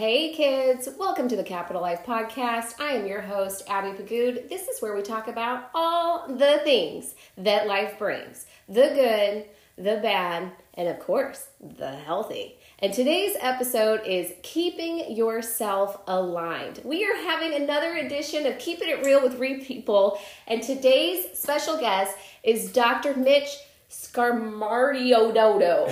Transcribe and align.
Hey 0.00 0.32
kids, 0.32 0.88
welcome 0.98 1.28
to 1.28 1.36
the 1.36 1.44
Kapitol 1.44 1.82
Life 1.82 2.06
Podcast. 2.06 2.80
I 2.80 2.92
am 2.92 3.06
your 3.06 3.20
host, 3.20 3.64
Abby 3.68 3.90
Pagood. 4.02 4.48
This 4.48 4.66
is 4.66 4.80
where 4.80 4.96
we 4.96 5.02
talk 5.02 5.28
about 5.28 5.68
all 5.74 6.26
the 6.26 6.58
things 6.64 7.14
that 7.36 7.66
life 7.66 7.98
brings 7.98 8.46
the 8.66 8.92
good, 8.94 9.44
the 9.76 10.00
bad, 10.00 10.52
and 10.72 10.88
of 10.88 11.00
course, 11.00 11.48
the 11.60 11.90
healthy. 11.90 12.56
And 12.78 12.94
today's 12.94 13.36
episode 13.42 14.00
is 14.06 14.32
keeping 14.42 15.14
yourself 15.14 15.98
aligned. 16.06 16.80
We 16.82 17.04
are 17.04 17.16
having 17.16 17.52
another 17.52 17.96
edition 17.96 18.46
of 18.46 18.58
Keeping 18.58 18.88
It 18.88 19.04
Real 19.04 19.22
with 19.22 19.38
Real 19.38 19.62
People, 19.62 20.18
and 20.46 20.62
today's 20.62 21.26
special 21.38 21.78
guest 21.78 22.16
is 22.42 22.72
Dr. 22.72 23.14
Mitch 23.16 23.54
Scarmardiododo. 23.90 25.88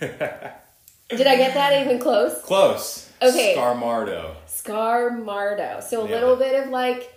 Did 1.10 1.26
I 1.26 1.36
get 1.36 1.52
that 1.52 1.84
even 1.84 1.98
close? 1.98 2.40
Close. 2.40 3.01
Okay. 3.22 3.54
Scarmardo. 3.56 4.34
Scarmardo. 4.46 5.82
So 5.82 6.02
a 6.04 6.08
Yeah. 6.08 6.14
little 6.14 6.36
bit 6.36 6.62
of 6.62 6.70
like 6.70 7.12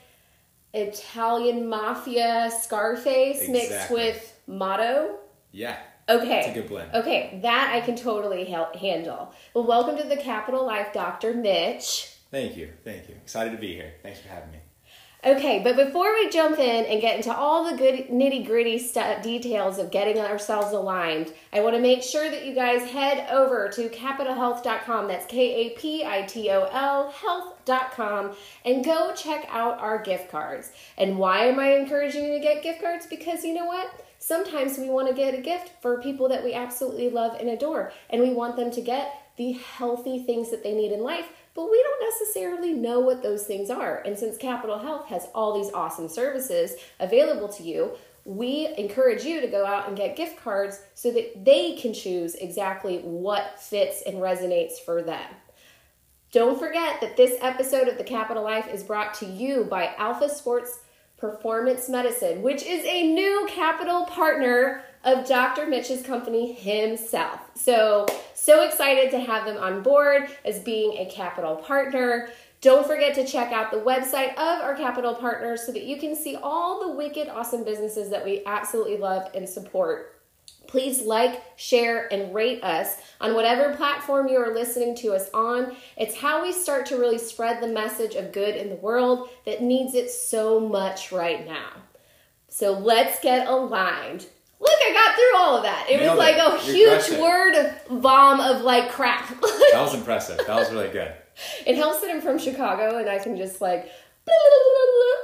Italian 0.73 1.67
mafia 1.69 2.51
Scarface 2.61 3.47
mixed 3.47 3.89
with 3.91 4.37
motto. 4.47 5.17
Yeah. 5.51 5.77
Okay. 6.07 6.39
It's 6.39 6.49
a 6.49 6.53
good 6.53 6.67
blend. 6.67 6.93
Okay, 6.93 7.39
that 7.41 7.71
I 7.73 7.81
can 7.81 7.95
totally 7.95 8.45
hel- 8.45 8.71
handle. 8.79 9.33
Well, 9.53 9.63
welcome 9.63 9.97
to 9.97 10.03
the 10.03 10.17
Kapitol 10.17 10.65
Life, 10.65 10.93
Dr. 10.93 11.33
Mitch. 11.33 12.11
Thank 12.29 12.57
you. 12.57 12.73
Thank 12.83 13.09
you. 13.09 13.15
Excited 13.15 13.51
to 13.53 13.57
be 13.57 13.73
here. 13.73 13.93
Thanks 14.03 14.19
for 14.19 14.27
having 14.27 14.51
me. 14.51 14.59
Okay, 15.25 15.59
but 15.63 15.75
before 15.75 16.13
we 16.13 16.29
jump 16.29 16.59
in 16.59 16.85
and 16.85 17.01
get 17.01 17.15
into 17.15 17.35
all 17.35 17.63
the 17.63 17.75
good 17.75 18.09
nitty 18.09 18.45
gritty 18.45 18.77
details 19.23 19.79
of 19.79 19.89
getting 19.89 20.19
ourselves 20.19 20.71
aligned, 20.71 21.33
I 21.51 21.61
want 21.61 21.75
to 21.75 21.81
make 21.81 22.03
sure 22.03 22.29
that 22.29 22.45
you 22.45 22.53
guys 22.53 22.91
head 22.91 23.27
over 23.31 23.67
to 23.69 23.89
kapitolhealth.com. 23.89 25.07
That's 25.07 25.25
K 25.25 25.65
A 25.65 25.69
P 25.71 26.05
I 26.05 26.21
T 26.27 26.51
O 26.51 26.65
L 26.65 27.09
health.com 27.09 28.35
and 28.65 28.85
go 28.85 29.15
check 29.15 29.47
out 29.49 29.79
our 29.79 29.97
gift 29.97 30.29
cards. 30.29 30.71
And 30.95 31.17
why 31.17 31.45
am 31.45 31.59
I 31.59 31.71
encouraging 31.71 32.25
you 32.25 32.33
to 32.33 32.39
get 32.39 32.61
gift 32.61 32.83
cards? 32.83 33.07
Because 33.07 33.43
you 33.43 33.55
know 33.55 33.65
what? 33.65 34.05
Sometimes 34.19 34.77
we 34.77 34.91
want 34.91 35.07
to 35.07 35.15
get 35.15 35.33
a 35.33 35.41
gift 35.41 35.71
for 35.81 35.99
people 36.03 36.29
that 36.29 36.43
we 36.43 36.53
absolutely 36.53 37.09
love 37.09 37.39
and 37.39 37.49
adore, 37.49 37.91
and 38.11 38.21
we 38.21 38.29
want 38.29 38.57
them 38.57 38.69
to 38.69 38.81
get 38.81 39.25
the 39.37 39.53
healthy 39.53 40.23
things 40.23 40.51
that 40.51 40.63
they 40.63 40.73
need 40.73 40.91
in 40.91 41.01
life, 41.01 41.27
but 41.55 41.71
we 41.71 41.81
don't 41.81 42.11
necessarily 42.11 42.73
know 42.73 42.99
what 42.99 43.23
those 43.23 43.45
things 43.45 43.69
are. 43.69 44.03
And 44.05 44.19
since 44.19 44.37
Kapitol 44.37 44.81
Health 44.81 45.07
has 45.07 45.27
all 45.33 45.57
these 45.59 45.73
awesome 45.73 46.09
services 46.09 46.75
available 46.99 47.47
to 47.49 47.63
you, 47.63 47.93
we 48.25 48.73
encourage 48.77 49.23
you 49.23 49.39
to 49.39 49.47
go 49.47 49.65
out 49.65 49.87
and 49.87 49.95
get 49.95 50.15
gift 50.15 50.37
cards 50.43 50.81
so 50.95 51.11
that 51.11 51.45
they 51.45 51.75
can 51.77 51.93
choose 51.93 52.35
exactly 52.35 52.97
what 52.99 53.59
fits 53.59 54.03
and 54.05 54.17
resonates 54.17 54.79
for 54.83 55.01
them. 55.01 55.25
Don't 56.31 56.59
forget 56.59 56.99
that 56.99 57.15
this 57.15 57.37
episode 57.41 57.87
of 57.87 57.97
The 57.97 58.03
Kapitol 58.03 58.43
Life 58.43 58.67
is 58.67 58.83
brought 58.83 59.13
to 59.15 59.25
you 59.25 59.63
by 59.63 59.95
Alpha 59.97 60.27
Sports 60.27 60.79
Performance 61.17 61.87
Medicine, 61.87 62.41
which 62.41 62.63
is 62.63 62.83
a 62.85 63.13
new 63.13 63.47
Kapitol 63.49 64.07
partner 64.07 64.83
of 65.03 65.25
Dr. 65.25 65.67
Mitch's 65.67 66.01
company 66.01 66.51
himself. 66.51 67.39
So, 67.55 68.05
so 68.33 68.63
excited 68.63 69.11
to 69.11 69.19
have 69.19 69.45
them 69.45 69.57
on 69.57 69.81
board 69.81 70.29
as 70.43 70.59
being 70.59 70.97
a 70.97 71.09
Kapitol 71.09 71.63
partner. 71.63 72.29
Don't 72.59 72.85
forget 72.85 73.13
to 73.15 73.25
check 73.25 73.53
out 73.53 73.71
the 73.71 73.77
website 73.77 74.31
of 74.31 74.61
our 74.61 74.75
Kapitol 74.75 75.19
partners 75.19 75.65
so 75.65 75.71
that 75.71 75.83
you 75.83 75.97
can 75.97 76.15
see 76.15 76.35
all 76.35 76.87
the 76.87 76.95
wicked 76.95 77.29
awesome 77.29 77.63
businesses 77.63 78.09
that 78.09 78.25
we 78.25 78.43
absolutely 78.45 78.97
love 78.97 79.29
and 79.35 79.47
support 79.47 80.14
Please 80.67 81.01
like, 81.01 81.41
share, 81.55 82.11
and 82.11 82.33
rate 82.33 82.63
us 82.63 82.97
on 83.21 83.33
whatever 83.35 83.73
platform 83.75 84.27
you 84.27 84.37
are 84.37 84.53
listening 84.53 84.95
to 84.97 85.13
us 85.13 85.29
on. 85.33 85.75
It's 85.97 86.15
how 86.17 86.41
we 86.43 86.51
start 86.51 86.85
to 86.87 86.97
really 86.97 87.17
spread 87.17 87.61
the 87.61 87.67
message 87.67 88.15
of 88.15 88.31
good 88.31 88.55
in 88.55 88.69
the 88.69 88.75
world 88.75 89.29
that 89.45 89.61
needs 89.61 89.95
it 89.95 90.09
so 90.11 90.59
much 90.59 91.11
right 91.11 91.45
now. 91.45 91.69
So 92.49 92.71
let's 92.73 93.19
get 93.19 93.47
aligned. 93.47 94.25
Look, 94.59 94.71
I 94.71 94.93
got 94.93 95.15
through 95.15 95.37
all 95.37 95.57
of 95.57 95.63
that. 95.63 95.87
It 95.89 95.99
was 96.01 96.17
like 96.17 96.37
it. 96.37 96.39
a 96.39 96.57
huge 96.73 97.19
word 97.19 97.75
bomb 98.01 98.39
of 98.39 98.61
like 98.61 98.89
crap. 98.91 99.27
That 99.71 99.81
was 99.81 99.93
impressive. 99.93 100.37
That 100.37 100.55
was 100.55 100.71
really 100.71 100.87
good. 100.89 101.13
it 101.65 101.75
helps 101.75 101.99
that 101.99 102.09
I'm 102.09 102.21
from 102.21 102.39
Chicago 102.39 102.97
and 102.97 103.09
I 103.09 103.19
can 103.19 103.35
just 103.35 103.59
like 103.59 103.91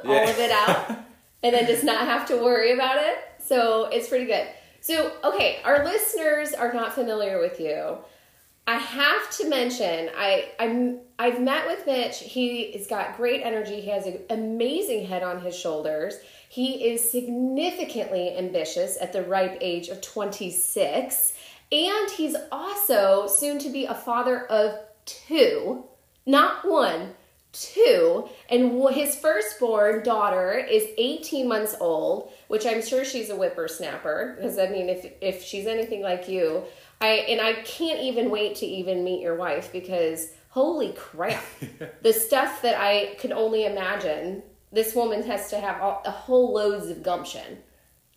all 0.05 0.13
Yeah. 0.13 0.29
of 0.29 0.37
it 0.39 0.51
out 0.51 0.89
and 1.43 1.55
then 1.55 1.65
just 1.67 1.85
not 1.85 2.05
have 2.05 2.27
to 2.27 2.35
worry 2.37 2.73
about 2.73 2.97
it. 2.97 3.17
So 3.39 3.85
it's 3.85 4.09
pretty 4.09 4.25
good. 4.25 4.45
So, 4.81 5.11
okay, 5.23 5.59
our 5.63 5.85
listeners 5.85 6.53
are 6.53 6.73
not 6.73 6.93
familiar 6.93 7.39
with 7.39 7.59
you. 7.59 7.97
I 8.67 8.77
have 8.77 9.29
to 9.37 9.49
mention, 9.49 10.09
I 10.17 10.49
I'm 10.59 10.99
I've 11.19 11.39
met 11.39 11.67
with 11.67 11.85
Mitch. 11.85 12.19
He 12.19 12.71
has 12.73 12.87
got 12.87 13.17
great 13.17 13.41
energy. 13.43 13.79
He 13.79 13.89
has 13.89 14.07
an 14.07 14.19
amazing 14.29 15.05
head 15.05 15.23
on 15.23 15.41
his 15.41 15.55
shoulders. 15.55 16.15
He 16.49 16.89
is 16.89 17.11
significantly 17.11 18.35
ambitious 18.35 18.97
at 18.99 19.13
the 19.13 19.23
ripe 19.23 19.57
age 19.61 19.89
of 19.89 20.01
26, 20.01 21.33
and 21.71 22.11
he's 22.11 22.35
also 22.51 23.27
soon 23.27 23.59
to 23.59 23.69
be 23.69 23.85
a 23.85 23.95
father 23.95 24.45
of 24.47 24.79
two, 25.05 25.85
not 26.25 26.67
one, 26.67 27.13
two, 27.51 28.27
and 28.49 28.81
his 28.93 29.15
firstborn 29.15 30.03
daughter 30.03 30.53
is 30.53 30.87
18 30.97 31.47
months 31.47 31.75
old, 31.79 32.31
which 32.51 32.65
I'm 32.65 32.81
sure 32.85 33.05
she's 33.05 33.29
a 33.29 33.35
whippersnapper. 33.35 34.35
Because 34.35 34.59
I 34.59 34.67
mean, 34.67 34.89
if 34.89 35.05
if 35.21 35.43
she's 35.43 35.67
anything 35.67 36.01
like 36.01 36.27
you, 36.27 36.63
I 36.99 37.09
and 37.31 37.39
I 37.39 37.53
can't 37.63 38.01
even 38.01 38.29
wait 38.29 38.57
to 38.57 38.65
even 38.65 39.03
meet 39.03 39.21
your 39.21 39.35
wife 39.35 39.71
because 39.71 40.27
holy 40.49 40.91
crap, 40.93 41.43
the 42.01 42.11
stuff 42.13 42.61
that 42.61 42.75
I 42.79 43.15
could 43.19 43.31
only 43.31 43.65
imagine. 43.65 44.43
This 44.73 44.95
woman 44.95 45.21
has 45.23 45.49
to 45.49 45.59
have 45.59 45.81
all, 45.81 46.01
a 46.05 46.11
whole 46.11 46.53
loads 46.53 46.87
of 46.89 47.03
gumption, 47.03 47.57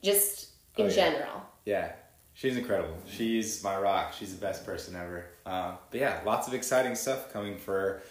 just 0.02 0.50
in 0.76 0.86
Oh, 0.86 0.88
yeah. 0.88 0.94
general. 0.94 1.42
Yeah. 1.64 1.92
She's 2.32 2.56
incredible. 2.56 2.96
She's 3.06 3.62
my 3.64 3.76
rock. 3.78 4.12
She's 4.16 4.32
the 4.34 4.40
best 4.40 4.64
person 4.66 4.94
ever. 4.96 5.26
Um, 5.46 5.78
but 5.90 5.98
yeah, 6.00 6.20
lots 6.24 6.46
of 6.48 6.54
exciting 6.54 6.94
stuff 6.96 7.32
coming 7.32 7.58
for 7.58 8.02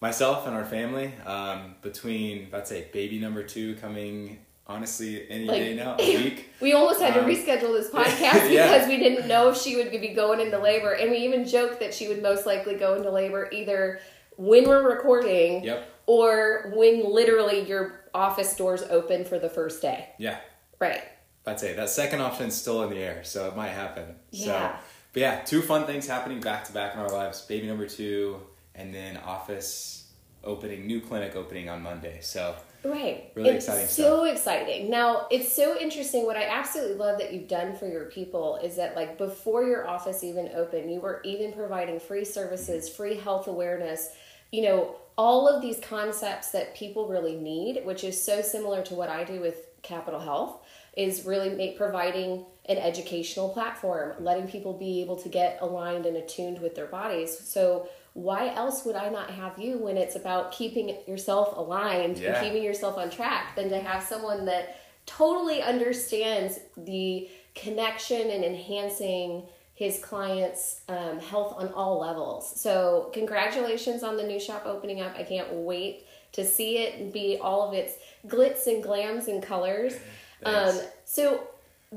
myself 0.00 0.46
and 0.48 0.56
our 0.56 0.64
family. 0.64 1.12
Um, 1.24 1.76
between, 1.82 2.48
let's 2.52 2.70
say, 2.70 2.88
baby 2.92 3.18
number 3.20 3.42
two 3.42 3.74
coming, 3.76 4.38
honestly, 4.68 5.28
any 5.30 5.44
Like- 5.44 5.60
day 5.62 5.74
now, 5.76 5.96
a 5.98 6.16
week. 6.24 6.50
We 6.60 6.72
almost 6.72 7.00
had 7.00 7.14
to 7.14 7.20
Um, 7.20 7.26
reschedule 7.26 7.72
this 7.78 7.90
podcast 7.92 8.50
yeah. 8.50 8.72
because 8.72 8.88
we 8.88 8.98
didn't 8.98 9.28
know 9.28 9.48
if 9.50 9.56
she 9.60 9.76
would 9.76 9.90
be 9.90 10.08
going 10.08 10.40
into 10.40 10.58
labor, 10.58 10.92
and 10.92 11.10
we 11.10 11.18
even 11.18 11.46
joked 11.46 11.80
that 11.80 11.94
she 11.94 12.08
would 12.08 12.22
most 12.22 12.46
likely 12.46 12.74
go 12.74 12.94
into 12.94 13.10
labor 13.10 13.48
either 13.52 14.00
when 14.36 14.68
we're 14.68 14.82
recording 14.88 15.64
Yep. 15.64 15.88
or 16.06 16.72
when 16.74 17.04
literally 17.12 17.60
your 17.62 18.00
office 18.14 18.54
doors 18.56 18.82
open 18.90 19.24
for 19.24 19.38
the 19.38 19.48
first 19.48 19.80
day. 19.82 20.08
Yeah. 20.18 20.38
Right. 20.78 21.02
I'd 21.46 21.60
say 21.60 21.74
that 21.74 21.88
second 21.88 22.20
option's 22.20 22.54
still 22.56 22.82
in 22.82 22.90
the 22.90 22.98
air, 22.98 23.22
so 23.24 23.48
it 23.48 23.56
might 23.56 23.68
happen. 23.70 24.16
Yeah. 24.30 24.44
So, 24.44 24.76
but 25.12 25.20
yeah, 25.20 25.40
two 25.42 25.62
fun 25.62 25.86
things 25.86 26.06
happening 26.06 26.40
back 26.40 26.64
to 26.64 26.72
back 26.72 26.94
in 26.94 27.00
our 27.00 27.08
lives. 27.08 27.40
Baby 27.42 27.66
number 27.68 27.86
two, 27.86 28.40
and 28.74 28.92
then 28.92 29.16
office 29.18 30.10
opening, 30.44 30.86
new 30.86 31.00
clinic 31.00 31.34
opening 31.36 31.68
on 31.68 31.82
Monday. 31.82 32.18
So 32.20 32.56
Right. 32.90 33.32
Really 33.34 33.50
it's 33.50 33.66
exciting 33.66 33.88
so 33.88 34.24
exciting. 34.24 34.90
Now, 34.90 35.26
it's 35.30 35.52
so 35.52 35.78
interesting. 35.78 36.24
What 36.24 36.36
I 36.36 36.44
absolutely 36.44 36.96
love 36.96 37.18
that 37.18 37.32
you've 37.32 37.48
done 37.48 37.76
for 37.76 37.86
your 37.86 38.06
people 38.06 38.56
is 38.56 38.76
that, 38.76 38.94
like, 38.94 39.18
before 39.18 39.64
your 39.64 39.88
office 39.88 40.22
even 40.22 40.50
opened, 40.54 40.92
you 40.92 41.00
were 41.00 41.20
even 41.24 41.52
providing 41.52 41.98
free 41.98 42.24
services, 42.24 42.86
mm-hmm. 42.86 42.96
free 42.96 43.16
health 43.16 43.48
awareness, 43.48 44.10
you 44.52 44.62
know, 44.62 44.96
all 45.18 45.48
of 45.48 45.62
these 45.62 45.80
concepts 45.80 46.50
that 46.50 46.74
people 46.74 47.08
really 47.08 47.36
need, 47.36 47.84
which 47.84 48.04
is 48.04 48.22
so 48.22 48.42
similar 48.42 48.82
to 48.82 48.94
what 48.94 49.08
I 49.08 49.24
do 49.24 49.40
with 49.40 49.56
Kapitol 49.82 50.22
Health, 50.22 50.62
is 50.96 51.24
really 51.24 51.50
make, 51.50 51.76
providing 51.76 52.44
an 52.66 52.76
educational 52.76 53.48
platform, 53.48 54.14
letting 54.20 54.48
people 54.48 54.72
be 54.74 55.00
able 55.00 55.16
to 55.16 55.28
get 55.28 55.58
aligned 55.60 56.06
and 56.06 56.16
attuned 56.16 56.60
with 56.60 56.74
their 56.74 56.86
bodies. 56.86 57.38
So, 57.38 57.88
why 58.16 58.48
else 58.54 58.82
would 58.86 58.96
I 58.96 59.10
not 59.10 59.28
have 59.30 59.58
you 59.58 59.76
when 59.76 59.98
it's 59.98 60.16
about 60.16 60.50
keeping 60.50 60.96
yourself 61.06 61.54
aligned 61.54 62.16
Yeah. 62.16 62.34
and 62.34 62.44
keeping 62.46 62.62
yourself 62.62 62.96
on 62.96 63.10
track 63.10 63.54
than 63.56 63.68
to 63.68 63.78
have 63.78 64.02
someone 64.02 64.46
that 64.46 64.76
totally 65.04 65.60
understands 65.62 66.58
the 66.78 67.28
connection 67.54 68.30
and 68.30 68.42
enhancing 68.42 69.42
his 69.74 69.98
clients' 70.02 70.80
um, 70.88 71.18
health 71.20 71.54
on 71.58 71.68
all 71.74 72.00
levels. 72.00 72.58
So, 72.58 73.10
congratulations 73.12 74.02
on 74.02 74.16
the 74.16 74.22
new 74.24 74.40
shop 74.40 74.62
opening 74.64 75.02
up. 75.02 75.14
I 75.18 75.22
can't 75.22 75.52
wait 75.52 76.06
to 76.32 76.42
see 76.46 76.78
it 76.78 76.98
and 76.98 77.12
be 77.12 77.36
all 77.38 77.68
of 77.68 77.74
its 77.74 77.92
glitz 78.26 78.66
and 78.66 78.82
glams 78.82 79.28
and 79.28 79.42
colors. 79.42 79.94
Um, 80.44 80.78
so, 81.06 81.48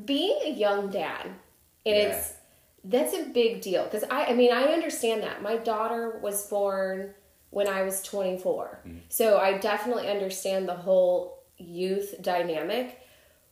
being 0.06 0.40
a 0.46 0.50
young 0.50 0.90
dad, 0.90 1.26
and 1.86 1.96
Yeah. 1.96 2.10
it's 2.16 2.34
that's 2.84 3.14
a 3.14 3.26
big 3.26 3.62
deal 3.62 3.84
because 3.84 4.04
I, 4.10 4.26
I 4.26 4.34
mean, 4.34 4.52
I 4.52 4.64
understand 4.64 5.24
that 5.24 5.42
my 5.42 5.58
daughter 5.58 6.20
was 6.22 6.48
born 6.48 7.14
when 7.50 7.68
I 7.68 7.82
was 7.82 8.02
24, 8.04 8.82
so 9.10 9.38
I 9.40 9.58
definitely 9.58 10.08
understand 10.08 10.68
the 10.68 10.76
whole 10.76 11.44
youth 11.58 12.16
dynamic. 12.22 13.00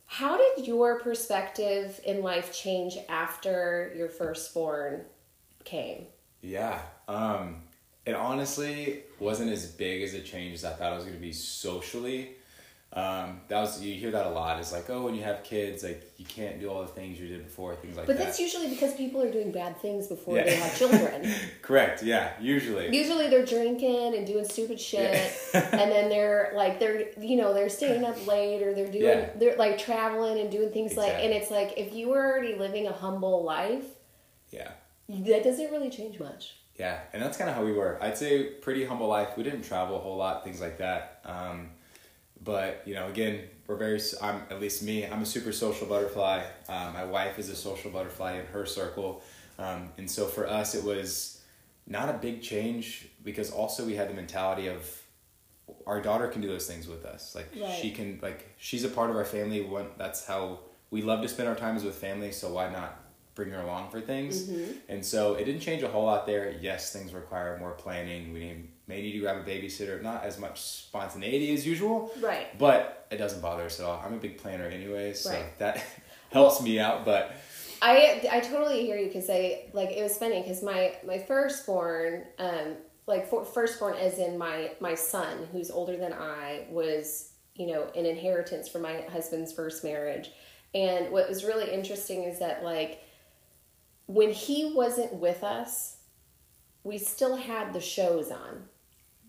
How 0.06 0.38
did 0.38 0.66
your 0.66 1.00
perspective 1.00 2.00
in 2.04 2.22
life 2.22 2.52
change 2.52 2.96
after 3.08 3.92
your 3.96 4.08
firstborn 4.08 5.04
came? 5.64 6.06
Yeah. 6.40 6.80
Um, 7.08 7.62
it 8.06 8.14
honestly 8.14 9.02
wasn't 9.18 9.50
as 9.50 9.66
big 9.66 10.02
as 10.02 10.14
a 10.14 10.20
change 10.20 10.54
as 10.54 10.64
I 10.64 10.72
thought 10.72 10.92
it 10.92 10.96
was 10.96 11.04
going 11.04 11.16
to 11.16 11.20
be 11.20 11.32
socially. 11.32 12.36
Um, 12.90 13.42
that 13.48 13.60
was 13.60 13.82
you 13.82 13.94
hear 13.94 14.10
that 14.12 14.24
a 14.24 14.30
lot. 14.30 14.58
It's 14.58 14.72
like, 14.72 14.88
oh, 14.88 15.02
when 15.02 15.14
you 15.14 15.22
have 15.22 15.44
kids, 15.44 15.84
like 15.84 16.10
you 16.16 16.24
can't 16.24 16.58
do 16.58 16.70
all 16.70 16.80
the 16.80 16.88
things 16.88 17.20
you 17.20 17.28
did 17.28 17.44
before, 17.44 17.76
things 17.76 17.96
like 17.98 18.06
But 18.06 18.14
that. 18.16 18.18
But 18.18 18.24
that's 18.24 18.40
usually 18.40 18.70
because 18.70 18.94
people 18.94 19.22
are 19.22 19.30
doing 19.30 19.52
bad 19.52 19.76
things 19.78 20.06
before 20.06 20.36
Yeah. 20.36 20.44
they 20.44 20.56
have 20.56 20.76
children. 20.78 21.30
Correct. 21.62 22.02
Yeah. 22.02 22.32
Usually. 22.40 22.96
Usually 22.96 23.28
they're 23.28 23.44
drinking 23.44 24.14
and 24.14 24.26
doing 24.26 24.46
stupid 24.46 24.80
shit, 24.80 25.12
Yeah. 25.52 25.68
and 25.72 25.92
then 25.92 26.08
they're 26.08 26.52
like 26.56 26.80
they're 26.80 27.10
you 27.20 27.36
know 27.36 27.52
they're 27.52 27.68
staying 27.68 28.04
up 28.04 28.26
late 28.26 28.62
or 28.62 28.72
they're 28.72 28.90
doing 28.90 29.04
Yeah. 29.04 29.30
they're 29.36 29.56
like 29.56 29.76
traveling 29.76 30.40
and 30.40 30.50
doing 30.50 30.70
things 30.70 30.96
like 30.96 31.12
and 31.12 31.30
it's 31.32 31.50
like 31.50 31.74
if 31.76 31.92
you 31.92 32.08
were 32.08 32.24
already 32.24 32.54
living 32.54 32.86
a 32.86 32.92
humble 32.92 33.44
life, 33.44 33.84
yeah. 34.50 34.70
that 35.10 35.44
doesn't 35.44 35.70
really 35.70 35.90
change 35.90 36.18
much. 36.18 36.54
Yeah, 36.76 37.00
and 37.12 37.20
that's 37.20 37.36
kind 37.36 37.50
of 37.50 37.56
how 37.56 37.64
we 37.64 37.72
were. 37.72 37.98
I'd 38.00 38.16
say 38.16 38.44
pretty 38.44 38.84
humble 38.86 39.08
life. 39.08 39.36
We 39.36 39.42
didn't 39.42 39.62
travel 39.62 39.96
a 39.96 39.98
whole 39.98 40.16
lot, 40.16 40.42
things 40.44 40.60
like 40.60 40.78
that. 40.78 41.20
Um, 41.24 41.70
but 42.42 42.82
you 42.86 42.94
know, 42.94 43.08
again, 43.08 43.42
we're 43.66 43.76
very. 43.76 44.00
I'm 44.22 44.42
at 44.50 44.60
least 44.60 44.82
me. 44.82 45.04
I'm 45.06 45.22
a 45.22 45.26
super 45.26 45.52
social 45.52 45.86
butterfly. 45.86 46.42
Um, 46.68 46.92
my 46.92 47.04
wife 47.04 47.38
is 47.38 47.48
a 47.50 47.56
social 47.56 47.90
butterfly 47.90 48.38
in 48.38 48.46
her 48.46 48.64
circle, 48.66 49.22
um, 49.58 49.90
and 49.98 50.10
so 50.10 50.26
for 50.26 50.48
us, 50.48 50.74
it 50.74 50.84
was 50.84 51.42
not 51.86 52.08
a 52.08 52.12
big 52.14 52.42
change 52.42 53.08
because 53.24 53.50
also 53.50 53.84
we 53.84 53.94
had 53.96 54.08
the 54.10 54.14
mentality 54.14 54.68
of 54.68 55.02
our 55.86 56.00
daughter 56.00 56.28
can 56.28 56.40
do 56.42 56.48
those 56.48 56.66
things 56.66 56.86
with 56.86 57.04
us. 57.04 57.34
Like 57.34 57.48
Right. 57.58 57.70
she 57.80 57.90
can, 57.90 58.18
like 58.22 58.54
she's 58.58 58.84
a 58.84 58.88
part 58.88 59.10
of 59.10 59.16
our 59.16 59.24
family. 59.24 59.62
One, 59.62 59.88
that's 59.96 60.26
how 60.26 60.60
we 60.90 61.02
love 61.02 61.22
to 61.22 61.28
spend 61.28 61.48
our 61.48 61.54
times 61.54 61.84
with 61.84 61.94
family. 61.94 62.32
So 62.32 62.52
why 62.52 62.70
not 62.70 62.98
bring 63.34 63.50
her 63.50 63.60
along 63.60 63.90
for 63.90 64.00
things? 64.00 64.48
And 64.88 65.04
so 65.04 65.34
it 65.34 65.44
didn't 65.44 65.60
change 65.60 65.82
a 65.82 65.88
whole 65.88 66.04
lot 66.04 66.26
there. 66.26 66.54
Yes, 66.60 66.92
things 66.92 67.12
require 67.14 67.56
more 67.58 67.72
planning. 67.72 68.32
We 68.32 68.40
need, 68.40 68.68
may 68.88 69.02
need 69.02 69.12
to 69.12 69.20
grab 69.20 69.36
a 69.36 69.48
babysitter. 69.48 70.02
Not 70.02 70.24
as 70.24 70.38
much 70.38 70.60
spontaneity 70.60 71.52
as 71.54 71.66
usual, 71.66 72.10
Right. 72.20 72.56
but 72.58 73.06
it 73.10 73.18
doesn't 73.18 73.40
bother 73.40 73.64
us 73.64 73.78
at 73.78 73.86
all. 73.86 74.02
I'm 74.04 74.14
a 74.14 74.18
big 74.18 74.38
planner 74.38 74.64
anyways, 74.64 75.20
so 75.20 75.30
Right. 75.30 75.58
that 75.58 75.84
helps 76.30 76.60
me 76.62 76.78
out. 76.80 77.04
But 77.04 77.32
I 77.80 78.28
I 78.32 78.40
totally 78.40 78.84
hear 78.84 78.96
you 78.96 79.06
because 79.06 79.30
I 79.30 79.66
like 79.72 79.90
it 79.90 80.02
was 80.02 80.16
funny 80.18 80.40
because 80.42 80.62
my 80.62 80.96
my 81.06 81.18
firstborn 81.18 82.24
um 82.38 82.76
like 83.06 83.28
for, 83.30 83.44
firstborn 83.44 83.94
as 83.96 84.18
in 84.18 84.36
my 84.36 84.72
my 84.80 84.94
son 84.94 85.46
who's 85.52 85.70
older 85.70 85.96
than 85.96 86.12
I 86.12 86.66
was 86.70 87.32
you 87.54 87.66
know 87.68 87.84
an 87.94 88.04
inheritance 88.04 88.68
from 88.68 88.82
my 88.82 89.02
husband's 89.12 89.52
first 89.52 89.84
marriage 89.84 90.30
and 90.74 91.10
what 91.12 91.28
was 91.28 91.44
really 91.44 91.70
interesting 91.72 92.24
is 92.24 92.40
that 92.40 92.62
like 92.64 93.00
when 94.06 94.30
he 94.32 94.72
wasn't 94.74 95.12
with 95.14 95.42
us 95.44 95.98
we 96.84 96.98
still 96.98 97.36
had 97.36 97.72
the 97.72 97.80
shows 97.80 98.30
on 98.30 98.64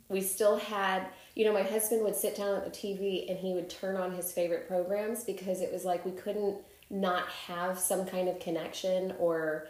we 0.10 0.22
still 0.22 0.58
had 0.58 1.08
you 1.36 1.46
know 1.46 1.54
my 1.54 1.64
husband 1.64 2.04
would 2.04 2.16
sit 2.16 2.36
down 2.36 2.56
at 2.56 2.66
the 2.66 2.72
tv 2.72 3.30
and 3.30 3.40
he 3.40 3.54
would 3.54 3.70
turn 3.70 3.96
on 3.96 4.14
his 4.14 4.32
favorite 4.32 4.68
programs 4.68 5.24
because 5.24 5.62
it 5.62 5.72
was 5.72 5.86
like 5.86 6.04
we 6.06 6.12
couldn't 6.12 6.58
not 6.90 7.28
have 7.30 7.80
some 7.80 8.06
kind 8.06 8.28
of 8.28 8.40
connection 8.40 9.14
or 9.20 9.68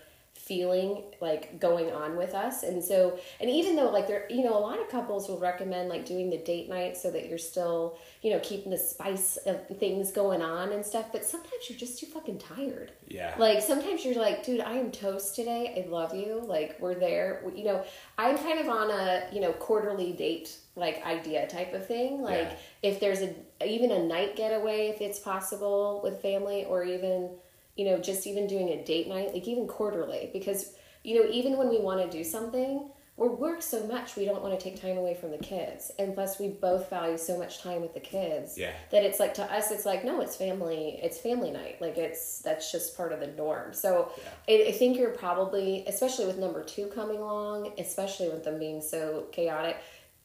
feeling 0.50 1.04
like 1.22 1.60
going 1.60 1.92
on 1.92 2.18
with 2.18 2.34
us 2.34 2.64
and 2.64 2.84
so 2.84 3.18
and 3.40 3.50
even 3.50 3.76
though 3.76 3.90
like 3.92 4.08
there 4.08 4.26
you 4.30 4.44
know 4.44 4.58
a 4.58 4.64
lot 4.70 4.80
of 4.82 4.90
couples 4.90 5.30
will 5.30 5.40
recommend 5.40 5.88
like 5.90 6.06
doing 6.06 6.30
the 6.30 6.38
date 6.40 6.68
night 6.68 6.98
so 6.98 7.12
that 7.12 7.30
you're 7.30 7.38
still 7.38 7.98
you 8.24 8.32
know 8.32 8.40
keeping 8.42 8.72
the 8.72 8.78
spice 8.78 9.38
of 9.46 9.56
things 9.78 10.12
going 10.12 10.42
on 10.42 10.72
and 10.72 10.84
stuff 10.84 11.06
but 11.12 11.24
sometimes 11.24 11.70
you're 11.70 11.78
just 11.78 12.00
too 12.00 12.08
fucking 12.08 12.40
tired 12.40 12.92
yeah, 13.08 13.34
like 13.40 13.62
sometimes 13.64 14.06
you're 14.06 14.14
like, 14.22 14.46
dude, 14.46 14.62
I 14.62 14.74
am 14.74 14.92
toast 14.92 15.36
today. 15.36 15.64
I 15.84 15.90
love 15.90 16.14
you. 16.14 16.44
Like 16.46 16.78
we're 16.80 16.94
there. 16.94 17.42
You 17.56 17.64
know, 17.64 17.84
I'm 18.20 18.38
kind 18.38 18.60
of 18.60 18.70
on 18.70 18.92
a 18.92 19.24
you 19.34 19.42
know 19.42 19.52
quarterly 19.54 20.14
date 20.14 20.56
like 20.76 21.04
idea 21.04 21.48
type 21.48 21.74
of 21.74 21.88
thing. 21.88 22.22
Like 22.22 22.50
Yeah. 22.52 22.56
if 22.90 23.00
there's 23.00 23.22
a 23.22 23.34
even 23.66 23.90
a 23.92 24.04
night 24.04 24.36
getaway 24.36 24.90
if 24.90 25.02
it's 25.02 25.18
possible 25.20 26.02
with 26.04 26.22
family, 26.22 26.66
or 26.66 26.84
even 26.84 27.32
you 27.80 27.86
know 27.86 27.98
just 27.98 28.28
even 28.28 28.46
doing 28.48 28.70
a 28.70 28.84
date 28.84 29.08
night, 29.08 29.34
like 29.34 29.48
even 29.48 29.66
quarterly, 29.68 30.30
because 30.34 30.74
you 31.04 31.14
know 31.16 31.30
even 31.32 31.58
when 31.58 31.70
we 31.70 31.80
want 31.80 32.00
to 32.04 32.18
do 32.18 32.24
something. 32.24 32.90
We 33.22 33.28
work 33.28 33.62
so 33.62 33.86
much, 33.86 34.16
we 34.16 34.24
don't 34.24 34.42
want 34.42 34.58
to 34.58 34.64
take 34.64 34.82
time 34.82 34.98
away 34.98 35.14
from 35.14 35.32
the 35.32 35.38
kids. 35.40 35.92
And 36.00 36.14
plus, 36.16 36.40
we 36.40 36.48
both 36.48 36.90
value 36.90 37.18
so 37.18 37.38
much 37.38 37.62
time 37.62 37.82
with 37.82 37.94
the 37.94 38.00
kids 38.00 38.58
Yeah. 38.58 38.72
that 38.92 39.04
it's 39.04 39.20
like 39.20 39.34
to 39.34 39.44
us 39.44 39.72
it's 39.72 39.86
like 39.86 40.06
no 40.06 40.22
it's 40.22 40.38
family 40.38 41.02
it's 41.04 41.18
family 41.18 41.52
night 41.52 41.82
like 41.82 41.98
it's 41.98 42.40
that's 42.40 42.72
just 42.72 42.96
part 42.96 43.12
of 43.12 43.20
the 43.20 43.28
norm 43.28 43.74
so 43.74 44.10
I, 44.48 44.68
I 44.70 44.72
think 44.72 44.96
you're 44.98 45.10
probably 45.26 45.84
especially 45.86 46.28
with 46.28 46.38
number 46.38 46.64
two 46.64 46.86
coming 46.96 47.18
along 47.18 47.74
especially 47.78 48.30
with 48.30 48.46
them 48.46 48.58
being 48.58 48.82
so 48.82 49.26
chaotic 49.34 49.76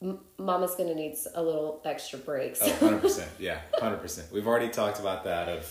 m- 0.01 0.21
mama's 0.39 0.77
gonna 0.77 0.95
need 0.95 1.17
a 1.35 1.43
little 1.43 1.83
extra 1.85 2.21
breaks 2.21 2.61
Oh, 2.63 2.69
100%. 2.81 3.27
Yeah, 3.41 3.59
100%. 3.81 4.31
We've 4.31 4.47
already 4.47 4.69
talked 4.69 5.01
about 5.01 5.25
that 5.25 5.49
of 5.49 5.67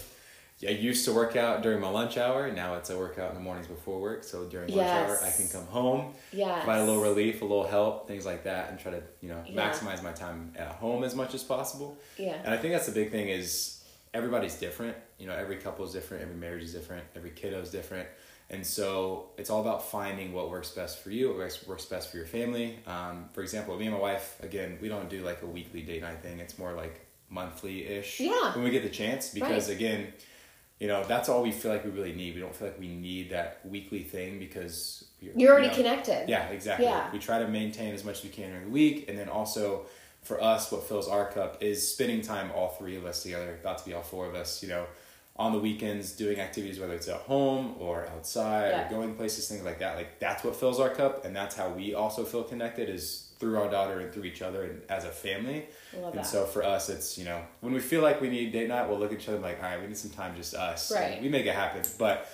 I 0.68 0.72
used 0.72 1.06
to 1.06 1.14
work 1.14 1.36
out 1.36 1.62
during 1.64 1.80
my 1.80 1.90
lunch 1.90 2.18
hour. 2.18 2.52
Now 2.52 2.76
it's 2.76 2.90
a 2.90 2.98
workout 2.98 3.30
in 3.30 3.36
the 3.36 3.42
mornings 3.42 3.68
before 3.68 4.00
work. 4.00 4.24
So 4.24 4.46
during 4.46 4.70
lunch 4.74 4.88
hour, 4.90 5.18
I 5.24 5.32
can 5.32 5.48
come 5.48 5.66
home, 5.68 6.14
Yes. 6.32 6.64
provide 6.64 6.80
a 6.82 6.86
little 6.86 7.02
relief, 7.02 7.42
a 7.42 7.46
little 7.46 7.68
help, 7.68 8.08
things 8.08 8.26
like 8.26 8.44
that, 8.44 8.70
and 8.70 8.80
try 8.80 8.92
to, 8.92 9.02
you 9.22 9.30
know, 9.30 9.44
Yeah. 9.48 9.70
maximize 9.72 10.02
my 10.04 10.12
time 10.12 10.54
at 10.58 10.70
home 10.74 11.04
as 11.04 11.16
much 11.16 11.34
as 11.34 11.44
possible. 11.44 11.98
Yeah. 12.18 12.34
And 12.44 12.54
I 12.54 12.58
think 12.58 12.74
that's 12.74 12.86
the 12.86 12.92
big 12.92 13.12
thing 13.12 13.30
is 13.30 13.84
everybody's 14.14 14.56
different. 14.56 14.96
You 15.18 15.28
know, 15.28 15.36
every 15.36 15.58
couple 15.58 15.86
is 15.86 15.92
different, 15.94 16.24
every 16.24 16.36
marriage 16.36 16.64
is 16.64 16.74
different, 16.74 17.04
every 17.16 17.32
kiddo 17.32 17.60
is 17.62 17.70
different. 17.72 18.08
And 18.50 18.66
so 18.68 19.30
it's 19.38 19.50
all 19.50 19.62
about 19.62 19.90
finding 19.90 20.34
what 20.34 20.50
works 20.52 20.70
best 20.72 21.00
for 21.00 21.10
you, 21.10 21.30
what 21.30 21.38
works, 21.38 21.66
works 21.66 21.86
best 21.86 22.12
for 22.12 22.18
your 22.18 22.26
family. 22.28 22.78
Um, 22.86 23.30
for 23.34 23.42
example, 23.42 23.76
me 23.78 23.86
and 23.88 23.96
my 23.96 24.02
wife, 24.02 24.38
again, 24.44 24.78
we 24.82 24.90
don't 24.90 25.10
do 25.10 25.24
like 25.24 25.42
a 25.42 25.48
weekly 25.48 25.82
date 25.82 26.02
night 26.02 26.22
thing. 26.22 26.40
It's 26.40 26.60
more 26.60 26.74
like 26.74 27.00
monthly 27.30 27.88
ish 27.88 28.20
Yeah. 28.20 28.54
when 28.54 28.64
we 28.64 28.70
get 28.70 28.84
the 28.84 28.90
chance 28.90 29.30
because, 29.30 29.70
Right. 29.70 29.78
again, 29.78 30.14
you 30.84 30.90
know, 30.90 31.02
that's 31.06 31.30
all 31.30 31.42
we 31.42 31.54
feel 31.54 31.72
like 31.72 31.86
we 31.86 31.92
really 31.92 32.12
need. 32.12 32.36
We 32.36 32.42
don't 32.42 32.54
feel 32.54 32.68
like 32.68 32.78
we 32.78 32.90
need 32.90 33.30
that 33.30 33.62
weekly 33.64 34.04
thing 34.04 34.38
because 34.38 35.06
we're, 35.22 35.32
you're 35.38 35.52
already 35.54 35.68
you 35.68 35.72
know, 35.72 35.78
connected 35.78 36.28
yeah, 36.28 36.50
exactly. 36.50 36.88
Yeah. 36.88 37.10
We 37.10 37.20
try 37.20 37.40
to 37.40 37.48
maintain 37.48 37.94
as 37.94 38.04
much 38.04 38.18
as 38.18 38.24
we 38.26 38.30
can 38.32 38.50
during 38.50 38.66
the 38.66 38.70
week, 38.70 39.06
and 39.08 39.18
then 39.18 39.30
also 39.30 39.86
for 40.24 40.44
us, 40.44 40.74
what 40.74 40.84
fills 40.84 41.08
our 41.08 41.32
cup 41.32 41.64
is 41.64 41.88
spending 41.90 42.22
time 42.22 42.52
all 42.54 42.68
three 42.68 42.98
of 42.98 43.06
us 43.06 43.24
together. 43.24 43.58
About 43.62 43.78
to 43.78 43.86
be 43.86 43.94
all 43.94 44.02
four 44.02 44.26
of 44.26 44.36
us, 44.36 44.62
you 44.62 44.68
know, 44.68 44.86
on 45.38 45.54
the 45.54 45.60
weekends 45.60 46.12
doing 46.12 46.42
activities, 46.42 46.82
whether 46.82 46.96
it's 46.96 47.08
at 47.08 47.22
home 47.22 47.76
or 47.80 48.06
outside 48.10 48.72
Yeah. 48.72 48.88
or 48.88 48.90
going 48.90 49.16
places, 49.16 49.48
things 49.48 49.64
like 49.64 49.80
that. 49.80 49.96
Like 49.96 50.20
that's 50.20 50.44
what 50.44 50.54
fills 50.54 50.82
our 50.82 50.90
cup, 50.90 51.24
and 51.24 51.34
that's 51.34 51.56
how 51.56 51.70
we 51.70 51.94
also 51.94 52.26
feel 52.26 52.44
connected 52.44 52.90
is 52.90 53.30
through 53.44 53.58
our 53.60 53.70
daughter 53.70 54.00
and 54.00 54.14
through 54.14 54.24
each 54.24 54.42
other 54.42 54.64
and 54.64 54.82
as 54.90 55.04
a 55.04 55.10
family. 55.10 55.66
Love 55.98 56.14
and 56.14 56.20
that. 56.24 56.26
so 56.26 56.46
for 56.46 56.64
us, 56.64 56.90
it's 56.90 57.18
you 57.18 57.26
know 57.26 57.42
when 57.60 57.74
we 57.74 57.80
feel 57.82 58.02
like 58.02 58.22
we 58.22 58.30
need 58.30 58.52
date 58.54 58.70
night, 58.70 58.88
we'll 58.88 58.98
look 58.98 59.12
at 59.12 59.20
each 59.20 59.28
other 59.28 59.36
and 59.36 59.44
be 59.44 59.50
like, 59.50 59.62
all 59.64 59.70
right, 59.70 59.82
we 59.82 59.88
need 59.88 59.98
some 59.98 60.12
time 60.12 60.36
just 60.36 60.54
us. 60.56 60.90
and 60.92 61.00
Right. 61.00 61.22
we 61.22 61.30
make 61.30 61.46
it 61.46 61.54
happen, 61.56 61.84
but. 61.98 62.28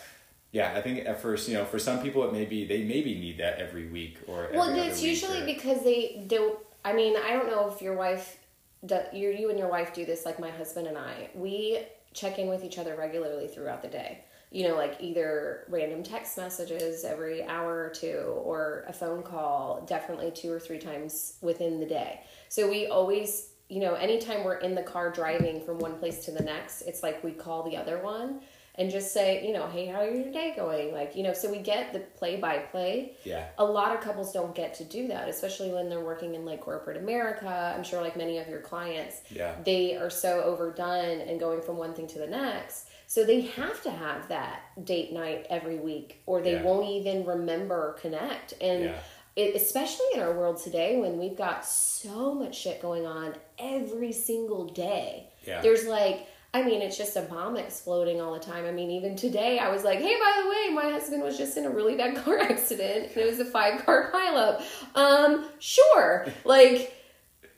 Yeah, 0.51 0.73
I 0.75 0.81
think 0.81 1.05
at 1.05 1.21
first, 1.21 1.47
you 1.47 1.53
know, 1.53 1.63
for 1.63 1.77
some 1.77 2.01
people 2.01 2.23
it 2.27 2.33
may 2.33 2.43
be 2.43 2.65
they 2.65 2.81
maybe 2.83 3.13
need 3.13 3.37
that 3.37 3.59
every 3.59 3.85
week 3.87 4.17
or 4.25 4.49
well 4.51 4.73
it's 4.75 4.99
usually 4.99 5.43
or- 5.43 5.45
because 5.45 5.83
they 5.83 6.23
don't 6.25 6.57
i 6.83 6.91
mean 6.91 7.15
i 7.17 7.33
don't 7.33 7.45
know 7.51 7.69
if 7.71 7.83
your 7.83 7.93
wife 7.93 8.39
do, 8.83 8.97
you 9.13 9.29
you 9.29 9.51
and 9.51 9.59
your 9.59 9.69
wife 9.69 9.93
do 9.93 10.05
this 10.05 10.25
like 10.25 10.39
my 10.39 10.49
husband 10.49 10.87
and 10.87 10.97
i 10.97 11.29
we 11.35 11.79
check 12.15 12.39
in 12.39 12.47
with 12.47 12.63
each 12.63 12.79
other 12.79 12.95
regularly 12.95 13.47
throughout 13.47 13.83
the 13.83 13.87
day 13.89 14.23
you 14.51 14.67
know 14.67 14.75
like 14.75 14.97
either 14.99 15.65
random 15.69 16.01
text 16.03 16.37
messages 16.37 17.03
every 17.03 17.43
hour 17.43 17.85
or 17.85 17.89
two 17.89 18.33
or 18.43 18.83
a 18.87 18.93
phone 18.93 19.21
call 19.21 19.83
definitely 19.87 20.31
two 20.31 20.51
or 20.51 20.59
three 20.59 20.79
times 20.79 21.35
within 21.41 21.79
the 21.79 21.85
day 21.85 22.19
so 22.49 22.69
we 22.69 22.87
always 22.87 23.49
you 23.69 23.79
know 23.79 23.93
anytime 23.93 24.43
we're 24.43 24.55
in 24.55 24.73
the 24.73 24.81
car 24.83 25.11
driving 25.11 25.61
from 25.61 25.77
one 25.79 25.95
place 25.99 26.25
to 26.25 26.31
the 26.31 26.43
next 26.43 26.81
it's 26.83 27.03
like 27.03 27.23
we 27.23 27.31
call 27.31 27.69
the 27.69 27.77
other 27.77 27.99
one 27.99 28.39
and 28.75 28.89
just 28.89 29.13
say 29.13 29.45
you 29.45 29.51
know 29.53 29.67
hey 29.67 29.85
how 29.87 29.99
are 29.99 30.09
your 30.09 30.31
day 30.31 30.53
going 30.55 30.93
like 30.93 31.15
you 31.15 31.21
know 31.21 31.33
so 31.33 31.51
we 31.51 31.59
get 31.59 31.91
the 31.93 31.99
play 31.99 32.37
by 32.37 32.57
play 32.57 33.13
yeah 33.25 33.47
a 33.59 33.63
lot 33.65 33.93
of 33.95 34.01
couples 34.01 34.31
don't 34.31 34.55
get 34.55 34.73
to 34.73 34.83
do 34.85 35.07
that, 35.09 35.27
especially 35.29 35.71
when 35.71 35.89
they're 35.89 35.99
working 36.03 36.33
in 36.33 36.45
like 36.45 36.61
corporate 36.61 36.95
America. 36.97 37.73
I'm 37.75 37.83
sure 37.83 38.01
like 38.01 38.15
many 38.15 38.37
of 38.37 38.47
your 38.47 38.61
clients, 38.61 39.21
Yeah. 39.29 39.53
they 39.65 39.95
are 39.97 40.09
so 40.09 40.41
overdone 40.43 41.19
and 41.21 41.39
going 41.39 41.61
from 41.61 41.77
one 41.77 41.93
thing 41.93 42.07
to 42.07 42.19
the 42.19 42.27
next. 42.27 42.88
So 43.09 43.23
they 43.25 43.41
have 43.41 43.81
to 43.83 43.89
have 43.89 44.27
that 44.29 44.61
date 44.85 45.11
night 45.11 45.47
every 45.49 45.77
week 45.79 46.21
or 46.27 46.41
they 46.41 46.53
Yeah. 46.53 46.61
won't 46.61 46.87
even 46.87 47.25
remember 47.25 47.73
or 47.75 47.93
connect. 47.93 48.53
And 48.61 48.83
Yeah. 48.83 48.99
it, 49.35 49.55
especially 49.55 50.05
in 50.13 50.19
our 50.19 50.31
world 50.31 50.57
today 50.57 50.95
when 50.97 51.17
we've 51.17 51.35
got 51.35 51.65
so 51.65 52.35
much 52.35 52.55
shit 52.55 52.79
going 52.83 53.07
on 53.07 53.33
every 53.57 54.11
single 54.11 54.65
day. 54.65 55.27
Yeah. 55.45 55.59
There's 55.61 55.87
like 55.87 56.27
I 56.51 56.63
mean, 56.63 56.81
it's 56.81 56.97
just 56.97 57.15
a 57.15 57.21
bomb 57.21 57.57
exploding 57.57 58.19
all 58.21 58.33
the 58.33 58.39
time. 58.39 58.65
I 58.65 58.71
mean, 58.71 58.89
even 58.89 59.15
today, 59.15 59.59
I 59.59 59.69
was 59.69 59.83
like, 59.83 59.99
"Hey, 59.99 60.15
by 60.15 60.41
the 60.41 60.49
way, 60.49 60.69
my 60.73 60.89
husband 60.91 61.21
was 61.21 61.37
just 61.37 61.55
in 61.57 61.65
a 61.65 61.69
really 61.69 61.95
bad 61.95 62.15
car 62.23 62.39
accident, 62.39 63.09
and 63.11 63.17
it 63.17 63.25
was 63.27 63.39
a 63.39 63.45
five-car 63.45 64.11
pileup." 64.11 64.63
Um, 64.95 65.45
sure, 65.59 66.25
like 66.45 66.91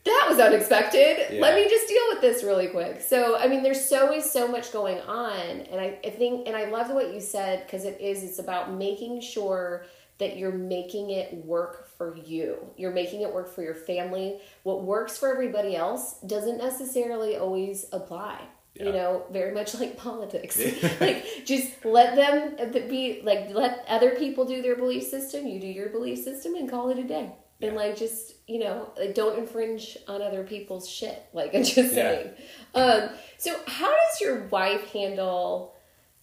that 0.04 0.26
was 0.28 0.38
unexpected. 0.38 1.18
Yeah. 1.30 1.40
Let 1.40 1.54
me 1.54 1.68
just 1.68 1.88
deal 1.88 2.02
with 2.10 2.20
this 2.20 2.42
really 2.42 2.68
quick. 2.68 3.00
So, 3.00 3.38
I 3.38 3.46
mean, 3.46 3.62
there's 3.62 3.88
so 3.88 4.06
always 4.06 4.30
so 4.30 4.48
much 4.48 4.72
going 4.72 4.98
on, 5.00 5.60
and 5.60 5.80
I, 5.80 5.98
I 6.04 6.10
think, 6.10 6.48
and 6.48 6.56
I 6.56 6.66
love 6.70 6.90
what 6.90 7.14
you 7.14 7.20
said 7.20 7.64
because 7.64 7.84
it 7.84 8.00
is. 8.00 8.24
It's 8.24 8.38
about 8.38 8.72
making 8.72 9.20
sure 9.20 9.86
that 10.18 10.36
you're 10.36 10.52
making 10.52 11.10
it 11.10 11.32
work 11.44 11.88
for 11.96 12.16
you. 12.16 12.58
You're 12.76 12.92
making 12.92 13.22
it 13.22 13.32
work 13.32 13.52
for 13.52 13.62
your 13.62 13.74
family. 13.74 14.40
What 14.62 14.84
works 14.84 15.18
for 15.18 15.32
everybody 15.32 15.76
else 15.76 16.20
doesn't 16.20 16.58
necessarily 16.58 17.36
always 17.36 17.86
apply. 17.92 18.40
You 18.74 18.90
know, 18.90 19.24
very 19.30 19.52
much 19.52 19.74
like 19.80 19.96
politics. 19.96 20.60
like 21.00 21.26
just 21.44 21.84
let 21.84 22.16
them 22.16 22.56
uh, 22.58 22.88
be 22.88 23.20
like 23.22 23.50
let 23.50 23.84
other 23.88 24.16
people 24.16 24.44
do 24.44 24.62
their 24.62 24.76
belief 24.76 25.04
system, 25.04 25.46
you 25.46 25.60
do 25.60 25.66
your 25.66 25.90
belief 25.90 26.24
system 26.24 26.54
and 26.54 26.68
call 26.68 26.90
it 26.90 26.98
a 26.98 27.04
day. 27.04 27.32
And 27.62 27.76
like 27.76 27.96
just, 27.96 28.34
you 28.48 28.58
know, 28.58 28.90
like 28.98 29.14
don't 29.14 29.38
infringe 29.38 29.96
on 30.08 30.20
other 30.22 30.42
people's 30.44 30.88
shit. 30.88 31.22
Like 31.32 31.54
I'm 31.54 31.62
just 31.64 31.76
Yeah. 31.76 31.84
saying. 32.12 32.30
Um 32.74 33.08
so 33.38 33.54
how 33.66 33.88
does 33.90 34.20
your 34.20 34.44
wife 34.48 34.92
handle 34.92 35.74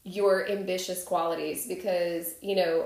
your 0.04 0.48
ambitious 0.50 1.04
qualities 1.04 1.68
because 1.68 2.34
you 2.42 2.56
know 2.56 2.86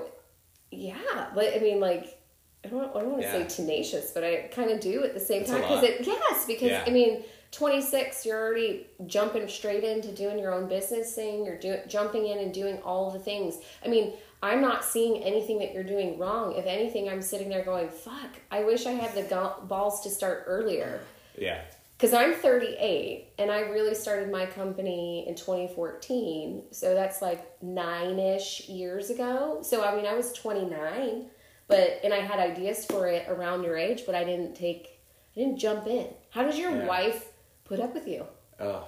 yeah 0.72 1.28
but 1.34 1.54
i 1.54 1.60
mean 1.60 1.78
like 1.78 2.18
i 2.64 2.68
don't, 2.68 2.90
I 2.94 3.00
don't 3.00 3.10
want 3.12 3.22
to 3.22 3.28
Yeah. 3.28 3.46
say 3.48 3.56
tenacious 3.62 4.10
but 4.10 4.24
i 4.24 4.48
kind 4.52 4.70
of 4.70 4.80
do 4.80 5.04
at 5.04 5.14
the 5.14 5.20
same 5.20 5.42
a 5.42 5.46
time 5.46 5.60
because 5.60 5.84
it 5.84 6.04
yes 6.04 6.44
because 6.44 6.70
Yeah. 6.70 6.84
i 6.86 6.90
mean 6.90 7.22
26 7.52 8.26
you're 8.26 8.36
already 8.38 8.86
jumping 9.06 9.46
straight 9.48 9.84
into 9.84 10.10
doing 10.12 10.40
your 10.40 10.52
own 10.52 10.68
business 10.68 11.14
thing 11.14 11.44
you're 11.44 11.56
doing 11.58 11.78
jumping 11.86 12.26
in 12.26 12.38
and 12.38 12.52
doing 12.52 12.78
all 12.82 13.12
the 13.12 13.20
things 13.20 13.58
i 13.84 13.88
mean 13.88 14.12
i'm 14.48 14.60
not 14.60 14.84
seeing 14.84 15.22
anything 15.24 15.58
that 15.58 15.72
you're 15.74 15.82
doing 15.94 16.18
wrong 16.18 16.54
if 16.54 16.66
anything 16.66 17.08
i'm 17.08 17.22
sitting 17.22 17.48
there 17.48 17.64
going 17.64 17.88
fuck 17.88 18.30
i 18.50 18.62
wish 18.62 18.86
i 18.86 18.92
had 18.92 19.12
the 19.14 19.22
go- 19.22 19.56
balls 19.72 20.00
to 20.02 20.10
start 20.10 20.44
earlier 20.46 21.00
Yeah. 21.38 21.60
because 21.96 22.12
I'm 22.14 22.34
38 22.34 23.28
and 23.40 23.50
I 23.50 23.60
really 23.76 23.94
started 23.94 24.30
my 24.30 24.46
company 24.46 25.24
in 25.28 25.34
2014. 25.34 26.64
So 26.70 26.94
that's 26.94 27.22
like 27.22 27.42
nine 27.62 28.18
ish 28.18 28.68
years 28.68 29.10
ago. 29.10 29.60
So 29.62 29.82
I 29.84 29.94
mean, 29.96 30.06
I 30.06 30.14
was 30.14 30.32
29, 30.32 31.26
but 31.68 32.00
and 32.04 32.12
I 32.12 32.20
had 32.20 32.38
ideas 32.40 32.84
for 32.84 33.06
it 33.08 33.26
around 33.28 33.62
your 33.64 33.76
age, 33.76 34.02
but 34.06 34.14
I 34.14 34.22
didn't 34.24 34.54
take, 34.54 34.98
I 35.36 35.40
didn't 35.40 35.58
jump 35.58 35.86
in. 35.86 36.06
How 36.30 36.42
does 36.42 36.58
your 36.58 36.72
Yeah. 36.72 36.86
wife 36.86 37.32
put 37.64 37.78
up 37.80 37.94
with 37.94 38.06
you? 38.06 38.26
Oh, 38.60 38.84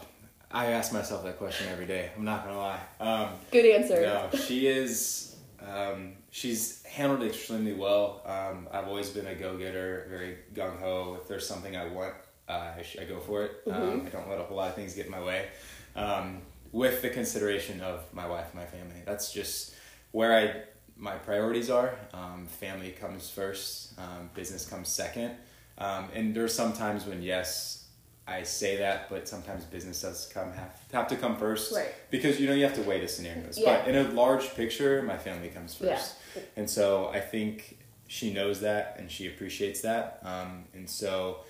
I 0.50 0.66
ask 0.78 0.92
myself 0.92 1.24
that 1.24 1.38
question 1.38 1.66
every 1.72 1.86
day. 1.86 2.10
I'm 2.16 2.24
not 2.24 2.44
gonna 2.44 2.58
lie. 2.58 2.80
Um, 3.00 3.28
Good 3.50 3.66
answer. 3.66 4.00
no, 4.02 4.28
she 4.38 4.66
is. 4.66 5.35
Um, 5.64 6.14
she's 6.30 6.82
handled 6.84 7.22
it 7.22 7.28
extremely 7.28 7.72
well. 7.72 8.22
Um, 8.26 8.68
I've 8.72 8.88
always 8.88 9.10
been 9.10 9.26
a 9.26 9.34
go 9.34 9.56
getter, 9.56 10.06
very 10.10 10.38
gung 10.54 10.78
ho. 10.80 11.18
If 11.20 11.28
there's 11.28 11.46
something 11.46 11.76
I 11.76 11.86
want, 11.86 12.14
uh, 12.48 12.72
I, 12.78 12.82
sh- 12.82 12.98
I 13.00 13.04
go 13.04 13.20
for 13.20 13.44
it. 13.44 13.62
Um, 13.70 14.02
I 14.06 14.08
don't 14.10 14.28
let 14.28 14.40
a 14.40 14.44
whole 14.44 14.56
lot 14.56 14.68
of 14.68 14.74
things 14.74 14.94
get 14.94 15.06
in 15.06 15.12
my 15.12 15.22
way. 15.22 15.46
Um, 15.94 16.42
with 16.72 17.00
the 17.02 17.08
consideration 17.10 17.80
of 17.80 18.12
my 18.12 18.26
wife 18.26 18.46
and 18.52 18.60
my 18.60 18.66
family, 18.66 19.02
that's 19.04 19.32
just 19.32 19.74
where 20.12 20.36
I 20.36 20.62
my 20.98 21.14
priorities 21.16 21.68
are. 21.70 21.94
Um, 22.14 22.46
family 22.46 22.90
comes 22.90 23.28
first. 23.28 23.98
Um, 23.98 24.30
business 24.34 24.66
comes 24.68 24.88
second. 24.88 25.32
Um, 25.78 26.08
and 26.14 26.34
there's 26.34 26.54
some 26.54 26.72
times 26.72 27.04
when 27.04 27.22
yes, 27.22 27.85
I 28.28 28.42
say 28.42 28.76
that, 28.78 29.08
but 29.08 29.28
sometimes 29.28 29.64
business 29.64 30.02
does 30.02 30.28
come 30.34 30.52
have, 30.52 30.80
have 30.92 31.06
to 31.08 31.16
come 31.16 31.36
first 31.36 31.72
Right. 31.72 31.94
because 32.10 32.40
you 32.40 32.48
know 32.48 32.54
you 32.54 32.64
have 32.64 32.74
to 32.74 32.82
weigh 32.82 33.00
the 33.00 33.06
scenarios. 33.08 33.56
Yeah. 33.56 33.78
But 33.84 33.88
in 33.88 33.94
a 34.06 34.08
large 34.10 34.54
picture, 34.54 35.00
my 35.02 35.16
family 35.16 35.48
comes 35.48 35.74
first, 35.74 36.16
Yeah. 36.34 36.42
and 36.56 36.68
so 36.68 37.08
I 37.08 37.20
think 37.20 37.78
she 38.08 38.32
knows 38.32 38.60
that 38.60 38.96
and 38.98 39.10
she 39.10 39.28
appreciates 39.28 39.80
that. 39.82 40.20
Um, 40.24 40.64
and 40.74 40.88
so 40.90 41.40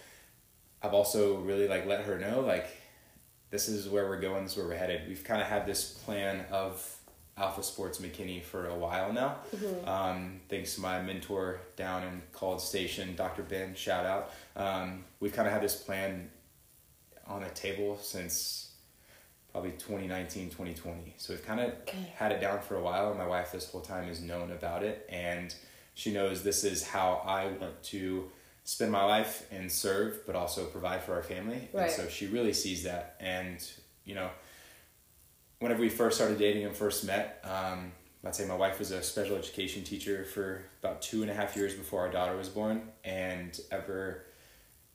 I've 0.83 0.93
also 0.95 1.37
really 1.39 1.67
like 1.67 1.87
let 1.87 2.03
her 2.03 2.19
know 2.19 2.41
like 2.41 2.67
this 3.51 3.69
is 3.69 3.89
where 3.89 4.07
we're 4.07 4.21
going, 4.21 4.43
this 4.45 4.53
is 4.53 4.59
where 4.59 4.67
we're 4.69 4.77
headed. 4.77 5.09
We've 5.09 5.25
kind 5.25 5.41
of 5.41 5.47
had 5.49 5.67
this 5.67 5.91
plan 6.05 6.45
of 6.51 6.95
Alpha 7.39 7.63
Sports 7.63 7.99
McKinney 8.01 8.43
for 8.43 8.69
a 8.69 8.75
while 8.75 9.13
now. 9.13 9.37
Um, 9.87 10.41
thanks 10.49 10.75
to 10.75 10.81
my 10.81 11.01
mentor 11.03 11.61
down 11.77 12.03
in 12.03 12.23
College 12.33 12.61
Station, 12.63 13.15
Dr. 13.17 13.43
Ben, 13.43 13.75
shout 13.75 14.05
out. 14.07 14.33
Um, 14.57 15.05
we've 15.21 15.33
kind 15.35 15.47
of 15.47 15.53
had 15.53 15.63
this 15.63 15.77
plan 15.77 16.31
on 17.29 17.43
the 17.43 17.49
table 17.51 17.99
since 18.01 18.73
probably 19.53 19.73
2019, 19.73 20.51
2020. 20.51 21.15
So 21.17 21.33
we've 21.33 21.45
kind 21.45 21.61
of 21.61 21.73
Okay. 21.83 22.13
had 22.15 22.33
it 22.33 22.41
down 22.41 22.61
for 22.61 22.77
a 22.77 22.83
while. 22.83 23.15
My 23.15 23.27
wife 23.27 23.53
this 23.53 23.71
whole 23.71 23.81
time 23.81 24.07
has 24.09 24.21
known 24.21 24.53
about 24.53 24.83
it 24.83 25.07
and 25.09 25.55
she 25.95 26.13
knows 26.13 26.43
this 26.43 26.63
is 26.63 26.87
how 26.87 27.23
I 27.25 27.47
want 27.47 27.83
to 27.85 28.31
spend 28.65 28.93
my 28.93 29.03
life 29.05 29.47
and 29.51 29.71
serve, 29.73 30.27
but 30.27 30.37
also 30.37 30.67
provide 30.67 31.03
for 31.03 31.15
our 31.15 31.23
family. 31.23 31.69
Right. 31.73 31.85
And 31.85 31.93
so 31.93 32.09
she 32.09 32.27
really 32.27 32.53
sees 32.53 32.83
that. 32.83 33.17
And, 33.19 33.67
you 34.05 34.15
know, 34.15 34.29
whenever 35.61 35.81
we 35.81 35.89
first 35.89 36.17
started 36.17 36.39
dating 36.39 36.65
and 36.67 36.77
first 36.77 37.05
met, 37.07 37.43
um, 37.45 37.93
I'd 38.25 38.35
say 38.35 38.45
my 38.45 38.57
wife 38.57 38.79
was 38.79 38.91
a 38.91 39.03
special 39.03 39.37
education 39.37 39.85
teacher 39.85 40.25
for 40.25 40.65
about 40.83 41.01
two 41.01 41.23
and 41.23 41.31
a 41.31 41.35
half 41.35 41.57
years 41.57 41.75
before 41.75 42.01
our 42.01 42.11
daughter 42.11 42.37
was 42.37 42.49
born. 42.51 42.83
And 43.05 43.59
ever 43.71 44.26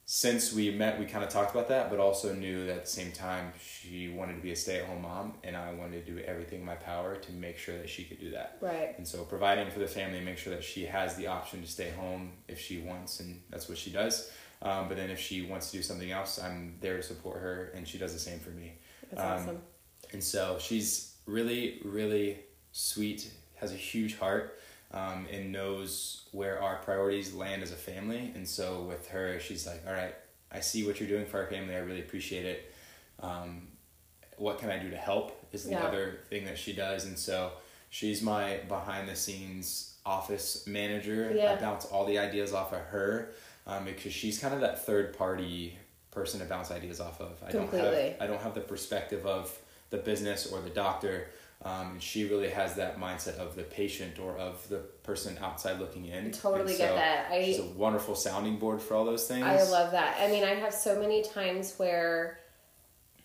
since 0.05 0.51
we 0.51 0.71
met, 0.71 0.99
we 0.99 1.05
kind 1.05 1.23
of 1.23 1.29
talked 1.29 1.51
about 1.51 1.69
that, 1.69 1.89
but 1.89 1.99
also 1.99 2.33
knew 2.33 2.65
that 2.65 2.77
at 2.77 2.85
the 2.85 2.91
same 2.91 3.11
time 3.11 3.53
she 3.61 4.09
wanted 4.09 4.35
to 4.35 4.41
be 4.41 4.51
a 4.51 4.55
stay 4.55 4.79
at 4.79 4.85
home 4.85 5.03
mom, 5.03 5.35
and 5.43 5.55
I 5.55 5.73
wanted 5.73 6.05
to 6.05 6.11
do 6.11 6.19
everything 6.19 6.59
in 6.59 6.65
my 6.65 6.75
power 6.75 7.15
to 7.15 7.31
make 7.31 7.57
sure 7.57 7.77
that 7.77 7.89
she 7.89 8.03
could 8.03 8.19
do 8.19 8.31
that. 8.31 8.57
Right. 8.59 8.93
And 8.97 9.07
so 9.07 9.23
providing 9.23 9.69
for 9.71 9.79
the 9.79 9.87
family, 9.87 10.19
make 10.19 10.37
sure 10.37 10.53
that 10.53 10.63
she 10.63 10.85
has 10.85 11.15
the 11.15 11.27
option 11.27 11.61
to 11.61 11.67
stay 11.67 11.91
home 11.91 12.33
if 12.47 12.59
she 12.59 12.79
wants, 12.79 13.19
and 13.21 13.41
that's 13.49 13.69
what 13.69 13.77
she 13.77 13.89
does. 13.91 14.31
Um, 14.61 14.87
but 14.87 14.97
then 14.97 15.09
if 15.09 15.19
she 15.19 15.43
wants 15.43 15.71
to 15.71 15.77
do 15.77 15.83
something 15.83 16.11
else, 16.11 16.39
I'm 16.39 16.75
there 16.81 16.97
to 16.97 17.03
support 17.03 17.39
her, 17.41 17.71
and 17.73 17.87
she 17.87 17.97
does 17.97 18.13
the 18.13 18.19
same 18.19 18.39
for 18.39 18.51
me. 18.51 18.73
That's 19.09 19.21
Um, 19.21 19.27
awesome. 19.27 19.61
And 20.13 20.23
so 20.23 20.57
she's 20.59 21.15
really, 21.25 21.79
really 21.85 22.39
sweet, 22.73 23.31
has 23.55 23.71
a 23.71 23.75
huge 23.75 24.17
heart, 24.17 24.59
um, 24.93 25.27
and 25.31 25.51
knows 25.51 26.23
where 26.31 26.61
our 26.61 26.77
priorities 26.77 27.33
land 27.33 27.63
as 27.63 27.71
a 27.71 27.75
family. 27.75 28.31
And 28.35 28.47
so 28.47 28.81
with 28.81 29.07
her, 29.09 29.39
she's 29.39 29.65
like, 29.65 29.83
all 29.87 29.93
right, 29.93 30.15
I 30.51 30.59
see 30.59 30.85
what 30.85 30.99
you're 30.99 31.09
doing 31.09 31.25
for 31.25 31.39
our 31.41 31.47
family. 31.47 31.75
I 31.75 31.79
really 31.79 32.01
appreciate 32.01 32.45
it. 32.45 32.73
Um, 33.19 33.67
what 34.37 34.59
can 34.59 34.69
I 34.69 34.79
do 34.79 34.89
to 34.89 34.97
help 34.97 35.37
is 35.53 35.63
the 35.65 35.71
Yeah. 35.71 35.83
other 35.85 36.19
thing 36.29 36.45
that 36.45 36.57
she 36.57 36.73
does. 36.73 37.05
And 37.05 37.17
so 37.17 37.51
she's 37.89 38.21
my 38.21 38.57
behind 38.67 39.07
the 39.07 39.15
scenes 39.15 39.95
office 40.05 40.65
manager. 40.67 41.31
Yeah. 41.35 41.53
I 41.53 41.55
bounce 41.61 41.85
all 41.85 42.05
the 42.05 42.17
ideas 42.17 42.53
off 42.53 42.73
of 42.73 42.79
her 42.79 43.31
um, 43.67 43.85
because 43.85 44.13
she's 44.13 44.39
kind 44.39 44.53
of 44.53 44.61
that 44.61 44.85
third 44.85 45.15
party 45.17 45.77
person 46.09 46.39
to 46.39 46.45
bounce 46.45 46.71
ideas 46.71 46.99
off 46.99 47.21
of. 47.21 47.41
I 47.45 47.51
don't 47.51 47.71
have 47.71 48.15
I 48.19 48.27
don't 48.27 48.41
have 48.41 48.55
the 48.55 48.61
perspective 48.61 49.25
of 49.25 49.57
the 49.91 49.97
business 49.97 50.51
or 50.51 50.59
the 50.61 50.69
doctor. 50.69 51.27
Um, 51.63 51.91
and 51.91 52.01
she 52.01 52.25
really 52.27 52.49
has 52.49 52.75
that 52.75 52.99
mindset 52.99 53.35
of 53.37 53.55
the 53.55 53.61
patient 53.63 54.17
or 54.17 54.35
of 54.37 54.67
the 54.69 54.77
person 55.03 55.37
outside 55.41 55.79
looking 55.79 56.05
in. 56.05 56.31
Totally 56.31 56.71
And 56.71 56.77
get 56.79 56.95
that. 56.95 57.31
I- 57.31 57.43
she's 57.45 57.59
a 57.59 57.65
wonderful 57.65 58.15
sounding 58.15 58.57
board 58.57 58.81
for 58.81 58.95
all 58.95 59.05
those 59.05 59.27
things. 59.27 59.45
I 59.45 59.61
love 59.69 59.91
that. 59.91 60.17
I 60.19 60.27
mean, 60.27 60.43
I 60.43 60.55
have 60.55 60.73
so 60.73 60.99
many 60.99 61.21
times 61.23 61.75
where 61.77 62.39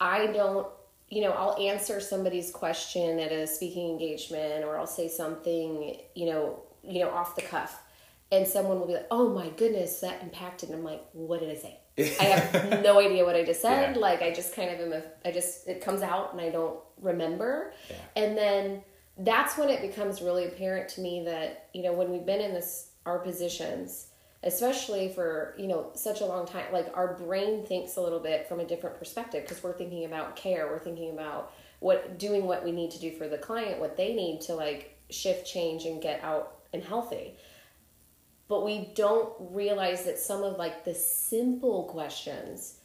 I 0.01 0.27
don't, 0.27 0.67
you 1.09 1.23
know, 1.23 1.31
I'll 1.33 1.57
answer 1.57 1.99
somebody's 2.01 2.51
question 2.51 3.19
at 3.21 3.33
a 3.33 3.47
speaking 3.47 3.89
engagement 3.91 4.65
or 4.65 4.77
I'll 4.77 4.87
say 4.87 5.09
something, 5.09 5.97
you 6.15 6.27
know, 6.27 6.63
you 6.83 7.01
know, 7.01 7.11
off 7.11 7.37
the 7.37 7.43
cuff. 7.43 7.83
And 8.31 8.47
someone 8.47 8.81
will 8.81 8.87
be 8.89 8.95
like, 8.95 9.07
"Oh 9.11 9.29
my 9.29 9.49
goodness, 9.51 10.01
that 10.01 10.21
impacted." 10.21 10.69
And 10.71 10.79
I'm 10.79 10.85
like, 10.85 11.03
"What 11.13 11.41
did 11.41 11.49
I 11.49 11.55
say?" 11.55 11.79
I 11.99 12.25
have 12.25 12.83
no 12.83 13.01
idea 13.01 13.25
what 13.25 13.37
I 13.37 13.45
just 13.45 13.63
said. 13.63 13.97
Yeah. 13.97 14.01
Like 14.01 14.23
I 14.23 14.33
just 14.33 14.55
kind 14.55 14.71
of 14.71 14.81
am 14.81 14.93
a, 14.93 15.03
I 15.25 15.33
just 15.33 15.67
it 15.67 15.81
comes 15.81 16.03
out 16.03 16.33
and 16.33 16.41
I 16.41 16.51
don't 16.51 16.79
remember. 17.01 17.73
Yeah. 17.89 17.97
And 18.17 18.37
then 18.37 18.83
that's 19.19 19.57
when 19.57 19.71
it 19.71 19.81
becomes 19.81 20.21
really 20.21 20.47
apparent 20.47 20.89
to 20.91 21.01
me 21.01 21.25
that, 21.25 21.69
you 21.73 21.83
know, 21.83 21.93
when 21.93 22.11
we've 22.11 22.27
been 22.27 22.41
in 22.41 22.53
this 22.53 22.91
our 23.07 23.19
positions, 23.19 24.09
especially 24.43 25.09
for, 25.09 25.55
you 25.57 25.69
know, 25.69 25.91
such 25.95 26.21
a 26.21 26.27
long 26.27 26.47
time, 26.47 26.65
like 26.73 26.89
our 26.95 27.15
brain 27.15 27.65
thinks 27.65 27.97
a 27.97 28.01
little 28.01 28.21
bit 28.21 28.49
from 28.49 28.61
a 28.61 28.65
different 28.65 28.99
perspective 28.99 29.43
because 29.43 29.63
we're 29.63 29.73
thinking 29.73 30.05
about 30.05 30.37
care, 30.37 30.67
we're 30.67 30.79
thinking 30.79 31.11
about 31.11 31.53
what 31.79 32.19
doing 32.19 32.47
what 32.47 32.65
we 32.65 32.73
need 32.73 32.91
to 32.91 33.01
do 33.01 33.13
for 33.13 33.29
the 33.29 33.39
client, 33.39 33.81
what 33.81 33.97
they 33.97 34.15
need 34.15 34.41
to 34.43 34.55
like 34.55 34.99
shift 35.09 35.47
change 35.47 35.85
and 35.85 36.03
get 36.03 36.23
out 36.23 36.59
and 36.73 36.83
healthy 36.83 37.37
but 38.49 38.65
we 38.65 38.91
don't 38.95 39.33
realize 39.39 40.05
that 40.05 40.19
some 40.19 40.43
of 40.43 40.57
like 40.57 40.85
the 40.85 40.95
simple 40.95 41.85
questions 41.85 42.79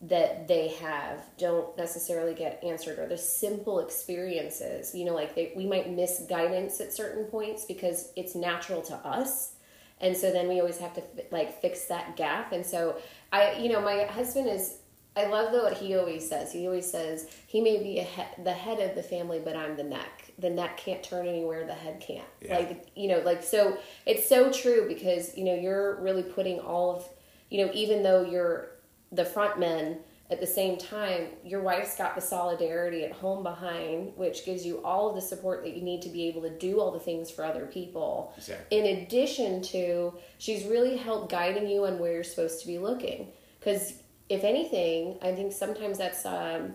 that 0.00 0.46
they 0.46 0.68
have 0.68 1.20
don't 1.38 1.76
necessarily 1.76 2.32
get 2.32 2.62
answered 2.62 3.00
or 3.00 3.08
the 3.08 3.18
simple 3.18 3.80
experiences 3.80 4.94
you 4.94 5.04
know 5.04 5.12
like 5.14 5.34
they, 5.34 5.52
we 5.56 5.66
might 5.66 5.90
miss 5.90 6.20
guidance 6.28 6.80
at 6.80 6.92
certain 6.92 7.24
points 7.24 7.64
because 7.64 8.12
it's 8.16 8.34
natural 8.34 8.80
to 8.82 8.94
us. 8.94 9.54
And 10.00 10.16
so 10.16 10.30
then 10.30 10.46
we 10.46 10.60
always 10.60 10.78
have 10.78 10.94
to 10.94 11.02
like 11.32 11.60
fix 11.60 11.86
that 11.86 12.16
gap. 12.16 12.52
And 12.52 12.64
so 12.64 12.96
i 13.32 13.52
you 13.54 13.68
know 13.68 13.80
my 13.80 14.04
husband 14.04 14.48
is 14.48 14.76
i 15.16 15.26
love 15.26 15.52
what 15.52 15.76
he 15.76 15.96
always 15.96 16.28
says. 16.28 16.52
He 16.52 16.66
always 16.66 16.88
says 16.88 17.28
he 17.48 17.60
may 17.60 17.82
be 17.82 18.00
he- 18.00 18.42
the 18.44 18.52
head 18.52 18.78
of 18.78 18.94
the 18.94 19.02
family 19.02 19.40
but 19.44 19.56
i'm 19.56 19.76
the 19.76 19.82
neck 19.82 20.27
the 20.38 20.50
neck 20.50 20.76
can't 20.76 21.02
turn 21.02 21.26
anywhere 21.26 21.66
the 21.66 21.74
head 21.74 22.00
can't 22.00 22.24
Yeah. 22.40 22.58
like 22.58 22.86
you 22.94 23.08
know 23.08 23.18
like 23.20 23.42
so 23.42 23.78
it's 24.06 24.28
so 24.28 24.50
true 24.52 24.86
because 24.88 25.36
you 25.36 25.44
know 25.44 25.54
you're 25.54 26.00
really 26.00 26.22
putting 26.22 26.60
all 26.60 26.96
of 26.96 27.08
you 27.50 27.64
know 27.64 27.72
even 27.74 28.02
though 28.02 28.22
you're 28.24 28.70
the 29.12 29.24
front 29.24 29.58
men 29.58 29.98
at 30.30 30.40
the 30.40 30.46
same 30.46 30.76
time, 30.76 31.28
your 31.42 31.62
wife's 31.62 31.96
got 31.96 32.14
the 32.14 32.20
solidarity 32.20 33.02
at 33.02 33.12
home 33.12 33.42
behind, 33.42 34.12
which 34.14 34.44
gives 34.44 34.66
you 34.66 34.84
all 34.84 35.08
of 35.08 35.14
the 35.14 35.22
support 35.22 35.62
that 35.64 35.74
you 35.74 35.80
need 35.82 36.02
to 36.02 36.10
be 36.10 36.28
able 36.28 36.42
to 36.42 36.50
do 36.50 36.80
all 36.80 36.90
the 36.90 36.98
things 37.00 37.30
for 37.30 37.44
other 37.46 37.64
people. 37.64 38.34
Exactly. 38.36 38.78
In 38.78 38.98
addition 38.98 39.62
to, 39.62 40.12
she's 40.36 40.64
really 40.66 40.98
helped 40.98 41.30
guiding 41.30 41.66
you 41.66 41.86
on 41.86 41.98
where 41.98 42.12
you're 42.12 42.24
supposed 42.24 42.60
to 42.60 42.66
be 42.66 42.76
looking. 42.78 43.28
Because 43.58 43.94
if 44.28 44.44
anything, 44.44 45.16
I 45.22 45.32
think 45.34 45.50
sometimes 45.54 45.96
that's 45.96 46.26
um, 46.26 46.74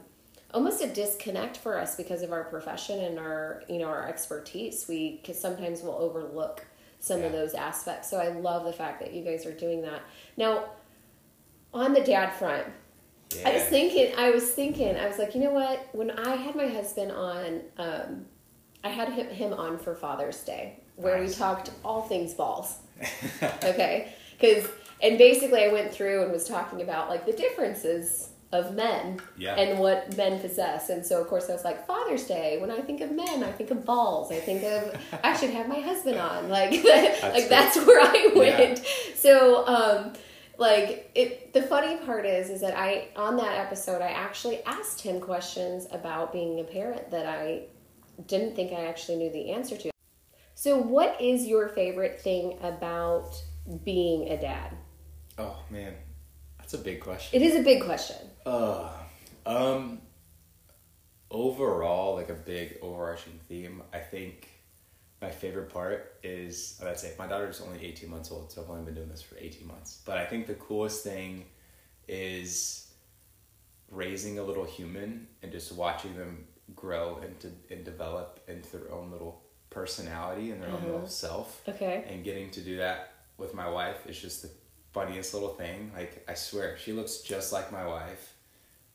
almost 0.54 0.82
a 0.82 0.88
disconnect 0.88 1.58
for 1.58 1.78
us 1.78 1.96
because 1.96 2.22
of 2.22 2.32
our 2.32 2.44
profession 2.44 3.00
and 3.00 3.18
our 3.20 3.64
you 3.68 3.80
know 3.80 3.88
our 3.88 4.08
expertise. 4.08 4.86
We 4.88 5.22
cause 5.26 5.40
sometimes 5.40 5.82
will 5.82 5.96
overlook 5.96 6.66
some 7.00 7.22
of 7.24 7.32
those 7.34 7.54
aspects. 7.54 8.10
So 8.10 8.18
I 8.18 8.30
love 8.30 8.64
the 8.64 8.72
fact 8.74 9.02
that 9.02 9.14
you 9.14 9.24
guys 9.24 9.46
are 9.46 9.54
doing 9.54 9.82
that 9.82 10.02
now. 10.38 10.66
On 11.74 11.92
the 11.92 12.02
dad 12.02 12.30
front, 12.36 12.68
Yeah. 13.36 13.50
I 13.50 13.54
was 13.56 13.64
thinking, 13.64 14.14
I 14.16 14.30
was 14.30 14.52
thinking, 14.52 14.96
I 14.96 15.08
was 15.08 15.18
like, 15.18 15.34
you 15.34 15.42
know 15.42 15.50
what? 15.50 15.90
When 15.92 16.12
I 16.12 16.36
had 16.36 16.56
my 16.56 16.68
husband 16.68 17.12
on, 17.12 17.62
um, 17.78 18.26
I 18.84 18.90
had 18.90 19.10
him, 19.10 19.28
him 19.28 19.54
on 19.54 19.80
for 19.80 19.96
Father's 19.96 20.44
Day, 20.44 20.80
where 20.98 21.20
we 21.20 21.28
talked 21.28 21.72
all 21.84 22.04
things 22.04 22.36
balls. 22.36 22.78
okay, 23.64 24.14
because 24.40 24.70
and 25.02 25.18
basically 25.18 25.64
I 25.64 25.70
went 25.74 25.92
through 25.92 26.22
and 26.24 26.32
was 26.32 26.48
talking 26.48 26.82
about 26.84 27.10
like 27.10 27.26
the 27.26 27.34
differences 27.34 28.30
of 28.54 28.74
men 28.76 29.20
Yeah. 29.38 29.56
and 29.56 29.80
what 29.80 30.16
men 30.16 30.40
possess, 30.40 30.90
and 30.90 31.06
so 31.06 31.20
of 31.22 31.28
course 31.28 31.50
I 31.50 31.54
was 31.54 31.64
like 31.66 31.86
Father's 31.86 32.24
Day. 32.26 32.60
When 32.62 32.72
I 32.72 32.80
think 32.80 33.02
of 33.02 33.12
men, 33.12 33.44
I 33.44 33.52
think 33.52 33.72
of 33.72 33.84
balls. 33.84 34.32
I 34.32 34.40
think 34.40 34.64
of 34.64 34.96
I 35.24 35.36
should 35.36 35.50
have 35.50 35.68
my 35.68 35.80
husband 35.80 36.18
on, 36.20 36.48
like 36.50 36.72
like 36.84 37.20
cool. 37.20 37.50
that's 37.50 37.76
where 37.86 38.00
I 38.02 38.32
Yeah. 38.34 38.40
went. 38.40 38.86
So. 39.16 39.68
um 39.68 40.14
like 40.60 41.10
it 41.16 41.52
the 41.54 41.64
funny 41.64 41.98
part 42.06 42.28
is 42.28 42.52
is 42.52 42.62
that 42.62 42.78
i 42.78 43.08
on 43.16 43.38
that 43.38 43.58
episode 43.58 44.04
i 44.04 44.10
actually 44.10 44.64
asked 44.66 45.02
him 45.02 45.20
questions 45.20 45.88
about 45.92 46.32
being 46.32 46.60
a 46.60 46.64
parent 46.64 47.10
that 47.10 47.26
i 47.26 47.64
didn't 48.28 48.56
think 48.56 48.72
i 48.72 48.86
actually 48.86 49.18
knew 49.18 49.32
the 49.32 49.50
answer 49.50 49.76
to 49.76 49.90
so 50.54 50.78
what 50.78 51.20
is 51.20 51.48
your 51.48 51.70
favorite 51.70 52.22
thing 52.22 52.56
about 52.62 53.34
being 53.84 54.30
a 54.30 54.40
dad 54.40 54.70
oh 55.40 55.58
man, 55.72 55.96
that's 56.60 56.76
a 56.76 56.78
big 56.78 57.02
question. 57.02 57.42
it 57.42 57.44
is 57.44 57.56
a 57.56 57.64
big 57.64 57.82
question 57.84 58.18
Uh, 58.46 58.90
um, 59.46 60.02
overall, 61.32 62.16
like 62.16 62.30
a 62.30 62.34
big 62.34 62.78
overarching 62.82 63.40
theme, 63.48 63.82
I 63.94 64.00
think 64.00 64.50
my 65.22 65.30
favorite 65.30 65.70
part 65.72 66.16
is, 66.24 66.82
I'd 66.86 67.00
say, 67.00 67.14
my 67.18 67.28
daughter's 67.28 67.62
only 67.62 67.84
18 67.86 68.10
months 68.10 68.32
old, 68.32 68.52
so 68.52 68.62
I've 68.62 68.70
only 68.70 68.84
been 68.84 68.96
doing 68.96 69.10
this 69.10 69.22
for 69.22 69.38
18 69.38 69.66
months. 69.66 70.02
But 70.06 70.18
I 70.18 70.26
think 70.26 70.48
the 70.48 70.56
coolest 70.56 71.04
thing 71.04 71.46
is 72.08 72.92
raising 73.90 74.40
a 74.40 74.44
little 74.44 74.66
human 74.66 75.28
and 75.42 75.52
just 75.52 75.72
watching 75.72 76.16
them 76.18 76.46
grow 76.76 77.20
and, 77.24 77.40
to, 77.40 77.50
and 77.70 77.86
develop 77.86 78.42
into 78.48 78.78
their 78.78 78.92
own 78.92 79.12
little 79.12 79.44
personality 79.70 80.52
and 80.52 80.62
their 80.62 80.70
own 80.70 80.84
little 80.84 81.08
self. 81.08 81.62
Okay. 81.68 82.06
And 82.10 82.24
getting 82.24 82.50
to 82.52 82.62
do 82.62 82.78
that 82.78 83.14
with 83.38 83.54
my 83.54 83.70
wife 83.70 84.06
is 84.08 84.20
just 84.20 84.42
the 84.42 84.50
funniest 84.92 85.34
little 85.34 85.50
thing. 85.50 85.92
Like 85.96 86.26
I 86.28 86.34
swear, 86.34 86.78
she 86.78 86.94
looks 86.94 87.18
just 87.20 87.52
like 87.54 87.72
my 87.72 87.86
wife, 87.86 88.33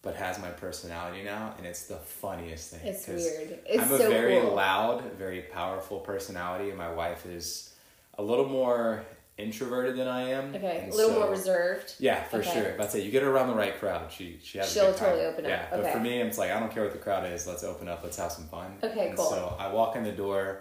but 0.09 0.17
has 0.17 0.39
my 0.41 0.49
personality 0.49 1.23
now, 1.23 1.53
and 1.59 1.67
it's 1.67 1.83
the 1.83 1.97
funniest 1.97 2.71
thing. 2.71 2.81
It's 2.83 3.07
weird. 3.07 3.59
It's 3.67 3.83
I'm 3.83 3.93
a 3.93 3.99
so 3.99 4.09
very 4.09 4.41
cool. 4.41 4.55
loud, 4.55 5.05
very 5.19 5.43
powerful 5.43 5.99
personality, 5.99 6.71
and 6.71 6.79
my 6.79 6.91
wife 6.91 7.27
is 7.27 7.75
a 8.17 8.23
little 8.23 8.49
more 8.49 9.05
introverted 9.37 9.97
than 9.99 10.09
I 10.09 10.31
am. 10.31 10.55
okay 10.55 10.89
a 10.91 10.95
little 10.95 11.11
so- 11.13 11.21
more 11.21 11.31
reserved 11.31 11.95
Yeah, 11.99 12.23
for 12.25 12.39
Okay. 12.39 12.51
sure. 12.55 12.81
I'd 12.83 12.91
say 12.91 13.03
you 13.03 13.11
get 13.11 13.23
her 13.23 13.31
around 13.31 13.49
the 13.49 13.55
right 13.55 13.79
crowd, 13.79 14.11
she 14.11 14.41
she 14.43 14.57
has. 14.57 14.73
She'll 14.73 14.95
totally 14.95 15.27
open 15.27 15.45
up. 15.45 15.51
Yeah, 15.51 15.67
but 15.71 15.93
for 15.93 16.01
me, 16.01 16.23
it's 16.23 16.39
like 16.39 16.51
I 16.51 16.59
don't 16.59 16.73
care 16.73 16.85
what 16.85 16.93
the 16.93 16.99
crowd 17.07 17.31
is. 17.31 17.47
Let's 17.47 17.63
open 17.63 17.87
up. 17.87 18.01
Let's 18.03 18.17
have 18.17 18.33
some 18.33 18.47
fun. 18.49 18.79
Okay, 18.83 19.09
And 19.09 19.17
cool. 19.19 19.29
So 19.29 19.57
I 19.59 19.71
walk 19.71 19.95
in 19.95 20.05
the 20.05 20.13
door, 20.13 20.61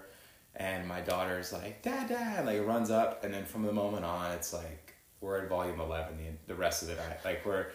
and 0.57 0.85
my 0.85 0.99
daughter's 0.99 1.53
like, 1.53 1.81
"Dad, 1.83 2.09
Dad!" 2.09 2.45
Like 2.45 2.65
runs 2.67 2.91
up, 2.91 3.23
and 3.23 3.33
then 3.33 3.45
from 3.45 3.63
the 3.63 3.71
moment 3.71 4.03
on, 4.03 4.29
it's 4.33 4.51
like 4.51 4.93
we're 5.21 5.41
at 5.41 5.47
volume 5.47 5.79
eleven 5.79 6.17
the 6.17 6.53
the 6.53 6.59
rest 6.59 6.81
of 6.83 6.89
the 6.89 6.95
night. 6.95 7.23
Like 7.23 7.45
we're 7.45 7.67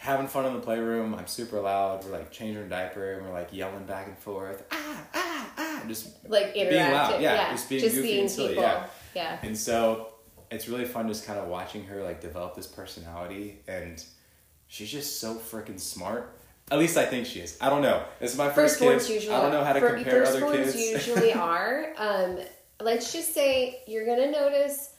having 0.00 0.26
fun 0.26 0.46
in 0.46 0.54
the 0.54 0.60
playroom. 0.60 1.14
I'm 1.14 1.26
super 1.26 1.60
loud. 1.60 2.04
We're 2.04 2.12
like 2.12 2.30
changing 2.30 2.68
diaper, 2.70 3.12
and 3.12 3.26
we're 3.26 3.34
like 3.34 3.52
yelling 3.52 3.84
back 3.84 4.06
and 4.08 4.18
forth. 4.18 4.64
Ah, 4.70 5.04
ah, 5.14 5.50
ah! 5.58 5.82
Just 5.86 6.08
like 6.28 6.54
Being 6.54 6.70
loud, 6.70 7.20
yeah, 7.20 7.34
yeah 7.34 7.52
just 7.52 7.68
being 7.68 7.82
goofy 7.82 8.20
and 8.20 8.30
silly, 8.30 8.48
people 8.48 8.64
yeah. 8.64 8.86
yeah 9.14 9.38
and 9.42 9.56
so 9.56 10.08
it's 10.50 10.68
really 10.68 10.84
fun 10.84 11.06
just 11.08 11.26
kind 11.26 11.38
of 11.38 11.48
watching 11.48 11.84
her 11.84 12.02
like 12.02 12.20
develop 12.20 12.54
this 12.56 12.66
personality 12.66 13.60
and 13.68 14.04
she's 14.68 14.90
just 14.90 15.20
so 15.20 15.34
freaking 15.34 15.78
smart. 15.78 16.36
At 16.70 16.78
least 16.78 16.96
I 16.96 17.04
think 17.04 17.26
she 17.26 17.40
is. 17.40 17.58
I 17.60 17.68
don't 17.68 17.82
know. 17.82 18.04
This 18.20 18.32
is 18.32 18.38
my 18.38 18.48
first 18.48 18.80
firstborns 18.80 19.06
kid. 19.06 19.14
usually 19.14 19.34
I 19.34 19.42
don't 19.42 19.52
know 19.52 19.64
how 19.64 19.72
to 19.74 19.80
fir- 19.80 19.94
compare 19.96 20.24
other 20.24 20.52
kids. 20.52 20.76
usually 20.76 21.32
are 21.34 21.92
um, 21.98 22.38
let's 22.80 23.12
just 23.12 23.34
say 23.34 23.82
you're 23.86 24.06
gonna 24.06 24.30
notice 24.30 24.89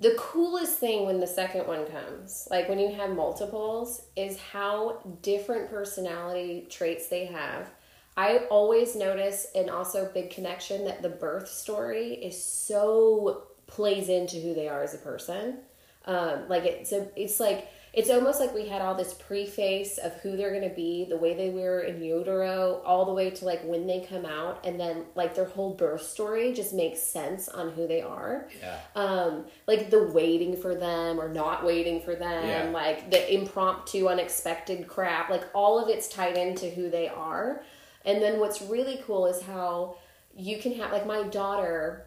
the 0.00 0.14
coolest 0.18 0.78
thing 0.78 1.04
when 1.04 1.20
the 1.20 1.26
second 1.26 1.66
one 1.66 1.86
comes 1.86 2.48
like 2.50 2.68
when 2.68 2.78
you 2.78 2.92
have 2.94 3.10
multiples 3.10 4.02
is 4.16 4.38
how 4.38 4.98
different 5.22 5.70
personality 5.70 6.66
traits 6.70 7.08
they 7.08 7.26
have. 7.26 7.70
I 8.16 8.38
always 8.50 8.96
notice 8.96 9.46
and 9.54 9.70
also 9.70 10.10
big 10.12 10.30
connection 10.30 10.84
that 10.84 11.02
the 11.02 11.08
birth 11.08 11.48
story 11.48 12.14
is 12.14 12.42
so 12.42 13.44
plays 13.66 14.08
into 14.08 14.36
who 14.36 14.52
they 14.52 14.68
are 14.68 14.82
as 14.82 14.94
a 14.94 14.98
person. 14.98 15.58
Um, 16.06 16.48
like 16.48 16.64
it's 16.64 16.92
a, 16.92 17.08
it's 17.14 17.38
like 17.38 17.68
it's 17.92 18.08
almost 18.08 18.38
like 18.38 18.54
we 18.54 18.68
had 18.68 18.80
all 18.80 18.94
this 18.94 19.14
preface 19.14 19.98
of 19.98 20.12
who 20.20 20.36
they're 20.36 20.52
going 20.52 20.68
to 20.68 20.74
be 20.74 21.06
the 21.08 21.16
way 21.16 21.34
they 21.34 21.50
were 21.50 21.80
in 21.80 22.00
utero 22.02 22.80
all 22.84 23.04
the 23.04 23.12
way 23.12 23.30
to 23.30 23.44
like 23.44 23.60
when 23.64 23.86
they 23.86 24.00
come 24.00 24.24
out 24.24 24.64
and 24.64 24.78
then 24.78 25.04
like 25.14 25.34
their 25.34 25.44
whole 25.46 25.74
birth 25.74 26.02
story 26.02 26.52
just 26.52 26.72
makes 26.72 27.00
sense 27.02 27.48
on 27.48 27.70
who 27.72 27.88
they 27.88 28.00
are 28.00 28.48
yeah. 28.60 28.78
um 28.94 29.44
like 29.66 29.90
the 29.90 30.02
waiting 30.04 30.56
for 30.56 30.74
them 30.74 31.20
or 31.20 31.28
not 31.28 31.64
waiting 31.64 32.00
for 32.00 32.14
them 32.14 32.46
Yeah. 32.46 32.70
like 32.70 33.10
the 33.10 33.34
impromptu 33.34 34.06
unexpected 34.08 34.86
crap 34.86 35.28
like 35.30 35.44
all 35.54 35.82
of 35.82 35.88
it's 35.88 36.08
tied 36.08 36.36
into 36.36 36.70
who 36.70 36.90
they 36.90 37.08
are 37.08 37.62
and 38.04 38.22
then 38.22 38.38
what's 38.38 38.62
really 38.62 39.00
cool 39.06 39.26
is 39.26 39.42
how 39.42 39.96
you 40.36 40.58
can 40.58 40.74
have 40.74 40.92
like 40.92 41.06
my 41.06 41.24
daughter 41.24 42.06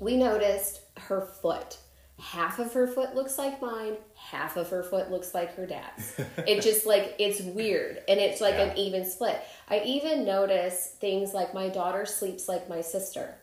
we 0.00 0.16
noticed 0.16 0.80
her 0.96 1.20
foot 1.20 1.78
half 2.22 2.60
of 2.60 2.72
her 2.72 2.86
foot 2.86 3.16
looks 3.16 3.36
like 3.36 3.60
mine 3.60 3.96
half 4.14 4.56
of 4.56 4.68
her 4.70 4.84
foot 4.84 5.10
looks 5.10 5.34
like 5.34 5.56
her 5.56 5.66
dad's 5.66 6.14
it 6.46 6.62
just 6.62 6.86
like 6.86 7.16
it's 7.18 7.40
weird 7.40 7.98
and 8.08 8.20
it's 8.20 8.40
like 8.40 8.54
Yeah. 8.54 8.66
an 8.70 8.78
even 8.78 9.04
split 9.04 9.40
i 9.68 9.80
even 9.80 10.24
notice 10.24 10.94
things 11.00 11.34
like 11.34 11.52
my 11.52 11.68
daughter 11.68 12.06
sleeps 12.06 12.48
like 12.48 12.68
my 12.68 12.80
sister 12.80 13.34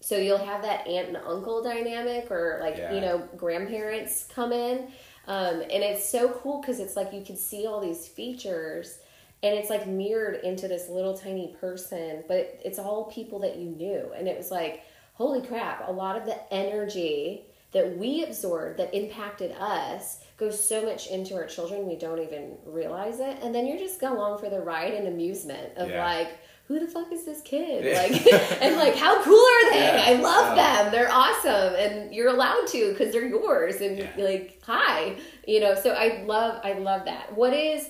so 0.00 0.18
you'll 0.18 0.36
have 0.44 0.60
that 0.62 0.86
aunt 0.86 1.08
and 1.08 1.16
uncle 1.16 1.62
dynamic 1.62 2.30
or 2.30 2.58
like 2.60 2.76
Yeah. 2.76 2.92
you 2.92 3.00
know 3.00 3.26
grandparents 3.36 4.26
come 4.34 4.52
in 4.52 4.88
um, 5.28 5.60
and 5.62 5.70
it's 5.84 6.06
so 6.06 6.28
cool 6.28 6.60
because 6.60 6.80
it's 6.80 6.96
like 6.96 7.12
you 7.14 7.22
can 7.24 7.36
see 7.36 7.66
all 7.66 7.80
these 7.80 8.06
features 8.08 8.98
and 9.44 9.54
it's 9.54 9.70
like 9.70 9.86
mirrored 9.86 10.40
into 10.44 10.68
this 10.68 10.88
little 10.90 11.16
tiny 11.16 11.56
person 11.60 12.24
but 12.28 12.60
it's 12.64 12.78
all 12.78 13.04
people 13.04 13.38
that 13.38 13.56
you 13.56 13.70
knew 13.70 14.12
and 14.14 14.28
it 14.28 14.36
was 14.36 14.50
like 14.50 14.82
holy 15.14 15.40
crap 15.40 15.88
a 15.88 15.92
lot 15.92 16.16
of 16.16 16.26
the 16.26 16.36
energy 16.52 17.46
that 17.72 17.96
we 17.96 18.22
absorbed 18.24 18.78
that 18.78 18.94
impacted 18.94 19.52
us 19.52 20.18
goes 20.36 20.62
so 20.62 20.84
much 20.84 21.06
into 21.08 21.34
our 21.34 21.46
children 21.46 21.86
we 21.86 21.96
don't 21.96 22.18
even 22.20 22.56
realize 22.66 23.18
it 23.20 23.38
and 23.42 23.54
then 23.54 23.66
you're 23.66 23.78
just 23.78 24.00
going 24.00 24.14
along 24.16 24.38
for 24.38 24.48
the 24.50 24.60
ride 24.60 24.92
and 24.94 25.06
amusement 25.08 25.76
of 25.76 25.88
Yeah. 25.88 26.04
like 26.04 26.38
who 26.68 26.78
the 26.78 26.86
fuck 26.86 27.10
is 27.12 27.24
this 27.24 27.40
kid 27.42 27.84
Yeah. 27.84 28.02
like 28.02 28.32
and 28.62 28.76
like 28.76 28.96
how 28.96 29.22
cool 29.22 29.34
are 29.34 29.70
they 29.70 29.80
Yeah. 29.80 30.04
i 30.06 30.12
love 30.20 30.56
Yeah. 30.56 30.82
them 30.82 30.92
they're 30.92 31.12
awesome 31.12 31.74
and 31.76 32.14
you're 32.14 32.28
allowed 32.28 32.66
to 32.68 32.90
because 32.92 33.12
they're 33.12 33.26
yours 33.26 33.80
and 33.80 34.08
like 34.18 34.60
hi 34.64 35.16
you 35.46 35.60
know 35.60 35.74
so 35.74 35.90
i 35.92 36.22
love 36.24 36.60
i 36.64 36.72
love 36.74 37.04
that 37.06 37.34
what 37.36 37.52
is 37.54 37.88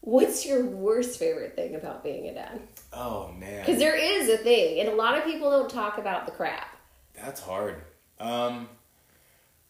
what's 0.00 0.44
your 0.46 0.64
worst 0.66 1.18
favorite 1.18 1.54
thing 1.56 1.74
about 1.76 2.02
being 2.04 2.28
a 2.28 2.34
dad 2.34 2.60
Oh 2.92 3.32
man. 3.32 3.60
because 3.60 3.78
there 3.78 3.96
is 3.96 4.28
a 4.28 4.36
thing 4.36 4.80
and 4.80 4.88
a 4.88 4.94
lot 4.94 5.16
of 5.16 5.24
people 5.24 5.50
don't 5.50 5.70
talk 5.70 5.98
about 5.98 6.26
the 6.26 6.32
crap 6.32 6.76
That's 7.14 7.40
hard. 7.40 7.82
Um, 8.20 8.68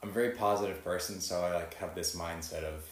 I'm 0.04 0.10
a 0.10 0.12
very 0.12 0.32
positive 0.32 0.84
person, 0.84 1.18
so 1.18 1.40
I 1.40 1.54
like 1.54 1.72
have 1.74 1.94
this 1.94 2.14
mindset 2.14 2.62
of 2.62 2.86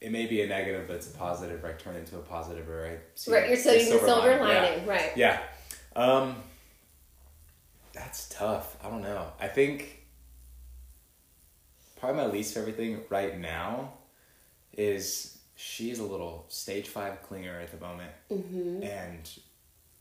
it 0.00 0.10
may 0.10 0.24
be 0.24 0.40
a 0.40 0.46
negative, 0.46 0.86
but 0.86 0.96
it's 0.96 1.12
a 1.12 1.16
positive. 1.18 1.62
I 1.66 1.72
turn 1.72 1.96
into 1.96 2.16
a 2.16 2.22
positive, 2.22 2.66
or 2.66 2.86
I 2.86 2.96
see 3.14 3.30
right 3.30 3.46
you're 3.46 3.58
the 3.58 3.62
the 3.62 3.98
silver 3.98 4.40
line. 4.40 4.48
Yeah. 4.48 4.62
lining 4.62 4.86
right 4.86 5.12
Yeah. 5.14 5.42
Um 5.94 6.36
that's 7.92 8.30
tough. 8.30 8.82
I 8.82 8.88
don't 8.88 9.02
know. 9.02 9.32
I 9.38 9.48
think 9.48 10.06
probably 12.00 12.22
my 12.22 12.26
least 12.26 12.54
favorite 12.54 12.78
thing 12.78 13.00
right 13.10 13.38
now 13.38 13.92
is 14.72 15.40
she's 15.56 15.98
a 15.98 16.04
little 16.04 16.46
stage 16.48 16.88
five 16.88 17.18
clinger 17.28 17.62
at 17.62 17.70
the 17.70 17.86
moment. 17.86 18.12
Mm-hmm. 18.30 18.82
And 18.82 19.30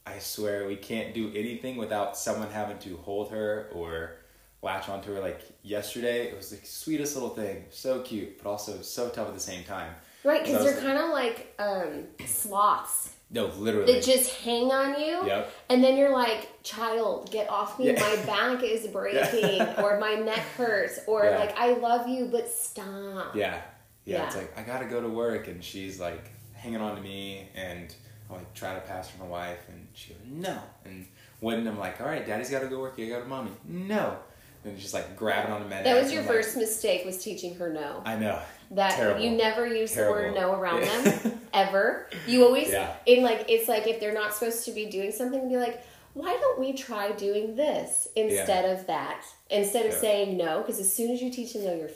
I 0.05 0.19
swear 0.19 0.67
we 0.67 0.77
can't 0.77 1.13
do 1.13 1.33
anything 1.35 1.75
without 1.75 2.15
someone 2.17 2.49
having 2.49 2.79
to 2.79 2.95
hold 2.95 3.31
her 3.31 3.69
or 3.73 4.20
latch 4.61 4.89
onto 4.89 5.13
her. 5.13 5.19
Like 5.19 5.41
yesterday, 5.63 6.27
it 6.27 6.37
was 6.37 6.49
the 6.49 6.65
sweetest 6.65 7.15
little 7.15 7.29
thing. 7.29 7.65
So 7.69 8.01
cute, 8.01 8.41
but 8.41 8.49
also 8.49 8.81
so 8.81 9.09
tough 9.09 9.27
at 9.27 9.33
the 9.33 9.39
same 9.39 9.63
time. 9.63 9.93
Right, 10.23 10.43
because 10.45 10.63
they're 10.63 10.79
kind 10.79 10.99
of 10.99 11.09
like 11.09 11.55
um, 11.57 12.03
sloths 12.27 13.09
No, 13.31 13.47
literally. 13.57 13.91
that 13.93 14.03
just 14.03 14.41
hang 14.41 14.71
on 14.71 14.99
you. 15.01 15.25
Yep. 15.25 15.51
And 15.69 15.83
then 15.83 15.97
you're 15.97 16.11
like, 16.13 16.61
child, 16.61 17.31
get 17.31 17.49
off 17.49 17.79
me. 17.79 17.87
Yeah. 17.87 17.99
My 17.99 18.15
back 18.27 18.63
is 18.63 18.85
breaking, 18.87 19.61
or 19.83 19.99
my 19.99 20.13
neck 20.15 20.45
hurts, 20.57 20.99
or 21.07 21.23
Yeah. 21.25 21.39
like, 21.39 21.57
I 21.57 21.73
love 21.73 22.07
you, 22.07 22.25
but 22.31 22.47
stop. 22.51 23.35
Yeah. 23.35 23.55
yeah. 23.55 23.61
Yeah. 24.05 24.25
It's 24.27 24.35
like, 24.35 24.55
I 24.55 24.61
gotta 24.61 24.85
go 24.85 25.01
to 25.01 25.09
work. 25.09 25.47
And 25.47 25.63
she's 25.63 25.99
like 25.99 26.29
hanging 26.53 26.81
on 26.81 26.95
to 26.95 27.01
me. 27.01 27.47
And 27.55 27.93
I 28.29 28.33
like 28.35 28.53
try 28.53 28.75
to 28.75 28.81
pass 28.81 29.09
her 29.09 29.23
my 29.23 29.29
wife. 29.29 29.67
And 29.69 29.87
she 29.93 30.13
goes, 30.13 30.21
no. 30.27 30.59
And 30.85 31.07
when 31.39 31.67
I'm 31.67 31.79
like, 31.79 31.99
all 31.99 32.05
right, 32.07 32.23
daddy's 32.25 32.51
gotta 32.51 32.67
go 32.67 32.79
work. 32.79 32.97
You 32.99 33.07
gotta 33.07 33.21
go 33.21 33.23
to 33.23 33.29
mommy. 33.29 33.51
No. 33.67 34.17
And 34.63 34.79
she's 34.79 34.93
like 34.93 35.15
grabbing 35.15 35.51
on 35.51 35.63
the 35.63 35.67
med. 35.67 35.85
That 35.85 36.01
was 36.01 36.11
your 36.11 36.21
I'm 36.21 36.27
like, 36.27 36.35
first 36.37 36.57
mistake, 36.57 37.03
was 37.05 37.23
teaching 37.23 37.55
her 37.55 37.71
no. 37.73 38.01
I 38.05 38.15
know. 38.15 38.39
That 38.71 38.93
Terrible. 38.93 39.21
you 39.21 39.31
never 39.31 39.65
use 39.67 39.93
the 39.95 40.03
word 40.03 40.33
no 40.35 40.53
around 40.53 40.81
Yeah. 40.83 41.01
them 41.01 41.39
ever. 41.53 42.07
You 42.27 42.45
always 42.45 42.69
Yeah. 42.69 42.93
in 43.05 43.23
like 43.23 43.45
it's 43.49 43.67
like 43.67 43.87
if 43.87 43.99
they're 43.99 44.13
not 44.13 44.33
supposed 44.33 44.63
to 44.65 44.71
be 44.71 44.85
doing 44.85 45.11
something, 45.11 45.49
be 45.49 45.57
like, 45.57 45.83
why 46.13 46.37
don't 46.39 46.59
we 46.59 46.73
try 46.73 47.11
doing 47.13 47.55
this 47.55 48.07
instead 48.15 48.65
of 48.77 48.85
that? 48.87 49.23
Instead 49.49 49.85
of 49.87 49.93
Yeah. 49.93 49.99
saying 49.99 50.37
no, 50.37 50.59
because 50.61 50.79
as 50.79 50.93
soon 50.93 51.11
as 51.11 51.21
you 51.21 51.31
teach 51.31 51.53
them 51.53 51.63
no, 51.65 51.73
you're 51.75 51.89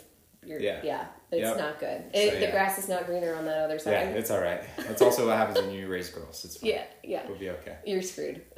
you're 0.45 0.60
yeah, 0.60 0.81
Yeah. 0.84 1.05
it's 1.31 1.41
Yep. 1.41 1.58
not 1.58 1.79
good. 1.79 2.03
So, 2.13 2.19
It, 2.19 2.39
The 2.39 2.51
grass 2.51 2.77
is 2.77 2.88
not 2.88 3.05
greener 3.05 3.34
on 3.36 3.45
that 3.45 3.58
other 3.60 3.79
side. 3.79 3.91
Yeah, 3.91 4.10
it's 4.10 4.31
all 4.31 4.39
right. 4.41 4.62
That's 4.77 5.01
also 5.01 5.27
what 5.27 5.38
happens 5.38 5.60
when 5.65 5.71
you 5.71 5.88
raise 5.88 6.10
girls. 6.10 6.43
It's 6.45 6.58
fine. 6.58 6.69
Yeah, 6.71 6.84
yeah. 7.03 7.27
We'll 7.27 7.38
be 7.38 7.49
okay. 7.51 7.77
You're 7.86 8.01
screwed. 8.01 8.41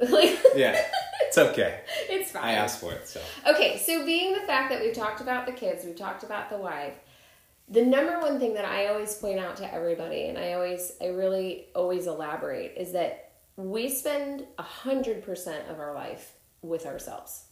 Yeah, 0.54 0.80
it's 1.22 1.38
okay. 1.38 1.80
it's 2.08 2.30
fine. 2.32 2.44
I 2.44 2.52
asked 2.52 2.80
for 2.80 2.92
it, 2.92 3.06
so. 3.08 3.20
Okay, 3.46 3.78
so 3.78 4.04
being 4.04 4.32
the 4.34 4.40
fact 4.40 4.70
that 4.70 4.80
we've 4.82 4.94
talked 4.94 5.20
about 5.20 5.46
the 5.46 5.52
kids, 5.52 5.84
we've 5.84 5.96
talked 5.96 6.22
about 6.24 6.50
the 6.50 6.56
wife, 6.58 6.94
the 7.68 7.82
number 7.84 8.18
one 8.20 8.38
thing 8.38 8.54
that 8.54 8.64
I 8.64 8.86
always 8.86 9.14
point 9.14 9.38
out 9.38 9.56
to 9.58 9.72
everybody, 9.74 10.26
and 10.28 10.38
I 10.38 10.54
always, 10.54 10.92
I 11.02 11.08
really 11.08 11.66
always 11.74 12.06
elaborate, 12.06 12.74
is 12.76 12.92
that 12.92 13.32
we 13.56 13.88
spend 13.88 14.46
a 14.58 14.62
hundred 14.62 15.22
percent 15.22 15.68
of 15.68 15.78
our 15.80 15.94
life 15.94 16.32
with 16.62 16.86
ourselves. 16.86 17.44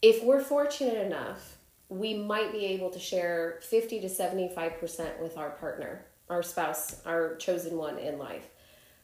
If 0.00 0.24
we're 0.24 0.40
fortunate 0.42 0.96
enough, 1.06 1.58
we 1.92 2.14
might 2.14 2.52
be 2.52 2.64
able 2.66 2.88
to 2.90 2.98
share 2.98 3.58
50 3.60 4.00
to 4.00 4.08
75% 4.08 5.20
with 5.20 5.36
our 5.36 5.50
partner, 5.50 6.06
our 6.30 6.42
spouse, 6.42 7.02
our 7.04 7.36
chosen 7.36 7.76
one 7.76 7.98
in 7.98 8.18
life. 8.18 8.44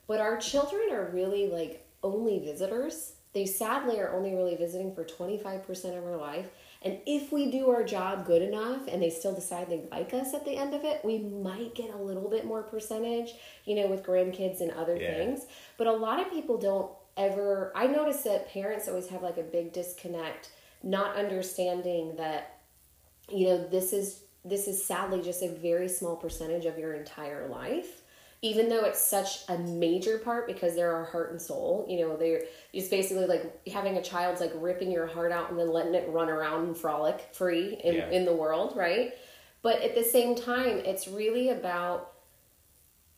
But 0.06 0.20
our 0.20 0.38
children 0.38 0.90
are 0.92 1.10
really 1.12 1.48
like 1.48 1.86
only 2.02 2.38
visitors. 2.38 3.12
They 3.34 3.44
sadly 3.44 4.00
are 4.00 4.14
only 4.14 4.34
really 4.34 4.56
visiting 4.56 4.94
for 4.94 5.04
25% 5.04 5.98
of 5.98 6.04
our 6.04 6.16
life. 6.16 6.46
And 6.80 6.98
if 7.06 7.30
we 7.30 7.50
do 7.50 7.68
our 7.68 7.84
job 7.84 8.24
good 8.24 8.40
enough 8.40 8.86
and 8.88 9.02
they 9.02 9.10
still 9.10 9.34
decide 9.34 9.68
they 9.68 9.82
like 9.90 10.14
us 10.14 10.32
at 10.32 10.46
the 10.46 10.56
end 10.56 10.72
of 10.72 10.84
it, 10.84 11.04
we 11.04 11.18
might 11.18 11.74
get 11.74 11.90
a 11.90 11.98
little 11.98 12.30
bit 12.30 12.46
more 12.46 12.62
percentage, 12.62 13.34
you 13.66 13.74
know, 13.74 13.88
with 13.88 14.02
grandkids 14.02 14.62
and 14.62 14.70
other 14.70 14.96
Yeah. 14.96 15.12
things. 15.12 15.46
But 15.76 15.88
a 15.88 15.92
lot 15.92 16.20
of 16.20 16.30
people 16.30 16.56
don't 16.56 16.90
ever, 17.18 17.70
I 17.74 17.86
notice 17.86 18.22
that 18.22 18.48
parents 18.48 18.88
always 18.88 19.08
have 19.08 19.22
like 19.22 19.36
a 19.36 19.42
big 19.42 19.72
disconnect, 19.72 20.50
not 20.82 21.16
understanding 21.16 22.16
that 22.16 22.57
you 23.30 23.46
know 23.46 23.66
this 23.68 23.92
is 23.92 24.22
this 24.44 24.68
is 24.68 24.82
sadly 24.84 25.20
just 25.20 25.42
a 25.42 25.48
very 25.48 25.88
small 25.88 26.16
percentage 26.16 26.64
of 26.64 26.78
your 26.78 26.94
entire 26.94 27.48
life 27.48 28.02
even 28.40 28.68
though 28.68 28.84
it's 28.84 29.00
such 29.00 29.40
a 29.48 29.58
major 29.58 30.16
part 30.18 30.46
because 30.46 30.76
they're 30.76 30.94
our 30.94 31.04
heart 31.04 31.32
and 31.32 31.42
soul 31.42 31.84
you 31.88 32.00
know 32.00 32.16
they're 32.16 32.42
it's 32.72 32.88
basically 32.88 33.26
like 33.26 33.66
having 33.68 33.96
a 33.96 34.02
child's 34.02 34.40
like 34.40 34.52
ripping 34.56 34.90
your 34.90 35.06
heart 35.06 35.32
out 35.32 35.50
and 35.50 35.58
then 35.58 35.72
letting 35.72 35.94
it 35.94 36.08
run 36.08 36.28
around 36.28 36.64
and 36.66 36.76
frolic 36.76 37.28
free 37.32 37.78
in, 37.82 37.94
Yeah. 37.94 38.10
in 38.10 38.24
the 38.24 38.34
world 38.34 38.76
right 38.76 39.12
but 39.62 39.82
at 39.82 39.94
the 39.94 40.04
same 40.04 40.34
time 40.34 40.78
it's 40.78 41.08
really 41.08 41.48
about 41.50 42.12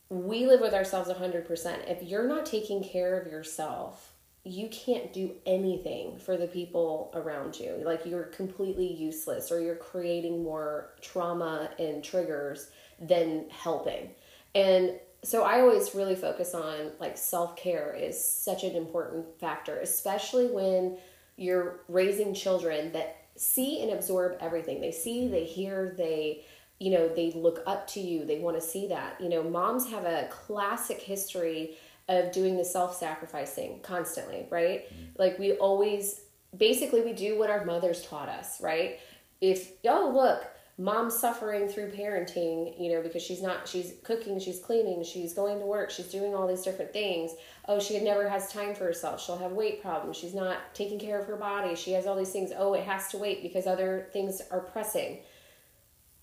we 0.09 0.47
live 0.47 0.61
with 0.61 0.75
ourselves 0.75 1.09
100% 1.09 1.89
if 1.89 2.03
you're 2.03 2.27
not 2.27 2.45
taking 2.45 2.83
care 2.83 3.21
of 3.21 3.31
yourself 3.31 4.10
you 4.45 4.69
can't 4.69 5.13
do 5.13 5.33
anything 5.45 6.19
for 6.19 6.37
the 6.37 6.47
people 6.47 7.11
around 7.15 7.59
you. 7.59 7.83
Like 7.85 8.07
you're 8.07 8.25
completely 8.25 8.91
useless 8.91 9.53
or 9.53 9.61
you're 9.61 9.77
creating 9.77 10.43
more 10.43 10.91
trauma 11.03 11.71
and 11.79 12.03
triggers 12.03 12.71
than 13.01 13.47
helping. 13.51 14.11
And 14.55 14.99
so 15.23 15.43
I 15.43 15.61
always 15.61 15.95
really 15.95 16.15
focus 16.15 16.55
on 16.55 16.93
like 16.99 17.19
self-care 17.19 17.95
is 17.95 18.23
such 18.23 18.65
an 18.65 18.75
important 18.75 19.27
factor, 19.39 19.79
especially 19.81 20.47
when 20.47 20.97
you're 21.37 21.81
raising 21.89 22.33
children 22.33 22.93
that 22.93 23.25
see 23.37 23.83
and 23.83 23.93
absorb 23.93 24.39
everything. 24.41 24.81
They 24.81 24.93
see, 24.93 25.23
mm-hmm. 25.23 25.33
they 25.33 25.45
hear, 25.45 25.95
they 25.99 26.45
you 26.81 26.91
know, 26.91 27.09
they 27.09 27.31
look 27.33 27.63
up 27.67 27.87
to 27.89 28.01
you. 28.01 28.25
They 28.25 28.39
want 28.39 28.57
to 28.59 28.67
see 28.67 28.89
that. 28.89 29.21
You 29.21 29.29
know, 29.29 29.43
moms 29.43 29.91
have 29.91 30.05
a 30.05 30.29
classic 30.31 30.99
history 30.99 31.77
of 32.11 32.33
doing 32.33 32.57
the 32.57 32.65
self-sacrificing 32.65 33.81
constantly, 33.83 34.47
right? 34.51 34.85
Like 35.17 35.39
we 35.39 35.53
always 35.53 36.23
basically 36.55 37.03
we 37.03 37.13
do 37.13 37.39
what 37.39 37.49
our 37.49 37.65
mothers 37.65 38.03
taught 38.03 38.29
us, 38.29 38.61
right? 38.61 38.99
If 39.41 39.73
oh 39.87 40.11
look, 40.13 40.45
mom's 40.77 41.17
suffering 41.17 41.69
through 41.69 41.93
parenting, 41.93 42.75
you 42.81 42.93
know, 42.93 43.01
because 43.01 43.23
she's 43.23 43.41
not 43.41 43.69
she's 43.69 43.95
cooking, 44.03 44.41
she's 44.41 44.59
cleaning, 44.59 45.05
she's 45.05 45.35
going 45.35 45.61
to 45.61 45.65
work, 45.65 45.91
she's 45.91 46.09
doing 46.09 46.35
all 46.35 46.49
these 46.49 46.63
different 46.63 46.93
things. 46.93 47.31
Oh, 47.69 47.79
she 47.79 48.01
never 48.01 48.29
has 48.29 48.53
time 48.53 48.75
for 48.75 48.85
herself. 48.85 49.23
She'll 49.23 49.39
have 49.39 49.53
weight 49.53 49.81
problems. 49.81 50.17
She's 50.17 50.35
not 50.35 50.59
taking 50.75 50.99
care 50.99 51.21
of 51.21 51.29
her 51.29 51.37
body. 51.37 51.77
She 51.77 51.93
has 51.93 52.09
all 52.09 52.17
these 52.17 52.33
things. 52.33 52.51
Oh, 52.57 52.75
it 52.75 52.83
has 52.83 53.07
to 53.13 53.19
wait 53.19 53.41
because 53.41 53.69
other 53.69 54.09
things 54.13 54.43
are 54.51 54.61
pressing. 54.61 55.19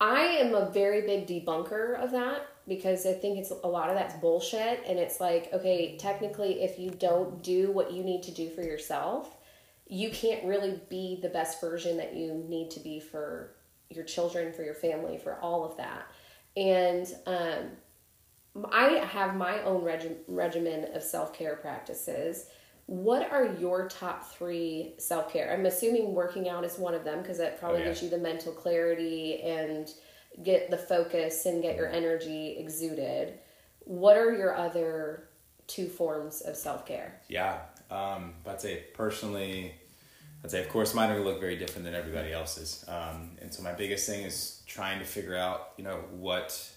I 0.00 0.20
am 0.20 0.54
a 0.54 0.68
very 0.68 1.00
big 1.00 1.26
debunker 1.26 1.98
of 1.98 2.10
that 2.12 2.46
because 2.68 3.06
I 3.06 3.14
think 3.14 3.38
it's 3.38 3.50
a 3.50 3.66
lot 3.66 3.88
of 3.88 3.96
that's 3.96 4.14
bullshit. 4.16 4.82
And 4.86 4.98
it's 4.98 5.20
like, 5.20 5.50
okay, 5.52 5.96
technically, 5.96 6.62
if 6.62 6.78
you 6.78 6.90
don't 6.90 7.42
do 7.42 7.72
what 7.72 7.92
you 7.92 8.02
need 8.04 8.22
to 8.24 8.30
do 8.30 8.50
for 8.50 8.62
yourself, 8.62 9.36
you 9.88 10.10
can't 10.10 10.44
really 10.44 10.80
be 10.90 11.18
the 11.22 11.30
best 11.30 11.60
version 11.60 11.96
that 11.96 12.14
you 12.14 12.44
need 12.48 12.70
to 12.72 12.80
be 12.80 13.00
for 13.00 13.54
your 13.90 14.04
children, 14.04 14.52
for 14.52 14.62
your 14.62 14.74
family, 14.74 15.16
for 15.18 15.40
all 15.40 15.64
of 15.64 15.76
that. 15.78 16.06
And 16.56 17.06
um, 17.26 18.64
I 18.72 18.88
have 19.10 19.34
my 19.34 19.62
own 19.62 19.82
regi- 19.82 20.16
regimen 20.26 20.94
of 20.94 21.02
self 21.02 21.32
care 21.32 21.56
practices. 21.56 22.46
What 22.86 23.30
are 23.30 23.46
your 23.58 23.88
top 23.88 24.30
three 24.32 24.94
self 24.98 25.32
care? 25.32 25.52
I'm 25.52 25.66
assuming 25.66 26.12
working 26.14 26.48
out 26.48 26.64
is 26.64 26.78
one 26.78 26.94
of 26.94 27.04
them 27.04 27.22
because 27.22 27.38
that 27.38 27.58
probably 27.60 27.78
Oh, 27.80 27.84
yeah. 27.84 27.88
gives 27.90 28.02
you 28.02 28.10
the 28.10 28.18
mental 28.18 28.52
clarity 28.52 29.40
and 29.42 29.90
get 30.42 30.70
the 30.70 30.78
focus 30.78 31.46
and 31.46 31.62
get 31.62 31.76
your 31.76 31.88
energy 31.88 32.56
exuded. 32.58 33.34
What 33.80 34.16
are 34.16 34.32
your 34.32 34.54
other 34.56 35.28
two 35.66 35.86
forms 35.88 36.40
of 36.42 36.56
self 36.56 36.86
care? 36.86 37.20
Yeah, 37.28 37.58
um, 37.90 38.34
I'd 38.46 38.60
say 38.60 38.84
personally, 38.94 39.74
I'd 40.44 40.50
say 40.50 40.60
of 40.60 40.68
course 40.68 40.94
mine 40.94 41.10
are 41.10 41.14
gonna 41.18 41.28
look 41.28 41.40
very 41.40 41.56
different 41.56 41.84
than 41.84 41.94
everybody 41.94 42.32
else's. 42.32 42.84
Um, 42.88 43.32
and 43.40 43.52
so 43.52 43.62
my 43.62 43.72
biggest 43.72 44.06
thing 44.08 44.22
is 44.24 44.62
trying 44.66 44.98
to 44.98 45.04
figure 45.04 45.36
out, 45.36 45.72
you 45.76 45.84
know, 45.84 46.00
what 46.12 46.70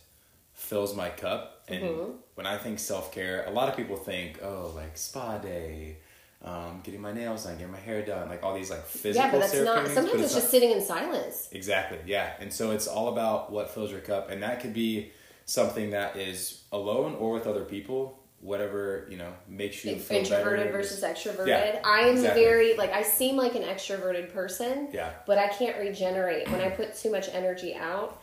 fills 0.54 0.96
my 0.96 1.10
cup. 1.10 1.64
And 1.68 1.84
Mm-hmm. 1.84 2.12
when 2.36 2.46
I 2.46 2.58
think 2.58 2.80
self 2.80 3.14
care, 3.14 3.46
a 3.48 3.52
lot 3.52 3.70
of 3.70 3.76
people 3.76 3.96
think, 3.98 4.40
oh, 4.42 4.72
like 4.76 4.98
spa 4.98 5.38
day, 5.38 5.98
um, 6.44 6.82
getting 6.84 7.02
my 7.02 7.14
nails 7.14 7.44
done, 7.46 7.56
getting 7.58 7.72
my 7.72 7.80
hair 7.80 8.04
done, 8.04 8.28
like 8.30 8.44
all 8.44 8.56
these 8.56 8.70
like 8.72 8.86
physical. 8.86 9.26
yeah, 9.28 9.32
but 9.32 9.40
that's 9.42 9.54
not. 9.62 9.88
Sometimes 9.88 10.22
it's 10.22 10.34
not- 10.34 10.42
just 10.42 10.52
sitting 10.52 10.72
in 10.72 10.82
silence. 10.82 11.50
Exactly, 11.52 12.00
yeah. 12.06 12.34
And 12.40 12.52
so 12.52 12.72
it's 12.72 12.88
all 12.88 13.10
about 13.10 13.52
what 13.52 13.70
fills 13.70 13.92
your 13.92 14.00
cup. 14.02 14.30
And 14.32 14.42
that 14.44 14.60
could 14.60 14.74
be 14.74 15.12
something 15.46 15.92
that 15.92 16.16
is 16.18 16.64
alone 16.72 17.16
or 17.16 17.32
with 17.34 17.46
other 17.46 17.64
people, 17.64 18.20
whatever, 18.40 19.06
you 19.10 19.18
know, 19.18 19.34
makes 19.48 19.84
you 19.86 19.98
feel 19.98 20.18
introverted 20.18 20.66
better. 20.68 20.78
versus 20.78 21.04
extroverted. 21.04 21.48
Yeah, 21.48 21.80
I'm 21.84 22.14
exactly. 22.16 22.44
very 22.44 22.76
like 22.76 22.92
I 22.92 23.04
seem 23.04 23.36
like 23.36 23.54
an 23.56 23.64
extroverted 23.64 24.34
person, 24.34 24.88
Yeah. 24.92 25.12
but 25.28 25.38
I 25.38 25.48
can't 25.48 25.78
regenerate 25.78 26.50
when 26.50 26.62
I 26.62 26.70
put 26.70 26.96
too 26.96 27.12
much 27.12 27.30
energy 27.30 27.76
out. 27.76 28.20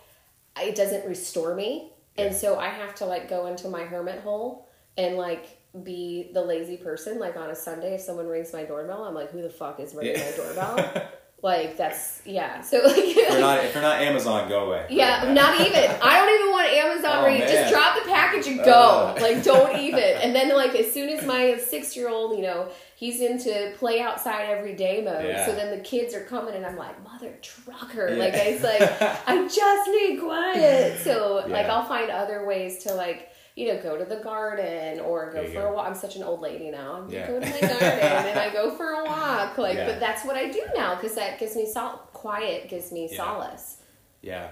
It 0.61 0.75
doesn't 0.75 1.07
restore 1.07 1.55
me, 1.55 1.93
and 2.17 2.35
so 2.35 2.59
I 2.59 2.67
have 2.69 2.97
to 2.97 3.05
like 3.07 3.29
go 3.29 3.47
into 3.47 3.69
my 3.69 3.85
hermit 3.85 4.21
hole 4.23 4.67
and 4.97 5.17
like 5.17 5.47
be 5.83 6.31
the 6.35 6.43
lazy 6.43 6.77
person. 6.77 7.19
Like 7.19 7.37
on 7.37 7.51
a 7.51 7.55
Sunday, 7.55 7.95
if 7.95 8.01
someone 8.01 8.27
rings 8.27 8.53
my 8.53 8.64
doorbell, 8.64 9.05
I'm 9.05 9.14
like, 9.14 9.31
"Who 9.31 9.43
the 9.43 9.51
fuck 9.51 9.81
is 9.81 9.95
ringing 9.95 10.14
Yeah. 10.17 10.31
my 10.31 10.37
doorbell?" 10.37 11.09
like 11.43 11.77
that's 11.77 12.21
yeah. 12.25 12.61
So 12.61 12.79
like. 12.79 12.97
If 12.99 13.17
you're 13.35 13.41
not 13.41 13.64
if 13.64 13.75
you're 13.75 13.83
not 13.83 14.01
Amazon, 14.01 14.49
go 14.49 14.67
away. 14.67 14.87
Yeah, 14.91 15.33
not 15.33 15.61
even. 15.61 15.91
I 16.03 16.19
don't 16.19 16.35
even 16.41 16.51
want 16.51 16.69
Amazon 16.69 17.11
Oh, 17.19 17.23
where 17.23 17.33
you 17.33 17.38
man. 17.41 17.49
just 17.49 17.73
drop 17.73 17.95
the 18.03 18.09
package 18.11 18.47
and 18.49 18.59
go. 18.59 19.14
Uh. 19.17 19.19
like, 19.21 19.43
don't 19.43 19.79
even. 19.79 19.99
And 20.03 20.35
then, 20.35 20.49
like, 20.55 20.75
as 20.75 20.93
soon 20.93 21.09
as 21.11 21.25
my 21.25 21.57
six 21.59 21.95
year 21.97 22.09
old, 22.09 22.37
you 22.37 22.43
know, 22.43 22.69
he's 22.97 23.21
into 23.21 23.73
play 23.77 24.01
outside 24.01 24.45
every 24.49 24.75
day 24.75 25.03
mode. 25.03 25.25
Yeah. 25.25 25.47
So 25.47 25.55
then 25.55 25.77
the 25.77 25.83
kids 25.85 26.14
are 26.14 26.25
coming, 26.25 26.55
and 26.55 26.64
I'm 26.67 26.77
like, 26.77 27.03
mother 27.05 27.33
trucker. 27.43 28.09
Yeah. 28.11 28.17
Like, 28.25 28.33
it's 28.35 28.62
like, 28.64 28.81
I 29.29 29.47
just 29.49 29.91
need 29.91 30.21
quiet. 30.21 30.99
So, 31.05 31.45
like, 31.49 31.67
I'll 31.67 31.85
find 31.87 32.11
other 32.11 32.45
ways 32.47 32.83
to, 32.85 32.95
like, 32.95 33.31
you 33.59 33.66
know, 33.75 33.83
go 33.83 33.97
to 33.99 34.05
the 34.05 34.16
garden 34.23 35.01
or 35.01 35.33
go 35.33 35.44
for 35.47 35.53
go. 35.53 35.68
a 35.68 35.73
walk. 35.73 35.87
I'm 35.88 35.94
such 35.97 36.14
an 36.16 36.23
old 36.23 36.40
lady 36.40 36.71
now. 36.71 37.05
I 37.09 37.12
Yeah. 37.12 37.27
go 37.27 37.40
to 37.40 37.47
my 37.47 37.61
garden 37.61 37.81
and 37.83 38.38
I 38.38 38.51
go 38.53 38.71
for 38.77 38.90
a 38.92 39.05
walk. 39.05 39.59
Like, 39.59 39.77
Yeah. 39.77 39.87
but 39.87 39.99
that's 39.99 40.25
what 40.25 40.37
I 40.37 40.49
do 40.49 40.62
now 40.77 40.94
because 40.94 41.16
that 41.16 41.38
gives 41.40 41.57
me 41.57 41.66
sol- 41.71 41.99
quiet, 42.12 42.68
gives 42.68 42.92
me 42.92 43.09
Yeah. 43.11 43.16
solace. 43.16 43.79
Yeah. 44.23 44.49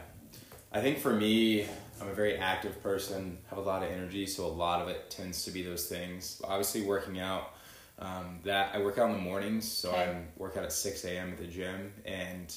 I 0.73 0.81
think 0.81 0.99
for 0.99 1.12
me, 1.12 1.66
I'm 2.01 2.09
a 2.09 2.14
very 2.14 2.37
active 2.37 2.83
person, 2.83 3.38
have 3.49 3.59
a 3.59 3.62
lot 3.62 3.83
of 3.85 3.90
energy, 3.90 4.27
so 4.27 4.45
a 4.45 4.49
lot 4.49 4.83
of 4.83 4.88
it 4.88 5.09
tends 5.09 5.45
to 5.45 5.51
be 5.53 5.62
those 5.62 5.87
things. 5.88 6.40
Obviously, 6.45 6.83
working 6.83 7.19
out. 7.21 7.53
Um, 7.99 8.40
that 8.45 8.75
I 8.75 8.81
work 8.83 8.99
out 8.99 9.07
in 9.09 9.12
the 9.16 9.23
mornings, 9.23 9.71
so 9.71 9.88
Okay. 9.90 10.03
I 10.03 10.16
work 10.37 10.59
out 10.59 10.64
at 10.64 10.73
six 10.73 11.03
a.m. 11.07 11.31
at 11.33 11.38
the 11.38 11.47
gym, 11.47 11.95
and 12.05 12.55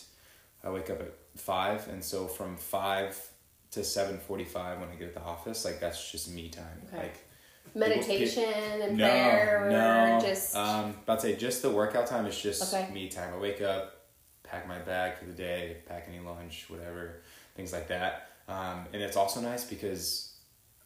I 0.65 0.69
wake 0.69 0.89
up 0.89 0.99
at 0.99 1.13
five, 1.37 1.87
and 1.87 2.03
so 2.03 2.27
from 2.27 2.57
five 2.57 3.15
to 3.71 3.83
seven 3.83 4.17
forty-five 4.17 4.79
when 4.79 4.89
I 4.89 4.95
get 4.95 5.09
at 5.09 5.13
the 5.13 5.21
office, 5.21 5.65
like 5.65 5.79
that's 5.79 6.11
just 6.11 6.31
me 6.31 6.49
time. 6.49 6.65
Okay. 6.87 6.97
Like 7.03 7.25
Meditation 7.75 8.43
and 8.81 8.97
no, 8.97 9.07
prayer, 9.07 9.65
or 9.67 9.69
no. 9.69 10.19
just 10.21 10.55
um, 10.55 10.89
about 11.03 11.19
to 11.19 11.27
say 11.27 11.35
just 11.35 11.61
the 11.61 11.69
workout 11.69 12.07
time 12.07 12.25
is 12.25 12.39
just 12.39 12.73
Okay. 12.73 12.91
me 12.91 13.09
time. 13.09 13.31
I 13.33 13.37
wake 13.37 13.61
up, 13.61 14.05
pack 14.43 14.67
my 14.67 14.79
bag 14.79 15.17
for 15.17 15.25
the 15.25 15.33
day, 15.33 15.77
pack 15.87 16.07
any 16.09 16.19
lunch, 16.19 16.65
whatever, 16.67 17.21
things 17.55 17.71
like 17.71 17.87
that. 17.89 18.29
Um, 18.47 18.87
and 18.91 19.01
it's 19.03 19.15
also 19.15 19.39
nice 19.39 19.63
because 19.63 20.33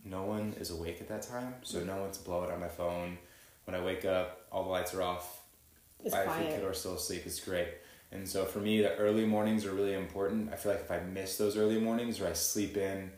no 0.04 0.24
one 0.24 0.54
is 0.60 0.72
awake 0.72 1.00
at 1.00 1.08
that 1.08 1.22
time, 1.22 1.56
so 1.63 1.78
Mm-hmm. 1.78 1.88
no 1.88 1.98
one's 2.02 2.17
blowing 2.17 2.52
on 2.52 2.60
my 2.60 2.67
phone. 2.67 3.17
When 3.63 3.76
I 3.76 3.82
wake 3.82 4.04
up, 4.04 4.41
all 4.52 4.63
the 4.65 4.69
lights 4.69 4.93
are 4.93 5.02
off. 5.04 5.41
it's 6.04 6.13
I 6.13 6.26
quiet. 6.26 6.52
think 6.52 6.63
are 6.69 6.74
still 6.74 6.96
asleep. 6.96 7.22
It's 7.26 7.39
great. 7.39 7.69
And 8.13 8.28
so 8.30 8.45
for 8.45 8.60
me, 8.60 8.82
the 8.82 8.95
early 8.95 9.26
mornings 9.26 9.65
are 9.65 9.71
really 9.73 9.95
important. 9.95 10.54
I 10.54 10.56
feel 10.56 10.71
like 10.71 10.82
if 10.82 10.91
I 10.91 10.99
miss 10.99 11.38
those 11.38 11.58
early 11.58 11.80
mornings 11.80 12.21
or 12.21 12.28
I 12.28 12.34
sleep 12.34 12.78
in 12.78 13.12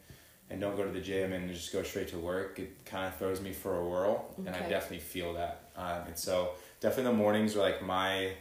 and 0.49 0.61
don't 0.61 0.75
go 0.77 0.83
to 0.85 0.91
the 0.91 1.01
gym 1.01 1.33
and 1.33 1.49
just 1.51 1.73
go 1.73 1.83
straight 1.83 2.07
to 2.09 2.17
work, 2.17 2.59
it 2.59 2.85
kind 2.85 3.05
of 3.05 3.15
throws 3.17 3.41
me 3.41 3.51
for 3.51 3.75
a 3.77 3.85
whirl. 3.85 4.33
And 4.37 4.49
I 4.49 4.59
definitely 4.69 4.99
feel 4.99 5.33
that. 5.33 5.69
Um, 5.75 6.07
and 6.07 6.17
so 6.17 6.51
definitely 6.79 7.11
the 7.11 7.17
mornings 7.17 7.55
are 7.55 7.59
like 7.59 7.81
my 7.83 8.31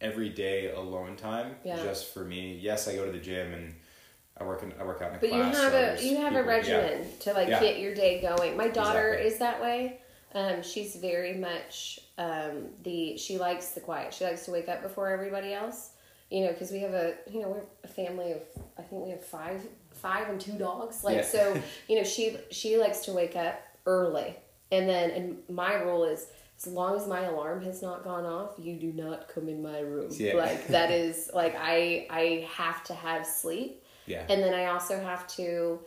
everyday 0.00 0.70
alone 0.72 1.16
time 1.16 1.56
Yeah. 1.64 1.76
just 1.82 2.12
for 2.12 2.24
me. 2.24 2.56
Yes, 2.60 2.88
I 2.88 2.94
go 2.96 3.04
to 3.06 3.12
the 3.12 3.18
gym 3.18 3.52
and 3.52 3.74
I 4.38 4.44
work 4.44 4.62
in, 4.62 4.72
I 4.80 4.84
work 4.84 5.00
out 5.02 5.10
in 5.10 5.16
a 5.16 5.18
But 5.20 5.28
you 5.32 5.34
class. 5.42 5.56
have 5.56 5.72
so 5.98 6.04
a 6.06 6.08
you 6.10 6.16
have 6.16 6.32
a 6.34 6.38
people- 6.38 6.50
yeah. 6.50 6.56
regimen 6.56 7.06
to 7.20 7.32
like 7.34 7.48
Yeah. 7.48 7.60
get 7.60 7.78
your 7.78 7.94
day 7.94 8.20
going. 8.20 8.56
My 8.56 8.68
daughter 8.68 9.12
Exactly. 9.14 9.26
is 9.32 9.38
that 9.38 9.62
way. 9.62 10.00
Um, 10.34 10.62
she's 10.62 10.96
very 10.96 11.34
much 11.34 12.00
um, 12.18 12.68
the 12.82 13.16
she 13.16 13.38
likes 13.38 13.70
the 13.70 13.80
quiet. 13.80 14.12
She 14.12 14.24
likes 14.24 14.44
to 14.46 14.50
wake 14.50 14.68
up 14.68 14.82
before 14.82 15.08
everybody 15.08 15.52
else. 15.52 15.90
You 16.30 16.44
know, 16.44 16.52
because 16.52 16.70
we 16.70 16.80
have 16.80 16.94
a 16.94 17.14
you 17.30 17.40
know 17.40 17.48
we're 17.48 17.62
a 17.84 17.88
family 17.88 18.32
of 18.32 18.42
I 18.78 18.82
think 18.82 19.04
we 19.04 19.10
have 19.10 19.24
five 19.24 19.66
five 19.92 20.28
and 20.28 20.40
two 20.40 20.58
dogs. 20.58 21.04
Like 21.04 21.16
Yeah. 21.18 21.22
so, 21.22 21.62
you 21.88 21.96
know 21.96 22.04
she 22.04 22.36
she 22.50 22.76
likes 22.76 23.00
to 23.00 23.12
wake 23.12 23.36
up 23.36 23.62
early, 23.86 24.34
and 24.72 24.88
then 24.88 25.10
and 25.10 25.38
my 25.48 25.74
rule 25.74 26.04
is 26.04 26.26
as 26.58 26.66
long 26.66 26.96
as 26.96 27.06
my 27.06 27.22
alarm 27.22 27.62
has 27.64 27.82
not 27.82 28.04
gone 28.04 28.24
off, 28.24 28.54
you 28.58 28.74
do 28.74 28.92
not 28.92 29.28
come 29.28 29.48
in 29.48 29.62
my 29.62 29.80
room. 29.80 30.10
Yeah. 30.12 30.34
Like 30.34 30.66
that 30.68 30.90
is 30.90 31.30
like 31.34 31.54
I 31.58 32.06
I 32.10 32.48
have 32.52 32.82
to 32.84 32.94
have 32.94 33.26
sleep. 33.26 33.82
Yeah. 34.06 34.24
And 34.28 34.42
then 34.42 34.52
I 34.52 34.66
also 34.66 35.00
have 35.02 35.26
to, 35.28 35.80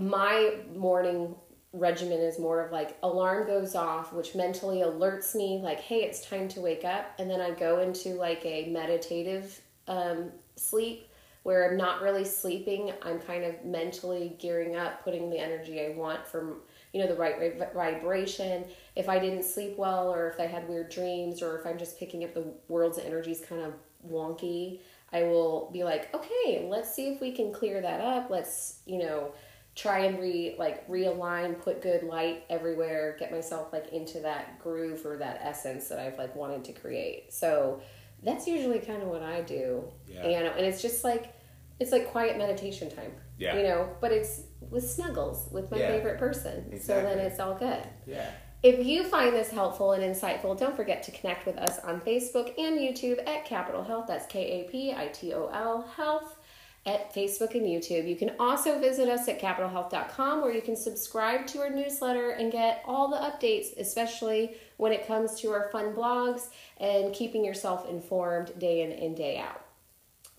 my 0.00 0.56
morning 0.74 1.36
regimen 1.72 2.20
is 2.20 2.38
more 2.38 2.64
of 2.64 2.72
like 2.72 2.96
alarm 3.02 3.46
goes 3.46 3.74
off, 3.74 4.12
which 4.12 4.34
mentally 4.34 4.78
alerts 4.78 5.34
me, 5.34 5.60
like, 5.62 5.80
hey, 5.80 6.02
it's 6.02 6.26
time 6.26 6.48
to 6.48 6.60
wake 6.60 6.84
up. 6.84 7.12
And 7.18 7.30
then 7.30 7.40
I 7.40 7.52
go 7.52 7.80
into 7.80 8.14
like 8.14 8.44
a 8.44 8.68
meditative 8.70 9.60
um, 9.86 10.32
sleep 10.56 11.06
where 11.42 11.70
I'm 11.70 11.76
not 11.76 12.02
really 12.02 12.24
sleeping. 12.24 12.92
I'm 13.02 13.18
kind 13.20 13.44
of 13.44 13.64
mentally 13.64 14.36
gearing 14.38 14.76
up, 14.76 15.04
putting 15.04 15.30
the 15.30 15.38
energy 15.38 15.80
I 15.80 15.94
want 15.96 16.26
from, 16.26 16.56
you 16.92 17.00
know, 17.00 17.06
the 17.06 17.14
right 17.14 17.56
vibration. 17.72 18.64
If 18.94 19.08
I 19.08 19.18
didn't 19.18 19.44
sleep 19.44 19.78
well, 19.78 20.12
or 20.12 20.28
if 20.28 20.38
I 20.38 20.46
had 20.46 20.68
weird 20.68 20.90
dreams, 20.90 21.40
or 21.40 21.58
if 21.58 21.66
I'm 21.66 21.78
just 21.78 21.98
picking 21.98 22.24
up 22.24 22.34
the 22.34 22.44
world's 22.68 22.98
energies 22.98 23.42
kind 23.48 23.62
of 23.62 23.72
wonky, 24.06 24.80
I 25.12 25.22
will 25.22 25.70
be 25.72 25.82
like, 25.82 26.14
okay, 26.14 26.66
let's 26.68 26.94
see 26.94 27.08
if 27.08 27.20
we 27.20 27.32
can 27.32 27.52
clear 27.52 27.80
that 27.80 28.00
up. 28.00 28.28
Let's, 28.28 28.80
you 28.84 28.98
know, 28.98 29.32
try 29.76 30.00
and 30.00 30.18
re 30.18 30.56
like 30.58 30.86
realign, 30.88 31.60
put 31.60 31.80
good 31.82 32.02
light 32.02 32.44
everywhere, 32.50 33.16
get 33.18 33.30
myself 33.30 33.72
like 33.72 33.88
into 33.92 34.20
that 34.20 34.58
groove 34.58 35.04
or 35.06 35.16
that 35.18 35.40
essence 35.42 35.88
that 35.88 35.98
I've 35.98 36.18
like 36.18 36.34
wanted 36.36 36.64
to 36.64 36.72
create. 36.72 37.32
So 37.32 37.80
that's 38.22 38.46
usually 38.46 38.80
kind 38.80 39.02
of 39.02 39.08
what 39.08 39.22
I 39.22 39.42
do. 39.42 39.84
Yeah. 40.06 40.24
And 40.24 40.46
and 40.48 40.66
it's 40.66 40.82
just 40.82 41.04
like 41.04 41.34
it's 41.78 41.92
like 41.92 42.08
quiet 42.10 42.36
meditation 42.36 42.94
time. 42.94 43.12
Yeah. 43.38 43.56
You 43.56 43.62
know, 43.62 43.88
but 44.00 44.12
it's 44.12 44.42
with 44.70 44.88
snuggles 44.88 45.48
with 45.50 45.70
my 45.70 45.78
Yeah. 45.78 45.88
favorite 45.88 46.18
person. 46.18 46.78
So 46.80 47.00
then 47.00 47.18
it's 47.18 47.40
all 47.40 47.54
good. 47.54 47.82
Yeah. 48.06 48.30
If 48.62 48.84
you 48.84 49.04
find 49.04 49.34
this 49.34 49.50
helpful 49.50 49.92
and 49.92 50.02
insightful, 50.04 50.58
don't 50.58 50.76
forget 50.76 51.02
to 51.04 51.10
connect 51.12 51.46
with 51.46 51.56
us 51.56 51.78
on 51.78 52.02
Facebook 52.02 52.52
and 52.58 52.78
YouTube 52.78 53.26
at 53.26 53.46
Kapitol 53.46 53.86
Health. 53.86 54.04
That's 54.06 54.26
K 54.26 54.60
A 54.66 54.70
P 54.70 54.92
I 54.92 55.06
T 55.08 55.32
O 55.32 55.46
L 55.46 55.88
Health 55.96 56.36
at 56.86 57.14
Facebook 57.14 57.54
and 57.54 57.66
YouTube. 57.66 58.08
You 58.08 58.16
can 58.16 58.32
also 58.38 58.78
visit 58.78 59.08
us 59.08 59.28
at 59.28 59.40
kapitolhealth.com 59.40 60.40
where 60.40 60.54
you 60.54 60.62
can 60.62 60.76
subscribe 60.76 61.46
to 61.48 61.60
our 61.60 61.70
newsletter 61.70 62.30
and 62.30 62.50
get 62.50 62.82
all 62.86 63.08
the 63.08 63.16
updates, 63.16 63.76
especially 63.78 64.56
when 64.78 64.92
it 64.92 65.06
comes 65.06 65.38
to 65.40 65.50
our 65.50 65.68
fun 65.70 65.92
blogs 65.92 66.48
and 66.78 67.12
keeping 67.12 67.44
yourself 67.44 67.88
informed 67.88 68.58
day 68.58 68.82
in 68.82 68.92
and 68.92 69.16
day 69.16 69.38
out. 69.38 69.62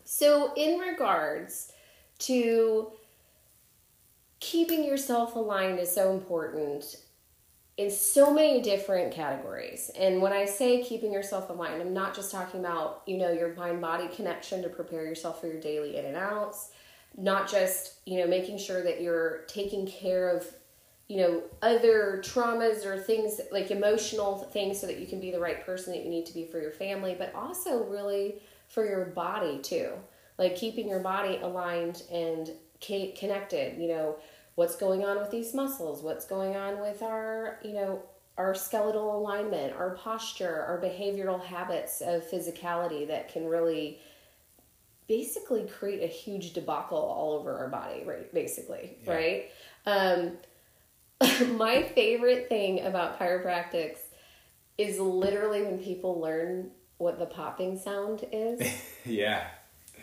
So, 0.03 0.53
in 0.55 0.79
regards 0.79 1.71
to 2.19 2.91
keeping 4.39 4.83
yourself 4.83 5.35
aligned 5.35 5.79
is 5.79 5.93
so 5.93 6.11
important 6.11 6.97
in 7.81 7.89
so 7.89 8.31
many 8.31 8.61
different 8.61 9.11
categories. 9.11 9.89
And 9.97 10.21
when 10.21 10.31
I 10.31 10.45
say 10.45 10.83
keeping 10.83 11.11
yourself 11.11 11.49
aligned, 11.49 11.81
I'm 11.81 11.93
not 11.93 12.15
just 12.15 12.31
talking 12.31 12.59
about, 12.59 13.01
you 13.07 13.17
know, 13.17 13.31
your 13.31 13.55
mind 13.55 13.81
body 13.81 14.07
connection 14.07 14.61
to 14.61 14.69
prepare 14.69 15.03
yourself 15.03 15.41
for 15.41 15.47
your 15.47 15.59
daily 15.59 15.97
in 15.97 16.05
and 16.05 16.15
outs, 16.15 16.69
not 17.17 17.49
just, 17.49 17.95
you 18.05 18.19
know, 18.19 18.27
making 18.27 18.59
sure 18.59 18.83
that 18.83 19.01
you're 19.01 19.39
taking 19.47 19.87
care 19.87 20.29
of, 20.29 20.45
you 21.07 21.17
know, 21.17 21.41
other 21.63 22.21
traumas 22.23 22.85
or 22.85 22.99
things 22.99 23.41
like 23.51 23.71
emotional 23.71 24.37
things 24.37 24.79
so 24.79 24.85
that 24.85 24.99
you 24.99 25.07
can 25.07 25.19
be 25.19 25.31
the 25.31 25.39
right 25.39 25.65
person 25.65 25.91
that 25.91 26.03
you 26.03 26.09
need 26.09 26.27
to 26.27 26.33
be 26.33 26.45
for 26.45 26.61
your 26.61 26.71
family, 26.71 27.15
but 27.17 27.33
also 27.33 27.83
really 27.85 28.35
for 28.67 28.85
your 28.85 29.05
body 29.05 29.57
too. 29.57 29.89
Like 30.37 30.55
keeping 30.55 30.87
your 30.87 30.99
body 30.99 31.39
aligned 31.41 32.03
and 32.11 32.51
connected, 32.79 33.81
you 33.81 33.87
know, 33.87 34.17
what's 34.55 34.75
going 34.75 35.03
on 35.03 35.17
with 35.17 35.31
these 35.31 35.53
muscles 35.53 36.01
what's 36.03 36.25
going 36.25 36.55
on 36.55 36.79
with 36.79 37.01
our 37.01 37.59
you 37.63 37.73
know 37.73 38.01
our 38.37 38.53
skeletal 38.55 39.17
alignment 39.17 39.73
our 39.73 39.91
posture 39.91 40.63
our 40.67 40.79
behavioral 40.81 41.41
habits 41.43 42.01
of 42.01 42.23
physicality 42.29 43.07
that 43.07 43.31
can 43.31 43.45
really 43.45 43.99
basically 45.07 45.65
create 45.67 46.01
a 46.03 46.07
huge 46.07 46.53
debacle 46.53 46.97
all 46.97 47.33
over 47.33 47.57
our 47.57 47.67
body 47.67 48.03
right 48.05 48.33
basically 48.33 48.97
Yeah. 49.05 49.13
right 49.13 49.51
um 49.85 50.37
my 51.57 51.83
favorite 51.83 52.49
thing 52.49 52.81
about 52.81 53.19
chiropractics 53.19 53.99
is 54.77 54.99
literally 54.99 55.63
when 55.63 55.77
people 55.77 56.19
learn 56.19 56.71
what 56.97 57.19
the 57.19 57.25
popping 57.25 57.77
sound 57.77 58.25
is 58.31 58.61
yeah. 59.05 59.47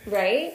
right 0.07 0.55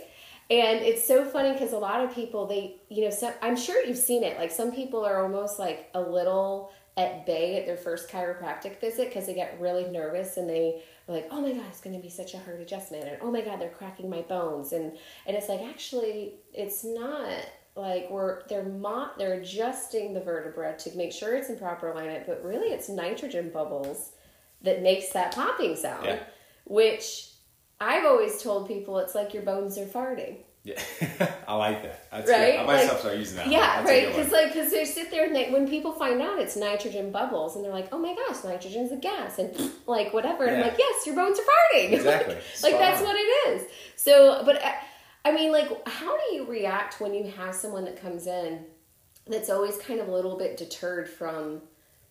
and 0.49 0.79
it's 0.79 1.05
so 1.07 1.23
funny 1.25 1.53
because 1.53 1.71
a 1.73 1.77
lot 1.77 2.01
of 2.03 2.13
people 2.13 2.45
they 2.45 2.75
you 2.89 3.03
know 3.03 3.09
some, 3.09 3.33
i'm 3.41 3.55
sure 3.55 3.83
you've 3.85 3.97
seen 3.97 4.23
it 4.23 4.37
like 4.37 4.51
some 4.51 4.71
people 4.71 5.05
are 5.05 5.21
almost 5.23 5.57
like 5.59 5.89
a 5.93 6.01
little 6.01 6.71
at 6.97 7.25
bay 7.25 7.57
at 7.57 7.65
their 7.65 7.77
first 7.77 8.09
chiropractic 8.09 8.79
visit 8.79 9.07
because 9.07 9.25
they 9.25 9.33
get 9.33 9.57
really 9.59 9.85
nervous 9.85 10.37
and 10.37 10.47
they 10.49 10.81
are 11.07 11.15
like 11.15 11.27
oh 11.31 11.41
my 11.41 11.51
god 11.51 11.63
it's 11.69 11.81
going 11.81 11.95
to 11.95 12.01
be 12.01 12.09
such 12.09 12.33
a 12.33 12.37
hard 12.39 12.59
adjustment 12.61 13.03
and 13.05 13.17
oh 13.21 13.31
my 13.31 13.41
god 13.41 13.59
they're 13.59 13.69
cracking 13.69 14.09
my 14.09 14.21
bones 14.21 14.73
and 14.73 14.91
and 15.25 15.35
it's 15.35 15.49
like 15.49 15.61
actually 15.61 16.33
it's 16.53 16.83
not 16.83 17.27
like 17.75 18.07
we're 18.11 18.43
they're 18.49 18.65
mo- 18.65 19.09
they're 19.17 19.39
adjusting 19.41 20.13
the 20.13 20.21
vertebra 20.21 20.75
to 20.77 20.95
make 20.95 21.11
sure 21.11 21.35
it's 21.35 21.49
in 21.49 21.57
proper 21.57 21.89
alignment 21.89 22.27
but 22.27 22.43
really 22.45 22.67
it's 22.67 22.89
nitrogen 22.89 23.49
bubbles 23.49 24.11
that 24.61 24.83
makes 24.83 25.09
that 25.09 25.33
popping 25.33 25.75
sound 25.75 26.05
Yeah. 26.05 26.19
which 26.65 27.29
I've 27.83 28.05
always 28.05 28.41
told 28.41 28.67
people 28.67 28.97
it's 28.99 29.15
like 29.15 29.33
your 29.33 29.43
bones 29.43 29.77
are 29.77 29.85
farting. 29.85 30.37
Yeah. 30.63 30.81
I 31.47 31.55
like 31.55 31.83
that. 31.83 32.09
That's 32.09 32.29
Right? 32.31 32.51
good. 32.53 32.59
I 32.61 32.65
might 32.65 32.87
Like- 32.87 32.99
start 32.99 33.17
using 33.17 33.35
that. 33.37 33.47
Yeah, 33.47 33.83
right. 33.83 34.07
Because 34.07 34.31
like, 34.31 34.53
because 34.53 34.71
they 34.71 34.85
sit 34.85 35.11
there 35.11 35.25
and 35.25 35.35
they, 35.35 35.51
when 35.51 35.67
people 35.67 35.91
find 35.91 36.21
out 36.21 36.39
it's 36.39 36.55
nitrogen 36.55 37.11
bubbles, 37.11 37.55
and 37.57 37.65
they're 37.65 37.71
like, 37.73 37.89
"Oh 37.91 37.97
my 37.97 38.15
gosh, 38.15 38.43
nitrogen's 38.45 38.91
a 38.93 38.95
gas," 38.95 39.39
and 39.39 39.53
like 39.87 40.13
whatever. 40.13 40.45
And 40.45 40.55
I'm 40.57 40.61
like, 40.69 40.77
"Yes, 40.79 41.05
your 41.05 41.15
bones 41.15 41.37
are 41.37 41.43
farting." 41.43 41.91
Exactly. 41.99 42.35
like 42.35 42.43
Spot 42.55 42.71
that's 42.79 43.01
what 43.01 43.15
it 43.17 43.29
is. 43.49 43.67
So, 43.97 44.43
but 44.45 44.63
I, 44.63 44.75
I 45.25 45.31
mean, 45.33 45.51
like, 45.51 45.69
how 45.87 46.15
do 46.17 46.35
you 46.35 46.45
react 46.45 47.01
when 47.01 47.13
you 47.13 47.29
have 47.31 47.53
someone 47.55 47.83
that 47.85 48.01
comes 48.01 48.25
in 48.27 48.65
that's 49.27 49.49
always 49.49 49.77
kind 49.77 49.99
of 49.99 50.07
a 50.07 50.11
little 50.13 50.37
bit 50.37 50.55
deterred 50.55 51.09
from? 51.09 51.61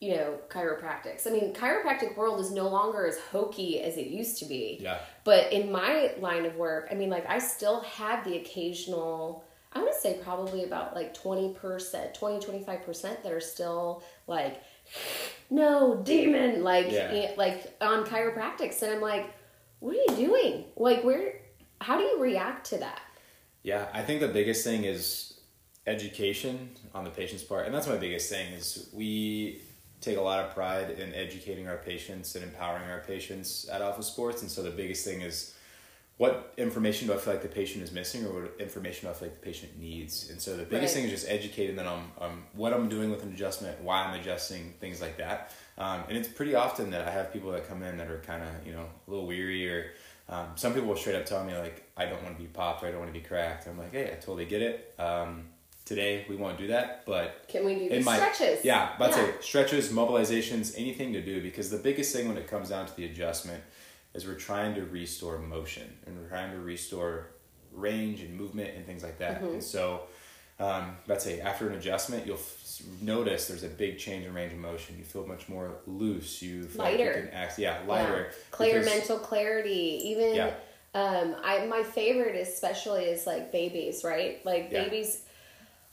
You 0.03 0.17
know, 0.17 0.39
chiropractics. 0.49 1.29
I 1.29 1.31
mean, 1.31 1.55
chiropractic 1.55 2.17
world 2.17 2.41
is 2.41 2.51
no 2.51 2.67
longer 2.69 3.07
as 3.07 3.21
hokey 3.31 3.81
as 3.83 3.97
it 3.97 4.09
used 4.09 4.37
to 4.39 4.47
be. 4.47 4.79
Yeah. 4.81 4.99
But 5.23 5.53
in 5.53 5.71
my 5.71 6.13
line 6.19 6.45
of 6.45 6.57
work, 6.57 6.89
I 6.91 6.95
mean, 6.95 7.09
like, 7.09 7.25
I 7.29 7.39
still 7.39 7.83
have 7.83 8.25
the 8.25 8.37
occasional, 8.39 9.45
I 9.73 9.81
would 9.81 9.95
say 9.95 10.19
probably 10.21 10.65
about 10.65 10.97
like 10.97 11.17
20%, 11.17 12.15
20, 12.15 12.45
25% 12.45 13.23
that 13.23 13.31
are 13.33 13.39
still 13.39 14.03
like, 14.27 14.61
no, 15.51 16.03
demon, 16.03 16.65
like, 16.65 16.91
Yeah. 16.91 17.31
like 17.37 17.73
on 17.81 18.05
chiropractics. 18.05 18.83
And 18.83 18.91
I'm 18.91 19.01
like, 19.01 19.33
what 19.79 19.95
are 19.95 20.01
you 20.13 20.17
doing? 20.17 20.65
Like, 20.75 21.05
where, 21.05 21.35
how 21.81 21.97
do 21.97 22.03
you 22.03 22.21
react 22.21 22.67
to 22.71 22.79
that? 22.79 23.01
Yeah, 23.63 23.87
I 23.95 24.03
think 24.03 24.21
the 24.21 24.27
biggest 24.27 24.65
thing 24.65 24.83
is 24.83 25.39
education 25.87 26.71
on 26.93 27.05
the 27.05 27.11
patient's 27.11 27.45
part, 27.45 27.67
and 27.67 27.75
that's 27.75 27.87
my 27.87 27.97
biggest 27.97 28.29
thing 28.31 28.53
is 28.53 28.89
we 28.93 29.61
take 30.03 30.19
a 30.19 30.21
lot 30.21 30.45
of 30.45 30.53
pride 30.55 30.91
in 30.91 31.15
educating 31.15 31.67
our 31.69 31.79
patients 31.79 32.35
and 32.35 32.45
empowering 32.45 32.91
our 32.91 33.01
patients 33.01 33.67
at 33.71 33.81
Alpha 33.81 34.03
Sports, 34.03 34.43
and 34.43 34.51
so 34.51 34.63
the 34.63 34.71
biggest 34.71 35.05
thing 35.07 35.23
is 35.23 35.55
what 36.19 36.53
information 36.59 37.09
do 37.09 37.15
I 37.15 37.17
feel 37.17 37.33
like 37.33 37.43
the 37.43 37.49
patient 37.49 37.83
is 37.83 37.91
missing, 37.91 38.27
or 38.27 38.43
what 38.43 38.61
information 38.61 39.07
do 39.07 39.11
I 39.11 39.15
feel 39.15 39.29
like 39.29 39.41
the 39.41 39.47
patient 39.47 39.79
needs? 39.79 40.29
And 40.31 40.41
so 40.41 40.57
the 40.57 40.65
biggest 40.65 40.95
Right. 40.95 41.03
thing 41.03 41.11
is 41.11 41.21
just 41.21 41.31
educating 41.33 41.75
them 41.75 41.87
on 41.87 42.11
um, 42.21 42.45
what 42.53 42.73
I'm 42.75 42.89
doing 42.89 43.11
with 43.11 43.23
an 43.23 43.33
adjustment, 43.33 43.81
why 43.81 44.03
I'm 44.05 44.21
adjusting, 44.21 44.75
things 44.79 45.01
like 45.01 45.17
that. 45.17 45.53
Um, 45.79 46.05
and 46.09 46.19
it's 46.19 46.29
pretty 46.29 46.55
often 46.55 46.91
that 46.91 47.09
I 47.09 47.11
have 47.11 47.33
people 47.33 47.51
that 47.53 47.67
come 47.67 47.83
in 47.83 47.97
that 47.97 48.09
are 48.09 48.19
kind 48.27 48.43
of 48.43 48.67
you 48.67 48.73
know 48.75 48.87
a 49.07 49.11
little 49.11 49.27
weary, 49.27 49.67
or 49.69 49.87
um, 50.29 50.49
some 50.55 50.75
people 50.75 50.89
will 50.91 50.97
straight 50.97 51.17
up 51.17 51.25
tell 51.27 51.43
me 51.45 51.57
like 51.57 51.91
I 51.97 52.05
don't 52.05 52.23
want 52.23 52.37
to 52.37 52.43
be 52.43 52.49
popped 52.49 52.83
or 52.85 52.87
I 52.89 52.91
don't 52.91 53.01
want 53.01 53.13
to 53.13 53.19
be 53.19 53.27
cracked. 53.27 53.67
I'm 53.67 53.79
like, 53.79 53.93
hey, 53.93 54.07
I 54.13 54.17
totally 54.17 54.45
get 54.45 54.63
it. 54.63 54.95
Um, 54.99 55.49
today 55.85 56.25
we 56.29 56.37
won't 56.37 56.59
do 56.59 56.69
that, 56.69 57.05
but 57.07 57.47
Can 57.49 57.65
we 57.65 57.75
do 57.75 57.89
the 57.89 58.01
my 58.01 58.17
stretches? 58.17 58.65
yeah, 58.65 58.91
but 58.99 59.11
Yeah. 59.11 59.17
say 59.17 59.33
stretches, 59.41 59.91
mobilizations, 59.91 60.75
anything 60.79 61.13
to 61.15 61.21
do 61.21 61.43
because 61.43 61.71
the 61.71 61.79
biggest 61.79 62.15
thing 62.15 62.29
when 62.29 62.37
it 62.37 62.47
comes 62.47 62.69
down 62.71 62.87
to 62.87 62.97
the 62.97 63.05
adjustment 63.05 63.63
is 64.15 64.27
we're 64.27 64.35
trying 64.35 64.75
to 64.75 64.85
restore 64.85 65.39
motion 65.39 65.97
and 66.07 66.19
we're 66.21 66.29
trying 66.29 66.53
to 66.53 66.59
restore 66.59 67.31
range 67.73 68.21
and 68.21 68.35
movement 68.37 68.77
and 68.77 68.85
things 68.87 69.03
like 69.03 69.19
that. 69.19 69.37
Mm-hmm. 69.43 69.55
And 69.55 69.65
so, 69.65 70.03
um, 70.61 70.97
let's 71.07 71.25
say 71.25 71.41
after 71.41 71.69
an 71.71 71.77
adjustment, 71.79 72.27
you'll 72.27 72.37
f- 72.37 72.83
notice 73.01 73.49
there's 73.49 73.63
a 73.65 73.69
big 73.69 73.99
change 73.99 74.27
in 74.27 74.35
range 74.35 74.53
of 74.53 74.59
motion. 74.59 74.97
You 74.99 75.05
feel 75.05 75.27
much 75.27 75.49
more 75.49 75.79
loose. 75.87 76.43
You 76.43 76.65
feel 76.65 76.85
like 76.85 76.99
Lighter. 76.99 77.17
you 77.17 77.23
can 77.25 77.31
act, 77.33 77.59
yeah, 77.59 77.79
lighter. 77.87 78.29
Yeah. 78.31 78.37
Clear 78.51 78.79
because- 78.81 78.87
mental 78.95 79.19
clarity. 79.19 80.01
Even 80.05 80.35
Yeah. 80.35 80.55
um 80.95 81.35
I 81.43 81.65
my 81.67 81.83
favorite 81.83 82.37
especially 82.37 83.05
is 83.07 83.27
like 83.27 83.51
babies, 83.51 84.05
right? 84.05 84.45
Like 84.45 84.69
Yeah. 84.71 84.85
babies 84.85 85.23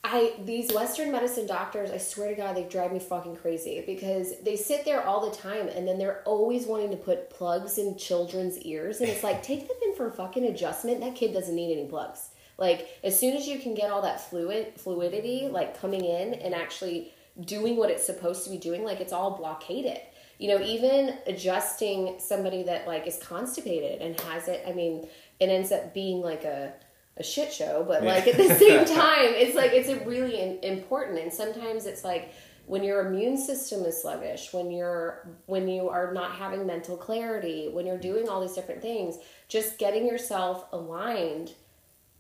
I 0.04 0.34
these 0.46 0.72
Western 0.74 1.12
medicine 1.12 1.46
doctors, 1.46 1.92
I 1.92 1.98
swear 1.98 2.30
to 2.30 2.36
God, 2.36 2.56
they 2.56 2.64
drive 2.64 2.94
me 2.94 3.00
fucking 3.00 3.36
crazy 3.36 3.84
because 3.86 4.40
they 4.44 4.56
sit 4.56 4.86
there 4.86 5.04
all 5.04 5.30
the 5.30 5.36
time 5.36 5.68
and 5.68 5.88
then 5.88 5.98
they're 5.98 6.24
always 6.24 6.66
wanting 6.66 6.92
to 6.92 6.98
put 6.98 7.30
plugs 7.30 7.78
in 7.78 7.98
children's 7.98 8.58
ears, 8.60 9.02
and 9.02 9.10
it's 9.10 9.24
like 9.24 9.44
take 9.44 9.68
them 9.68 9.78
in 9.86 9.96
for 9.96 10.10
fucking 10.10 10.46
adjustment. 10.46 11.02
That 11.02 11.16
kid 11.16 11.34
doesn't 11.34 11.56
need 11.56 11.78
any 11.78 11.88
plugs. 11.88 12.30
Like 12.58 12.88
as 13.04 13.20
soon 13.20 13.36
as 13.36 13.48
you 13.48 13.60
can 13.60 13.74
get 13.74 13.92
all 13.92 14.02
that 14.02 14.30
fluid 14.30 14.74
fluidity 14.78 15.50
like 15.52 15.80
coming 15.80 16.06
in 16.06 16.34
and 16.34 16.54
actually 16.54 17.14
doing 17.42 17.76
what 17.78 17.90
it's 17.90 18.06
supposed 18.06 18.46
to 18.46 18.50
be 18.50 18.58
doing, 18.58 18.84
like 18.84 19.02
it's 19.02 19.14
all 19.14 19.38
blockaded. 19.38 20.00
You 20.38 20.48
know, 20.48 20.64
even 20.64 21.18
adjusting 21.28 22.16
somebody 22.20 22.64
that 22.64 22.88
like 22.88 23.06
is 23.06 23.18
constipated 23.18 24.02
and 24.02 24.20
has 24.22 24.48
it, 24.48 24.64
I 24.66 24.72
mean, 24.72 25.08
it 25.42 25.50
ends 25.50 25.74
up 25.74 25.94
being 25.94 26.22
like 26.22 26.46
a 26.46 26.74
a 27.20 27.24
shit 27.24 27.52
show, 27.52 27.84
but 27.88 28.04
like 28.04 28.28
at 28.28 28.38
the 28.38 28.56
same 28.56 28.86
time, 28.98 29.34
it's 29.36 29.56
like 29.56 29.72
it's 29.74 29.90
a 29.90 30.00
really 30.06 30.40
in, 30.40 30.60
important. 30.64 31.20
And 31.20 31.34
sometimes 31.34 31.86
it's 31.86 32.04
like 32.04 32.34
when 32.66 32.84
your 32.84 33.08
immune 33.08 33.38
system 33.38 33.84
is 33.84 34.02
sluggish, 34.02 34.54
when 34.54 34.72
you're 34.72 35.28
when 35.46 35.68
you 35.68 35.90
are 35.90 36.14
not 36.14 36.32
having 36.32 36.66
mental 36.66 36.96
clarity, 36.96 37.70
when 37.72 37.86
you're 37.86 37.98
doing 37.98 38.30
all 38.30 38.42
these 38.42 38.54
different 38.54 38.82
things, 38.82 39.18
just 39.48 39.78
getting 39.78 40.06
yourself 40.06 40.66
aligned 40.72 41.54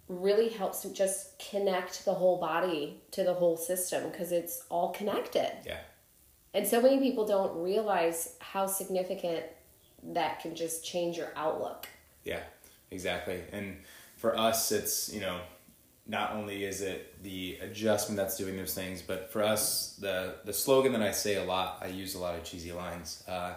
really 0.07 0.49
helps 0.49 0.81
to 0.81 0.91
just 0.91 1.37
connect 1.37 2.03
the 2.03 2.13
whole 2.13 2.37
body 2.37 2.99
to 3.11 3.23
the 3.23 3.33
whole 3.33 3.55
system 3.55 4.09
because 4.09 4.31
it's 4.31 4.63
all 4.69 4.91
connected. 4.91 5.51
Yeah. 5.65 5.77
And 6.53 6.67
so 6.67 6.81
many 6.81 6.97
people 6.97 7.25
don't 7.25 7.61
realize 7.61 8.33
how 8.39 8.65
significant 8.65 9.43
that 10.03 10.39
can 10.41 10.55
just 10.55 10.83
change 10.83 11.15
your 11.15 11.31
outlook. 11.35 11.87
Yeah, 12.23 12.41
exactly. 12.89 13.41
And 13.51 13.77
for 14.19 14.37
us, 14.37 14.71
it's, 14.73 15.11
you 15.11 15.21
know, 15.21 15.39
not 16.05 16.33
only 16.33 16.65
is 16.65 16.81
it 16.81 17.23
the 17.23 17.57
adjustment 17.61 18.17
that's 18.17 18.37
doing 18.37 18.57
those 18.57 18.73
things, 18.73 19.01
but 19.01 19.31
for 19.31 19.41
us, 19.41 19.95
the, 20.01 20.35
the 20.43 20.51
slogan 20.51 20.91
that 20.91 21.01
I 21.01 21.11
say 21.11 21.35
a 21.35 21.43
lot, 21.43 21.79
I 21.81 21.87
use 21.87 22.15
a 22.15 22.19
lot 22.19 22.35
of 22.35 22.43
cheesy 22.43 22.73
lines. 22.73 23.23
Uh, 23.27 23.53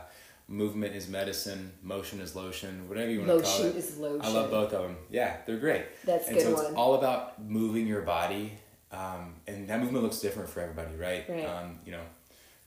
movement 0.46 0.94
is 0.94 1.09
medicine, 1.09 1.72
motion 1.83 2.20
is 2.20 2.37
lotion, 2.37 2.88
whatever 2.88 3.11
you 3.11 3.20
want 3.20 3.31
to 3.31 3.42
call 3.42 3.61
it. 3.61 3.64
Lotion 3.64 3.77
is 3.77 3.98
lotion. 3.98 4.20
I 4.25 4.29
love 4.29 4.51
both 4.51 4.72
of 4.72 4.83
them. 4.83 4.96
Yeah, 5.11 5.38
they're 5.46 5.57
great. 5.57 5.85
That's 6.05 6.29
and 6.29 6.37
good 6.37 6.44
so 6.44 6.53
it's 6.53 6.62
one. 6.62 6.75
all 6.77 6.94
about 6.94 7.42
moving 7.42 7.88
your 7.88 8.03
body, 8.03 8.53
um, 8.92 9.35
and 9.48 9.66
that 9.68 9.81
movement 9.81 10.05
looks 10.05 10.20
different 10.20 10.48
for 10.48 10.61
everybody, 10.61 10.94
right? 10.94 11.29
Right. 11.29 11.44
Um, 11.44 11.81
you 11.85 11.90
know, 11.90 12.03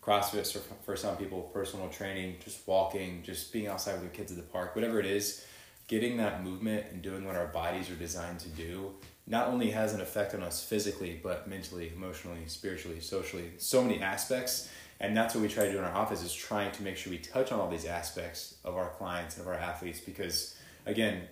CrossFit 0.02 0.52
for, 0.52 0.60
for 0.84 0.96
some 0.98 1.16
people, 1.16 1.44
personal 1.54 1.88
training, 1.90 2.36
just 2.44 2.68
walking, 2.68 3.24
just 3.24 3.54
being 3.54 3.68
outside 3.68 3.94
with 3.94 4.04
your 4.04 4.12
kids 4.12 4.32
at 4.32 4.38
the 4.38 4.44
park, 4.44 4.76
whatever 4.76 5.00
it 5.00 5.06
is, 5.06 5.46
getting 5.88 6.18
that 6.18 6.44
movement 6.44 6.88
and 6.92 7.02
doing 7.02 7.26
what 7.26 7.36
our 7.36 7.48
bodies 7.48 7.90
are 7.90 7.96
designed 7.96 8.40
to 8.40 8.50
do 8.50 8.92
not 9.28 9.48
only 9.48 9.72
has 9.72 9.94
an 9.94 10.02
effect 10.02 10.36
on 10.36 10.44
us 10.44 10.64
physically, 10.64 11.20
but 11.22 11.48
mentally, 11.48 11.92
emotionally, 11.96 12.46
spiritually, 12.46 13.00
socially, 13.00 13.52
so 13.58 13.82
many 13.82 14.00
aspects. 14.00 14.70
And 15.00 15.18
that's 15.18 15.34
what 15.34 15.42
we 15.42 15.48
try 15.48 15.66
to 15.66 15.72
do 15.72 15.80
in 15.80 15.84
our 15.84 15.96
office 15.96 16.24
is 16.24 16.34
trying 16.34 16.72
to 16.74 16.84
make 16.84 16.96
sure 16.96 17.12
we 17.12 17.18
touch 17.18 17.52
on 17.52 17.60
all 17.60 17.70
these 17.70 17.86
aspects 17.86 18.56
of 18.64 18.76
our 18.76 18.90
clients 18.90 19.38
and 19.38 19.46
of 19.46 19.52
our 19.52 19.60
athletes 19.60 20.00
because 20.00 20.56
again, 20.86 21.24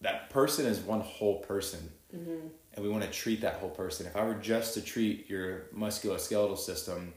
that 0.00 0.30
person 0.30 0.66
is 0.66 0.78
one 0.80 1.00
whole 1.00 1.40
person. 1.40 1.90
Mm-hmm. 2.14 2.48
And 2.74 2.84
we 2.84 2.90
want 2.90 3.04
to 3.04 3.10
treat 3.10 3.40
that 3.42 3.54
whole 3.54 3.70
person. 3.70 4.06
If 4.06 4.16
I 4.16 4.24
were 4.24 4.34
just 4.34 4.74
to 4.74 4.80
treat 4.80 5.28
your 5.28 5.66
musculoskeletal 5.76 6.58
system, 6.58 7.12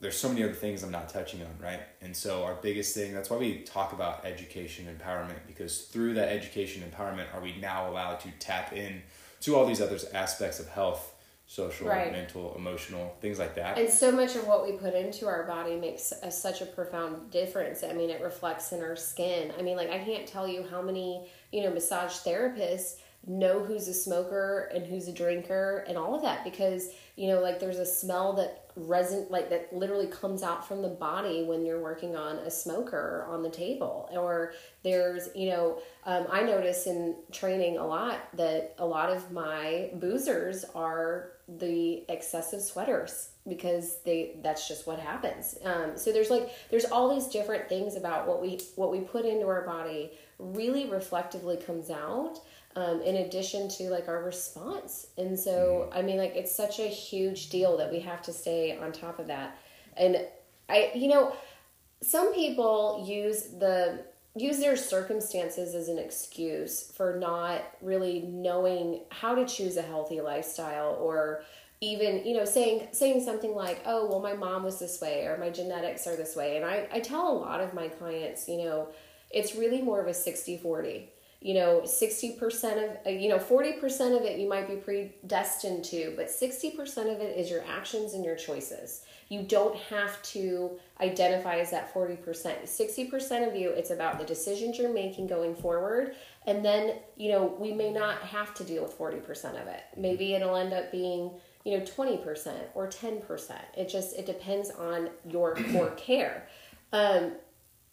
there's 0.00 0.16
so 0.16 0.28
many 0.28 0.42
other 0.42 0.52
things 0.52 0.82
I'm 0.82 0.90
not 0.90 1.08
touching 1.08 1.40
on, 1.42 1.54
right? 1.60 1.80
And 2.02 2.14
so 2.14 2.44
our 2.44 2.54
biggest 2.54 2.94
thing, 2.94 3.14
that's 3.14 3.30
why 3.30 3.38
we 3.38 3.62
talk 3.62 3.92
about 3.92 4.24
education 4.24 4.86
empowerment, 4.86 5.38
because 5.46 5.82
through 5.82 6.14
that 6.14 6.28
education 6.28 6.82
empowerment 6.82 7.26
are 7.34 7.40
we 7.40 7.56
now 7.56 7.88
allowed 7.90 8.20
to 8.20 8.28
tap 8.38 8.72
in 8.72 9.02
to 9.40 9.56
all 9.56 9.64
these 9.66 9.80
other 9.80 9.98
aspects 10.12 10.60
of 10.60 10.68
health, 10.68 11.14
social, 11.46 11.88
Right. 11.88 12.12
mental, 12.12 12.54
emotional, 12.56 13.16
things 13.20 13.38
like 13.38 13.54
that. 13.54 13.78
And 13.78 13.88
so 13.88 14.10
much 14.10 14.34
of 14.36 14.46
what 14.46 14.66
we 14.66 14.72
put 14.72 14.94
into 14.94 15.28
our 15.28 15.44
body 15.44 15.76
makes 15.76 16.12
a, 16.22 16.30
such 16.30 16.60
a 16.60 16.66
profound 16.66 17.30
difference. 17.30 17.82
I 17.84 17.92
mean, 17.92 18.10
it 18.10 18.20
reflects 18.20 18.72
in 18.72 18.82
our 18.82 18.96
skin. 18.96 19.52
I 19.58 19.62
mean, 19.62 19.76
like 19.76 19.90
I 19.90 19.98
can't 19.98 20.26
tell 20.26 20.46
you 20.46 20.66
how 20.70 20.82
many, 20.82 21.28
you 21.52 21.62
know, 21.62 21.70
massage 21.70 22.12
therapists 22.12 22.96
know 23.26 23.64
who's 23.64 23.88
a 23.88 23.94
smoker 23.94 24.70
and 24.74 24.86
who's 24.86 25.08
a 25.08 25.12
drinker 25.12 25.84
and 25.88 25.98
all 25.98 26.14
of 26.14 26.22
that 26.22 26.44
because, 26.44 26.90
you 27.16 27.28
know, 27.28 27.40
like 27.40 27.58
there's 27.58 27.78
a 27.78 27.86
smell 27.86 28.34
that 28.34 28.70
resin 28.76 29.26
like 29.30 29.48
that 29.50 29.72
literally 29.72 30.06
comes 30.06 30.42
out 30.42 30.66
from 30.66 30.82
the 30.82 30.88
body 30.88 31.42
when 31.44 31.64
you're 31.64 31.80
working 31.80 32.14
on 32.14 32.36
a 32.38 32.50
smoker 32.50 33.26
on 33.28 33.42
the 33.42 33.50
table. 33.50 34.08
Or 34.12 34.52
there's 34.82 35.28
you 35.34 35.48
know 35.48 35.78
um, 36.04 36.26
i 36.30 36.42
notice 36.42 36.86
in 36.86 37.16
training 37.32 37.78
a 37.78 37.84
lot 37.86 38.28
that 38.36 38.74
a 38.78 38.86
lot 38.86 39.10
of 39.10 39.32
my 39.32 39.90
boozers 39.96 40.64
are 40.74 41.32
the 41.48 42.04
excessive 42.08 42.60
sweaters 42.60 43.30
because 43.48 43.98
they 44.04 44.36
that's 44.42 44.66
just 44.66 44.86
what 44.86 44.98
happens. 44.98 45.56
Um, 45.64 45.96
so 45.96 46.12
there's 46.12 46.30
like 46.30 46.50
there's 46.70 46.84
all 46.86 47.14
these 47.14 47.28
different 47.28 47.68
things 47.68 47.96
about 47.96 48.26
what 48.26 48.42
we 48.42 48.60
what 48.74 48.90
we 48.90 49.00
put 49.00 49.24
into 49.24 49.46
our 49.46 49.64
body 49.64 50.12
really 50.38 50.86
reflectively 50.86 51.56
comes 51.56 51.90
out 51.90 52.40
um, 52.76 53.00
in 53.00 53.16
addition 53.16 53.68
to 53.70 53.88
like 53.88 54.06
our 54.06 54.22
response. 54.22 55.08
And 55.18 55.38
so 55.38 55.90
i 55.92 56.02
mean 56.02 56.18
like 56.18 56.36
it's 56.36 56.54
such 56.54 56.78
a 56.78 56.86
huge 56.86 57.48
deal 57.48 57.76
that 57.78 57.90
we 57.90 58.00
have 58.00 58.22
to 58.22 58.32
stay 58.32 58.78
on 58.78 58.92
top 58.92 59.18
of 59.18 59.26
that. 59.26 59.58
And 59.96 60.18
i 60.68 60.92
you 60.94 61.08
know 61.08 61.34
some 62.02 62.34
people 62.34 63.04
use 63.08 63.44
the 63.58 64.04
use 64.36 64.58
their 64.58 64.76
circumstances 64.76 65.74
as 65.74 65.88
an 65.88 65.98
excuse 65.98 66.92
for 66.94 67.18
not 67.18 67.62
really 67.80 68.20
knowing 68.20 69.00
how 69.10 69.34
to 69.34 69.46
choose 69.46 69.78
a 69.78 69.82
healthy 69.82 70.20
lifestyle 70.20 70.94
or 71.00 71.42
even 71.80 72.24
you 72.26 72.36
know 72.36 72.44
saying 72.44 72.88
saying 72.92 73.24
something 73.24 73.54
like 73.54 73.80
oh 73.86 74.06
well 74.06 74.20
my 74.20 74.34
mom 74.34 74.62
was 74.62 74.78
this 74.78 75.00
way 75.00 75.24
or 75.24 75.38
my 75.38 75.48
genetics 75.50 76.06
are 76.06 76.16
this 76.16 76.36
way. 76.36 76.56
And 76.56 76.66
i, 76.66 76.86
I 76.92 77.00
tell 77.00 77.32
a 77.32 77.38
lot 77.38 77.62
of 77.62 77.72
my 77.72 77.88
clients 77.88 78.48
you 78.48 78.58
know 78.58 78.88
it's 79.30 79.56
really 79.56 79.80
more 79.80 80.00
of 80.00 80.06
a 80.06 80.14
60 80.14 80.58
40 80.58 81.10
you 81.40 81.54
know 81.54 81.82
60% 81.84 82.38
of 82.84 83.06
uh, 83.06 83.10
you 83.10 83.28
know 83.28 83.38
40% 83.38 84.16
of 84.16 84.22
it 84.22 84.38
you 84.38 84.48
might 84.48 84.68
be 84.68 84.76
predestined 84.76 85.84
to 85.84 86.14
but 86.16 86.28
60% 86.28 87.14
of 87.14 87.20
it 87.20 87.36
is 87.36 87.50
your 87.50 87.64
actions 87.68 88.14
and 88.14 88.24
your 88.24 88.36
choices. 88.36 89.04
You 89.28 89.42
don't 89.42 89.76
have 89.76 90.22
to 90.34 90.78
identify 91.00 91.56
as 91.56 91.70
that 91.72 91.92
40% 91.92 92.18
60% 92.22 93.48
of 93.48 93.56
you 93.56 93.70
it's 93.70 93.90
about 93.90 94.18
the 94.18 94.24
decisions 94.24 94.78
you're 94.78 94.92
making 94.92 95.26
going 95.26 95.54
forward 95.54 96.16
and 96.46 96.64
then 96.64 96.94
you 97.16 97.30
know 97.30 97.54
we 97.58 97.72
may 97.72 97.92
not 97.92 98.18
have 98.20 98.54
to 98.54 98.64
deal 98.64 98.82
with 98.82 98.96
40% 98.98 99.60
of 99.60 99.68
it. 99.68 99.82
Maybe 99.96 100.34
it'll 100.34 100.56
end 100.56 100.72
up 100.72 100.90
being 100.90 101.32
you 101.64 101.78
know 101.78 101.84
20% 101.84 102.54
or 102.74 102.88
10% 102.88 103.56
it 103.76 103.88
just 103.88 104.16
it 104.16 104.26
depends 104.26 104.70
on 104.70 105.10
your 105.28 105.54
core 105.72 105.90
care. 105.96 106.48
Um, 106.92 107.32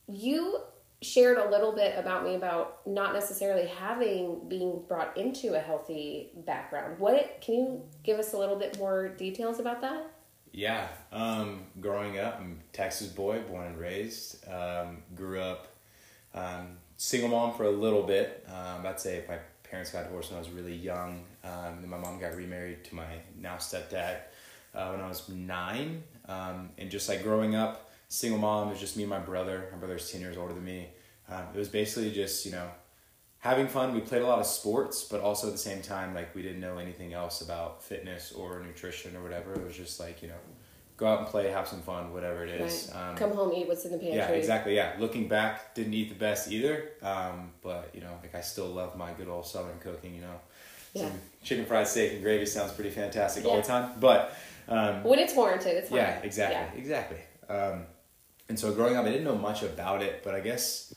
you 0.07 0.59
shared 1.04 1.38
a 1.38 1.49
little 1.49 1.72
bit 1.72 1.97
about 1.97 2.24
me 2.26 2.36
about 2.36 2.86
not 2.88 3.14
necessarily 3.14 3.68
having 3.68 4.47
being 4.47 4.82
brought 4.88 5.16
into 5.18 5.56
a 5.56 5.60
healthy 5.60 6.32
background. 6.45 6.99
What 6.99 7.39
can 7.41 7.56
you 7.56 7.82
give 8.04 8.20
us 8.20 8.34
a 8.34 8.38
little 8.38 8.56
bit 8.56 8.78
more 8.78 9.10
details 9.10 9.60
about 9.60 9.82
that? 9.82 10.12
Yeah, 10.51 10.88
um, 11.12 11.64
growing 11.82 12.20
up, 12.20 12.38
I'm 12.39 12.60
Texas 12.74 13.08
boy, 13.08 13.41
born 13.41 13.66
and 13.68 13.78
raised. 13.78 14.47
Um, 14.47 15.01
grew 15.16 15.39
up 15.39 15.68
um, 16.34 16.78
single 16.97 17.30
mom 17.30 17.54
for 17.56 17.64
a 17.64 17.72
little 17.72 18.04
bit. 18.04 18.45
Um, 18.47 18.86
I'd 18.86 18.99
say 18.99 19.24
my 19.28 19.39
parents 19.64 19.91
got 19.91 20.04
divorced 20.04 20.32
when 20.32 20.38
I 20.38 20.39
was 20.39 20.51
really 20.51 20.76
young. 20.76 21.24
Um, 21.43 21.89
my 21.89 21.97
mom 21.97 22.20
got 22.20 22.36
remarried 22.36 22.84
to 22.86 22.95
my 22.95 23.08
now 23.36 23.56
stepdad 23.56 24.18
uh, 24.76 24.89
when 24.89 25.01
I 25.01 25.08
was 25.08 25.28
nine. 25.30 26.04
Um, 26.28 26.70
and 26.78 26.89
just 26.89 27.10
like 27.10 27.24
growing 27.24 27.56
up, 27.56 27.91
single 28.08 28.39
mom, 28.39 28.70
was 28.70 28.80
just 28.80 28.95
me 28.95 29.04
and 29.04 29.10
my 29.10 29.20
brother. 29.20 29.70
My 29.72 29.78
brother's 29.78 30.12
10 30.12 30.22
years 30.22 30.38
older 30.38 30.54
than 30.54 30.64
me. 30.64 30.89
Um, 31.30 31.43
it 31.53 31.57
was 31.57 31.69
basically 31.69 32.11
just, 32.11 32.45
you 32.45 32.51
know, 32.51 32.67
having 33.39 33.67
fun. 33.67 33.93
We 33.93 34.01
played 34.01 34.21
a 34.21 34.28
lot 34.28 34.39
of 34.39 34.45
sports, 34.45 35.03
but 35.03 35.21
also 35.21 35.47
at 35.47 35.53
the 35.53 35.59
same 35.59 35.82
time, 35.82 36.13
like 36.13 36.34
we 36.36 36.41
didn't 36.41 36.59
know 36.61 36.78
anything 36.78 37.13
else 37.13 37.41
about 37.41 37.84
fitness 37.84 38.32
or 38.32 38.61
nutrition 38.65 39.15
or 39.15 39.24
whatever. 39.24 39.53
It 39.53 39.65
was 39.65 39.76
just 39.76 39.99
like, 39.99 40.21
you 40.21 40.28
know, 40.30 40.36
go 40.97 41.07
out 41.07 41.19
and 41.19 41.28
play, 41.28 41.49
have 41.49 41.67
some 41.67 41.82
fun, 41.82 42.13
whatever 42.13 42.43
it 42.45 42.49
is. 42.61 42.91
Right. 42.93 43.09
Um, 43.09 43.15
Come 43.15 43.32
home, 43.32 43.51
eat 43.53 43.67
what's 43.67 43.86
in 43.86 43.91
the 43.91 43.97
pantry. 43.97 44.17
yeah, 44.17 44.30
exactly. 44.30 44.76
Yeah, 44.76 44.93
looking 44.99 45.28
back, 45.28 45.74
didn't 45.76 45.93
eat 45.93 46.09
the 46.09 46.15
best 46.15 46.51
either. 46.51 46.89
Um, 47.01 47.51
but 47.61 47.89
you 47.93 48.01
know, 48.01 48.11
like 48.21 48.36
I 48.36 48.41
still 48.41 48.67
love 48.67 48.95
my 48.97 49.11
good 49.13 49.28
old 49.28 49.45
southern 49.47 49.80
cooking. 49.80 50.13
You 50.13 50.21
know, 50.21 50.39
Yeah. 50.93 51.07
some 51.09 51.19
chicken 51.41 51.65
fried 51.65 51.88
steak 51.88 52.13
and 52.13 52.21
gravy 52.21 52.45
sounds 52.45 52.74
pretty 52.74 52.91
fantastic 52.91 53.45
all 53.45 53.55
the 53.57 53.63
time. 53.63 53.93
But 53.99 54.36
um, 54.67 55.03
When 55.03 55.19
it's 55.19 55.34
warranted, 55.36 55.78
it's 55.78 55.89
fine. 55.89 55.97
yeah, 55.99 56.19
exactly, 56.21 56.55
Yeah. 56.55 56.82
exactly. 56.82 57.17
Um, 57.49 57.86
and 58.49 58.59
so 58.59 58.74
growing 58.74 58.95
up, 58.95 59.05
I 59.05 59.09
didn't 59.09 59.24
know 59.26 59.36
much 59.38 59.63
about 59.63 60.01
it, 60.03 60.21
but 60.24 60.36
I 60.36 60.39
guess 60.41 60.93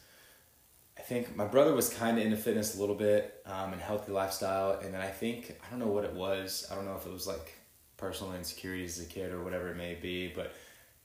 think 1.07 1.37
my 1.37 1.45
brother 1.47 1.73
was 1.75 1.89
kind 1.89 2.19
of 2.19 2.25
into 2.25 2.37
fitness 2.37 2.77
a 2.77 2.81
little 2.81 2.95
bit 2.95 3.43
um, 3.47 3.73
and 3.73 3.81
healthy 3.81 4.13
lifestyle, 4.13 4.79
and 4.83 4.93
then 4.95 5.01
I 5.01 5.09
think 5.09 5.57
I 5.65 5.71
don't 5.71 5.79
know 5.79 5.87
what 5.87 6.05
it 6.05 6.13
was. 6.15 6.67
I 6.71 6.75
don't 6.75 6.85
know 6.85 6.97
if 6.97 7.07
it 7.07 7.13
was 7.13 7.27
like 7.27 7.55
personal 7.97 8.35
insecurities 8.35 8.99
as 8.99 9.07
a 9.07 9.09
kid 9.09 9.33
or 9.33 9.43
whatever 9.43 9.69
it 9.69 9.77
may 9.77 9.95
be, 9.95 10.33
but 10.35 10.53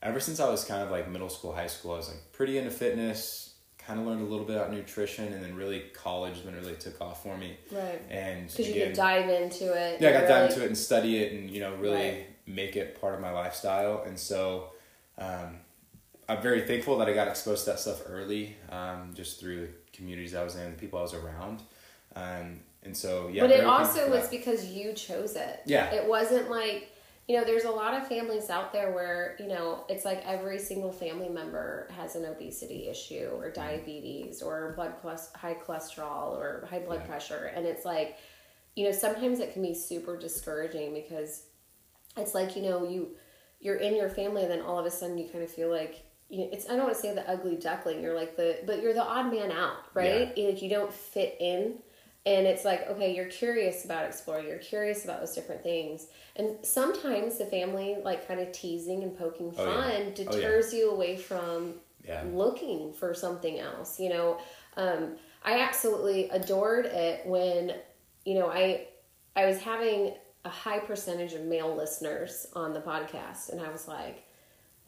ever 0.03 0.19
since 0.19 0.39
I 0.39 0.49
was 0.49 0.63
kind 0.65 0.81
of 0.83 0.89
like 0.91 1.09
middle 1.09 1.29
school, 1.29 1.53
high 1.53 1.67
school, 1.67 1.93
I 1.93 1.97
was 1.97 2.07
like 2.09 2.31
pretty 2.33 2.57
into 2.57 2.71
fitness. 2.71 3.47
Kind 3.77 3.99
of 3.99 4.05
learned 4.05 4.21
a 4.21 4.25
little 4.29 4.45
bit 4.45 4.57
about 4.57 4.71
nutrition, 4.71 5.33
and 5.33 5.43
then 5.43 5.55
really 5.55 5.81
college 5.93 6.35
when 6.45 6.53
it 6.53 6.59
really 6.61 6.75
took 6.75 7.01
off 7.01 7.23
for 7.23 7.35
me. 7.37 7.57
Right. 7.71 8.01
And 8.09 8.47
Because 8.47 8.67
you 8.67 8.73
could 8.85 8.93
dive 8.93 9.27
into 9.29 9.73
it. 9.73 9.99
yeah, 9.99 10.09
I 10.09 10.11
got 10.13 10.19
and 10.23 10.27
dive 10.29 10.49
into 10.51 10.63
it 10.63 10.67
and 10.67 10.77
study 10.77 11.17
it, 11.17 11.33
and 11.33 11.49
you 11.49 11.59
know, 11.61 11.73
really 11.75 11.95
Right. 12.09 12.27
make 12.45 12.75
it 12.75 12.99
part 13.01 13.15
of 13.15 13.21
my 13.21 13.31
lifestyle. 13.31 14.03
And 14.05 14.19
so, 14.19 14.69
um, 15.17 15.57
I'm 16.29 16.41
very 16.41 16.61
thankful 16.61 16.97
that 16.99 17.09
I 17.09 17.13
got 17.13 17.27
exposed 17.27 17.65
to 17.65 17.71
that 17.71 17.79
stuff 17.79 18.03
early, 18.07 18.55
um, 18.69 19.13
just 19.15 19.39
through 19.39 19.69
communities 20.01 20.33
I 20.33 20.43
was 20.43 20.55
in, 20.55 20.71
the 20.71 20.77
people 20.77 20.97
I 20.99 21.03
was 21.03 21.13
around. 21.13 21.61
Um, 22.15 22.59
and 22.83 22.97
so, 22.97 23.29
yeah. 23.31 23.43
but 23.43 23.51
it 23.51 23.63
also 23.63 24.09
was 24.09 24.27
because 24.27 24.65
you 24.65 24.93
chose 24.93 25.35
it. 25.35 25.61
Yeah. 25.65 25.91
It 25.93 26.07
wasn't 26.09 26.49
like, 26.49 26.89
you 27.27 27.37
know, 27.37 27.43
there's 27.45 27.63
a 27.65 27.71
lot 27.71 27.93
of 27.93 28.07
families 28.07 28.49
out 28.49 28.73
there 28.73 28.91
where, 28.91 29.35
you 29.39 29.47
know, 29.47 29.85
it's 29.87 30.03
like 30.03 30.23
every 30.25 30.57
single 30.57 30.91
family 30.91 31.29
member 31.29 31.87
has 31.95 32.15
an 32.15 32.25
obesity 32.25 32.87
issue 32.89 33.29
Mm-hmm. 33.29 33.41
or 33.43 33.51
diabetes 33.51 34.41
or 34.41 34.73
blood 34.75 34.93
high 35.35 35.53
cholesterol 35.65 36.35
or 36.37 36.67
high 36.69 36.79
blood 36.79 37.01
Yeah. 37.01 37.07
pressure. 37.07 37.51
And 37.55 37.65
it's 37.65 37.85
like, 37.85 38.17
you 38.75 38.85
know, 38.85 38.91
sometimes 38.91 39.39
it 39.39 39.53
can 39.53 39.61
be 39.61 39.75
super 39.75 40.17
discouraging 40.17 40.93
because 40.93 41.43
it's 42.17 42.33
like, 42.33 42.55
you 42.55 42.63
know, 42.63 42.87
you 42.89 43.11
you're 43.59 43.75
in 43.75 43.95
your 43.95 44.09
family 44.09 44.41
and 44.41 44.51
then 44.51 44.61
all 44.61 44.79
of 44.79 44.85
a 44.87 44.91
sudden 44.91 45.17
you 45.19 45.29
kind 45.29 45.43
of 45.43 45.51
feel 45.51 45.69
like 45.69 46.03
you 46.31 46.39
know, 46.39 46.49
it's 46.51 46.65
I 46.67 46.75
don't 46.75 46.83
want 46.85 46.95
to 46.95 47.01
say 47.01 47.13
the 47.13 47.29
ugly 47.29 47.57
duckling, 47.57 48.01
you're 48.01 48.15
like 48.15 48.35
the 48.37 48.59
but 48.65 48.81
you're 48.81 48.93
the 48.93 49.03
odd 49.03 49.31
man 49.31 49.51
out, 49.51 49.85
right? 49.93 50.33
Like 50.37 50.61
you 50.61 50.69
don't 50.69 50.91
fit 50.93 51.37
in 51.39 51.75
and 52.25 52.45
it's 52.45 52.63
like 52.63 52.87
okay 52.87 53.15
you're 53.15 53.25
curious 53.25 53.83
about 53.83 54.05
exploring 54.05 54.47
you're 54.47 54.59
curious 54.59 55.03
about 55.05 55.19
those 55.19 55.33
different 55.33 55.63
things 55.63 56.05
and 56.35 56.55
sometimes 56.63 57.39
the 57.39 57.45
family 57.45 57.97
like 58.03 58.27
kind 58.27 58.39
of 58.39 58.51
teasing 58.51 59.01
and 59.01 59.17
poking 59.17 59.51
Oh, 59.57 59.65
fun 59.65 59.89
yeah. 59.89 59.97
Oh, 59.97 60.03
yeah. 60.05 60.13
deters 60.13 60.71
you 60.73 60.91
away 60.91 61.17
from 61.17 61.73
Yeah. 62.07 62.23
looking 62.31 62.93
for 62.93 63.15
something 63.15 63.59
else 63.59 63.99
you 63.99 64.09
know 64.09 64.37
um, 64.77 65.15
i 65.43 65.61
absolutely 65.61 66.29
adored 66.29 66.85
it 66.85 67.25
when 67.25 67.73
you 68.23 68.35
know 68.35 68.47
i 68.51 68.85
i 69.35 69.47
was 69.47 69.57
having 69.59 70.13
a 70.45 70.49
high 70.49 70.79
percentage 70.79 71.33
of 71.33 71.41
male 71.41 71.75
listeners 71.75 72.45
on 72.53 72.71
the 72.73 72.81
podcast 72.81 73.49
and 73.49 73.59
i 73.59 73.69
was 73.71 73.87
like 73.87 74.23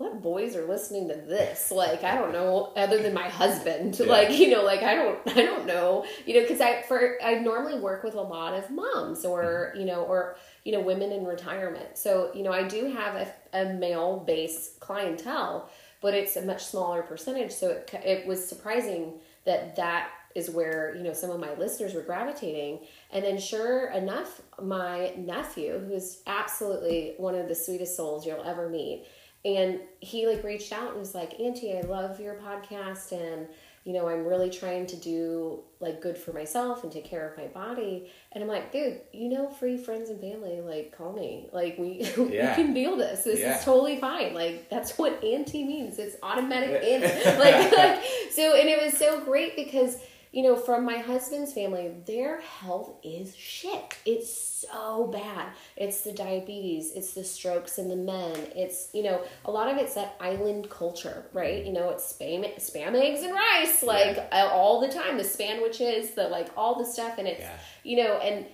what 0.04 0.22
boys 0.22 0.56
are 0.56 0.66
listening 0.68 1.08
to 1.08 1.16
this? 1.16 1.72
Like 1.72 2.04
i 2.04 2.16
don't 2.16 2.34
know 2.34 2.72
other 2.76 3.02
than 3.02 3.14
my 3.14 3.30
husband 3.30 3.98
Yeah. 4.00 4.06
like 4.06 4.32
you 4.32 4.50
know 4.50 4.64
like 4.64 4.84
i 4.84 4.96
don't 4.96 5.20
i 5.28 5.42
don't 5.42 5.66
know 5.66 6.06
you 6.26 6.36
know 6.36 6.42
because 6.42 6.62
i 6.62 6.82
for 6.84 7.18
i 7.24 7.36
normally 7.36 7.80
work 7.80 8.04
with 8.04 8.16
a 8.16 8.22
lot 8.22 8.54
of 8.54 8.70
moms 8.70 9.26
or 9.26 9.44
mm-hmm. 9.44 9.80
you 9.80 9.86
know 9.86 10.04
or 10.04 10.36
you 10.64 10.72
know 10.72 10.82
women 10.82 11.12
in 11.12 11.26
retirement. 11.26 11.98
So 11.98 12.32
you 12.34 12.44
know 12.44 12.52
i 12.52 12.64
do 12.64 12.86
have 12.92 13.16
a, 13.16 13.34
a 13.54 13.74
male 13.74 14.24
based 14.26 14.80
clientele 14.80 15.70
but 16.04 16.14
it's 16.14 16.36
a 16.36 16.42
much 16.42 16.66
smaller 16.66 17.02
percentage. 17.02 17.54
So 17.54 17.70
it, 17.70 17.90
it 18.04 18.28
was 18.28 18.46
surprising 18.46 19.14
that 19.46 19.78
that 19.78 20.10
is 20.36 20.50
where 20.50 20.94
you 20.98 21.04
know 21.04 21.14
some 21.14 21.30
of 21.30 21.40
my 21.40 21.54
listeners 21.56 21.94
were 21.94 22.02
gravitating. 22.02 22.80
And 23.12 23.24
then 23.24 23.40
sure 23.40 23.90
enough 23.92 24.42
my 24.62 25.14
nephew 25.18 25.80
who's 25.80 26.22
absolutely 26.28 27.14
one 27.18 27.36
of 27.36 27.48
the 27.48 27.56
sweetest 27.56 27.96
souls 27.96 28.26
you'll 28.26 28.44
ever 28.44 28.70
meet 28.70 29.06
and 29.46 29.80
he 30.00 30.26
like 30.28 30.44
reached 30.44 30.72
out 30.72 30.92
and 30.92 31.00
was 31.00 31.14
like 31.14 31.40
auntie 31.40 31.78
i 31.78 31.82
love 31.82 32.20
your 32.20 32.36
podcast 32.36 33.12
and 33.12 33.48
you 33.84 33.92
know 33.92 34.08
i'm 34.08 34.26
really 34.26 34.50
trying 34.50 34.86
to 34.88 34.96
do 34.96 35.60
like 35.82 36.02
good 36.02 36.18
for 36.18 36.32
myself 36.32 36.84
and 36.84 36.92
take 36.94 37.04
care 37.04 37.30
of 37.30 37.38
my 37.38 37.48
body. 37.48 38.10
And 38.32 38.42
i'm 38.42 38.48
like 38.50 38.72
dude 38.72 39.02
you 39.12 39.28
know 39.28 39.50
free 39.50 39.76
friends 39.78 40.10
and 40.10 40.22
family 40.22 40.62
like 40.62 40.96
call 40.98 41.12
me. 41.12 41.50
Like 41.52 41.78
we 41.78 42.00
Yeah. 42.30 42.56
we 42.58 42.64
can 42.64 42.74
deal 42.74 42.96
this. 42.96 43.26
This 43.26 43.42
Yeah. 43.42 43.58
is 43.58 43.66
totally 43.66 43.98
fine. 44.00 44.34
Like 44.34 44.70
that's 44.70 44.98
what 44.98 45.22
auntie 45.22 45.66
means. 45.66 46.00
It's 46.00 46.16
automatic 46.24 46.70
auntie 46.82 47.38
like, 47.38 47.72
like 47.78 48.04
so 48.32 48.56
and 48.56 48.70
it 48.70 48.82
was 48.82 48.98
so 48.98 49.20
great 49.26 49.58
because 49.58 49.98
you 50.34 50.44
know 50.44 50.56
from 50.56 50.84
my 50.84 50.98
husband's 50.98 51.54
family 51.54 51.92
their 52.06 52.42
health 52.42 52.90
is 53.04 53.36
shit. 53.36 53.96
It's 54.06 54.32
so 54.68 55.08
bad. 55.08 55.48
It's 55.78 56.02
the 56.02 56.12
diabetes 56.12 56.92
it's 56.96 57.14
the 57.14 57.24
strokes 57.24 57.78
in 57.78 57.88
the 57.88 57.96
men 57.96 58.36
it's 58.56 58.90
you 58.94 59.04
know 59.04 59.24
a 59.46 59.52
lot 59.52 59.70
of 59.72 59.78
it's 59.78 59.94
that 59.94 60.16
island 60.20 60.70
culture 60.70 61.26
right? 61.34 61.64
You 61.66 61.72
know 61.74 61.90
it's 61.90 62.12
spam 62.14 62.42
spam 62.60 62.94
eggs 62.96 63.22
and 63.24 63.34
rice 63.34 63.84
like 63.84 64.18
uh, 64.32 64.50
all 64.52 64.82
the 64.82 64.92
time 64.92 65.18
the 65.18 65.24
sandwiches 65.24 66.12
the 66.12 66.24
like 66.28 66.50
all 66.58 66.78
the 66.78 66.86
stuff 66.86 67.18
and 67.20 67.28
it's 67.28 67.42
Yeah. 67.42 67.58
you 67.84 67.98
know 68.04 68.14
and 68.18 68.46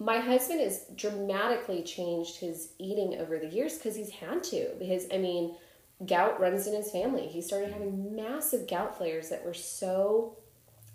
my 0.00 0.18
husband 0.18 0.60
has 0.60 0.84
dramatically 0.94 1.82
changed 1.82 2.36
his 2.36 2.70
eating 2.78 3.18
over 3.20 3.38
the 3.38 3.48
years 3.48 3.74
because 3.76 3.96
he's 3.96 4.10
had 4.10 4.42
to 4.44 4.70
because 4.78 5.06
i 5.12 5.18
mean 5.18 5.54
gout 6.06 6.38
runs 6.40 6.68
in 6.68 6.74
his 6.74 6.92
family. 6.92 7.26
He 7.26 7.42
started 7.42 7.72
having 7.72 8.14
massive 8.14 8.68
gout 8.68 8.96
flares 8.96 9.30
that 9.30 9.44
were 9.44 9.52
so 9.54 10.36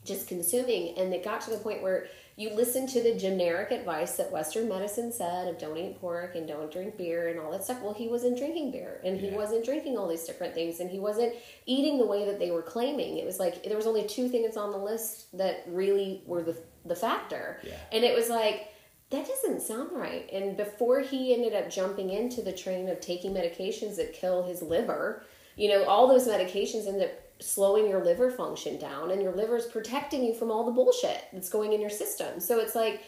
just 0.06 0.28
consuming. 0.28 0.98
And 0.98 1.14
it 1.14 1.24
got 1.24 1.42
to 1.42 1.52
the 1.52 1.58
point 1.58 1.82
where 1.82 2.08
you 2.36 2.50
listen 2.56 2.88
to 2.88 3.02
the 3.04 3.14
generic 3.16 3.70
advice 3.72 4.18
that 4.18 4.32
western 4.32 4.68
medicine 4.68 5.12
said 5.12 5.48
of 5.48 5.60
don't 5.60 5.78
eat 5.78 6.00
pork 6.02 6.36
and 6.36 6.48
don't 6.48 6.72
drink 6.72 6.98
beer 6.98 7.28
and 7.30 7.40
all 7.40 7.52
that 7.52 7.64
stuff. 7.64 7.82
Well 7.82 7.94
he 7.94 8.08
wasn't 8.08 8.38
drinking 8.40 8.72
beer 8.72 9.00
and 9.04 9.20
he 9.20 9.28
Yeah. 9.28 9.36
wasn't 9.36 9.64
drinking 9.64 9.98
all 9.98 10.08
these 10.08 10.24
different 10.24 10.56
things 10.56 10.80
and 10.80 10.90
he 10.90 11.00
wasn't 11.00 11.34
eating 11.68 12.00
the 12.00 12.06
way 12.08 12.26
that 12.26 12.40
they 12.40 12.50
were 12.50 12.64
claiming. 12.64 13.18
It 13.18 13.26
was 13.26 13.40
like 13.40 13.64
there 13.64 13.78
was 13.78 13.86
only 13.86 14.06
two 14.08 14.30
things 14.30 14.58
on 14.58 14.72
the 14.72 14.80
list 14.80 15.36
that 15.38 15.64
really 15.68 16.24
were 16.26 16.42
the 16.42 16.58
the 16.86 16.96
factor. 16.96 17.60
Yeah. 17.64 17.76
and 17.92 18.04
it 18.04 18.16
was 18.16 18.30
like 18.30 18.70
that 19.12 19.28
doesn't 19.28 19.62
sound 19.62 19.92
right. 19.92 20.28
And 20.34 20.58
before 20.58 21.02
he 21.02 21.36
ended 21.36 21.54
up 21.54 21.70
jumping 21.70 22.10
into 22.10 22.42
the 22.42 22.52
train 22.52 22.90
of 22.90 23.00
taking 23.00 23.32
medications 23.32 23.96
that 23.98 24.12
kill 24.14 24.42
his 24.44 24.62
liver 24.64 25.24
you 25.56 25.70
know 25.70 25.84
all 25.84 26.08
those 26.08 26.28
medications 26.28 26.88
end 26.88 27.00
up 27.00 27.12
slowing 27.44 27.88
your 27.88 28.04
liver 28.04 28.32
function 28.32 28.80
down 28.80 29.12
and 29.12 29.22
your 29.22 29.34
liver's 29.34 29.66
protecting 29.66 30.24
you 30.24 30.34
from 30.34 30.52
all 30.52 30.66
the 30.66 30.72
bullshit 30.72 31.26
that's 31.34 31.50
going 31.50 31.74
in 31.74 31.82
your 31.82 31.90
system. 31.90 32.40
So 32.40 32.60
it's 32.60 32.76
like 32.76 33.02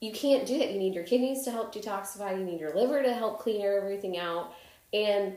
you 0.00 0.12
can't 0.12 0.46
do 0.46 0.58
that 0.58 0.72
you 0.72 0.78
need 0.78 0.94
your 0.94 1.04
kidneys 1.04 1.42
to 1.44 1.50
help 1.50 1.74
detoxify. 1.74 2.36
You 2.36 2.44
need 2.44 2.60
your 2.60 2.74
liver 2.74 3.02
to 3.02 3.12
help 3.14 3.40
clean 3.40 3.62
everything 3.62 4.18
out. 4.18 4.52
And 4.92 5.36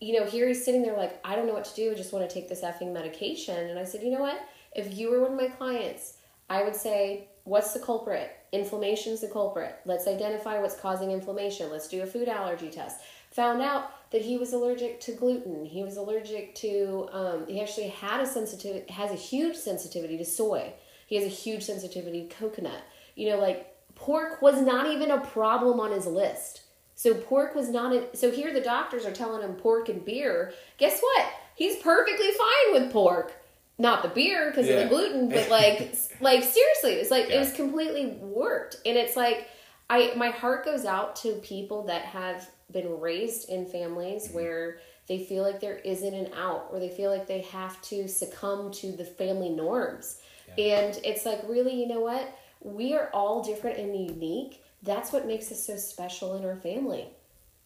you 0.00 0.18
know 0.18 0.24
here 0.24 0.46
he's 0.46 0.64
sitting 0.64 0.82
there 0.82 0.96
like 0.96 1.18
i 1.24 1.34
don't 1.34 1.46
know 1.46 1.54
what 1.54 1.64
to 1.64 1.74
do. 1.74 1.90
I 1.90 1.94
just 1.94 2.12
want 2.12 2.28
to 2.28 2.32
take 2.32 2.48
this 2.48 2.62
effing 2.62 2.92
medication. 2.92 3.70
And 3.70 3.78
i 3.78 3.84
said 3.84 4.02
you 4.02 4.10
know 4.10 4.20
what? 4.20 4.40
If 4.76 4.96
you 4.96 5.10
were 5.10 5.22
one 5.22 5.32
of 5.32 5.36
my 5.36 5.48
clients 5.48 6.14
i 6.50 6.62
would 6.62 6.76
say 6.76 7.28
what's 7.44 7.72
the 7.72 7.80
culprit? 7.80 8.30
Inflammation's 8.52 9.22
the 9.22 9.28
culprit. 9.28 9.80
Let's 9.84 10.06
identify 10.06 10.60
what's 10.60 10.76
causing 10.76 11.10
inflammation. 11.10 11.70
Let's 11.70 11.88
do 11.88 12.02
a 12.02 12.06
food 12.06 12.28
allergy 12.28 12.70
test. 12.70 13.00
Found 13.32 13.62
out 13.62 13.90
that 14.10 14.22
he 14.22 14.36
was 14.38 14.52
allergic 14.52 15.00
to 15.00 15.12
gluten. 15.12 15.64
He 15.64 15.82
was 15.82 15.96
allergic 15.96 16.54
to 16.56 17.08
um, 17.12 17.46
he 17.46 17.60
actually 17.60 17.88
had 17.88 18.20
a 18.20 18.26
sensitivity 18.26 18.90
has 18.92 19.10
a 19.10 19.16
huge 19.16 19.56
sensitivity 19.56 20.16
to 20.18 20.24
soy. 20.24 20.72
He 21.06 21.16
has 21.16 21.24
a 21.24 21.28
huge 21.28 21.62
sensitivity 21.62 22.26
to 22.26 22.34
coconut. 22.34 22.82
You 23.14 23.30
know 23.30 23.38
like 23.38 23.74
pork 23.94 24.40
was 24.40 24.60
not 24.62 24.86
even 24.86 25.10
a 25.10 25.20
problem 25.20 25.80
on 25.80 25.92
his 25.92 26.06
list. 26.06 26.62
So 26.94 27.14
pork 27.14 27.54
was 27.54 27.68
not 27.68 27.94
a, 27.94 28.16
so 28.16 28.30
here 28.30 28.52
the 28.52 28.60
doctors 28.60 29.04
are 29.04 29.12
telling 29.12 29.42
him 29.42 29.54
pork 29.54 29.88
and 29.88 30.04
beer. 30.04 30.52
Guess 30.78 31.00
what? 31.00 31.26
He's 31.54 31.76
perfectly 31.76 32.30
fine 32.32 32.82
with 32.82 32.92
pork. 32.92 33.32
Not 33.80 34.02
the 34.02 34.08
beer 34.08 34.50
because 34.50 34.68
of 34.68 34.76
the 34.76 34.88
gluten 34.88 35.28
but 35.28 35.48
like 35.50 35.94
like 36.20 36.42
seriously 36.42 36.92
it 36.92 36.98
was 36.98 37.10
like 37.10 37.28
it 37.28 37.38
was 37.38 37.52
completely 37.52 38.06
warped. 38.20 38.76
And 38.86 38.96
it's 38.96 39.16
like 39.16 39.48
i 39.90 40.12
my 40.16 40.30
heart 40.30 40.64
goes 40.64 40.86
out 40.86 41.16
to 41.16 41.34
people 41.34 41.84
that 41.84 42.02
have 42.02 42.48
been 42.72 43.00
raised 43.00 43.48
in 43.48 43.66
families 43.66 44.26
Mm-hmm. 44.26 44.34
where 44.36 44.78
they 45.06 45.24
feel 45.24 45.42
like 45.42 45.60
there 45.60 45.76
isn't 45.76 46.14
an 46.14 46.30
out 46.34 46.68
or 46.70 46.78
they 46.78 46.90
feel 46.90 47.10
like 47.10 47.26
they 47.26 47.40
have 47.42 47.80
to 47.82 48.06
succumb 48.08 48.70
to 48.72 48.92
the 48.92 49.04
family 49.04 49.48
norms 49.48 50.18
and 50.58 50.98
it's 51.04 51.24
like 51.24 51.40
really 51.48 51.74
you 51.80 51.86
know 51.86 52.00
what 52.00 52.36
we 52.60 52.94
are 52.94 53.10
all 53.12 53.42
different 53.42 53.78
and 53.78 53.96
unique. 53.96 54.64
That's 54.82 55.12
what 55.12 55.26
makes 55.26 55.52
us 55.52 55.64
so 55.64 55.76
special 55.76 56.36
in 56.36 56.44
our 56.44 56.56
family. 56.56 57.06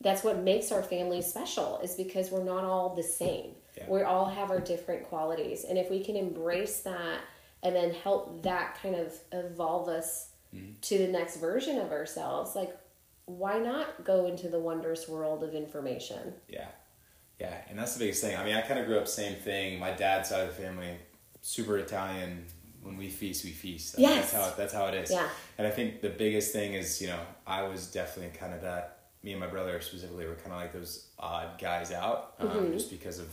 That's 0.00 0.24
what 0.24 0.38
makes 0.42 0.72
our 0.72 0.82
family 0.82 1.22
special 1.22 1.78
is 1.82 1.94
because 1.94 2.30
we're 2.30 2.44
not 2.44 2.64
all 2.64 2.94
the 2.94 3.02
same. 3.02 3.52
Yeah. 3.76 3.84
We 3.88 4.02
all 4.02 4.26
have 4.26 4.50
our 4.50 4.60
different 4.60 5.04
qualities. 5.04 5.64
And 5.64 5.78
if 5.78 5.90
we 5.90 6.04
can 6.04 6.16
embrace 6.16 6.80
that 6.80 7.20
and 7.62 7.74
then 7.74 7.94
help 7.94 8.42
that 8.42 8.78
kind 8.82 8.96
of 8.96 9.14
evolve 9.32 9.88
us 9.88 10.30
to 10.82 10.98
the 10.98 11.06
next 11.08 11.36
version 11.36 11.78
of 11.78 11.92
ourselves, 11.92 12.54
like 12.54 12.76
why 13.38 13.58
not 13.58 14.04
go 14.04 14.26
into 14.26 14.48
the 14.48 14.58
wondrous 14.58 15.08
world 15.08 15.42
of 15.42 15.54
information? 15.54 16.34
Yeah. 16.48 16.68
Yeah. 17.40 17.54
And 17.68 17.78
that's 17.78 17.94
the 17.94 18.00
biggest 18.00 18.22
thing. 18.22 18.36
I 18.36 18.44
mean, 18.44 18.54
I 18.54 18.60
kind 18.62 18.78
of 18.78 18.86
grew 18.86 18.98
up 18.98 19.08
same 19.08 19.34
thing. 19.36 19.78
My 19.78 19.90
dad's 19.92 20.28
side 20.28 20.48
of 20.48 20.54
the 20.56 20.62
family, 20.62 20.96
super 21.40 21.78
Italian. 21.78 22.44
When 22.82 22.96
we 22.96 23.08
feast, 23.08 23.44
we 23.44 23.50
feast. 23.50 23.94
I 23.96 24.00
mean, 24.00 24.10
Yes. 24.10 24.32
That's 24.32 24.44
how, 24.50 24.54
that's 24.56 24.72
how 24.72 24.86
it 24.86 24.94
is. 24.94 25.10
Yeah. 25.12 25.28
And 25.56 25.66
I 25.66 25.70
think 25.70 26.00
the 26.00 26.08
biggest 26.10 26.52
thing 26.52 26.74
is, 26.74 27.00
you 27.00 27.06
know, 27.08 27.20
I 27.46 27.62
was 27.62 27.86
definitely 27.86 28.36
kind 28.36 28.52
of 28.52 28.62
that, 28.62 28.98
me 29.22 29.30
and 29.30 29.40
my 29.40 29.46
brother 29.46 29.80
specifically 29.80 30.26
were 30.26 30.34
kind 30.34 30.52
of 30.52 30.60
like 30.60 30.72
those 30.72 31.06
odd 31.18 31.58
guys 31.60 31.92
out 31.92 32.34
um, 32.40 32.48
Mm-hmm. 32.48 32.72
just 32.72 32.90
because 32.90 33.20
of 33.20 33.28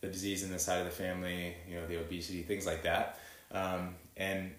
the 0.00 0.08
disease 0.08 0.42
in 0.42 0.50
the 0.50 0.58
side 0.58 0.78
of 0.80 0.86
the 0.86 0.90
family, 0.90 1.54
you 1.68 1.76
know, 1.76 1.86
the 1.86 2.00
obesity, 2.00 2.42
things 2.42 2.66
like 2.66 2.82
that. 2.82 3.18
Um, 3.52 3.94
and 4.16 4.50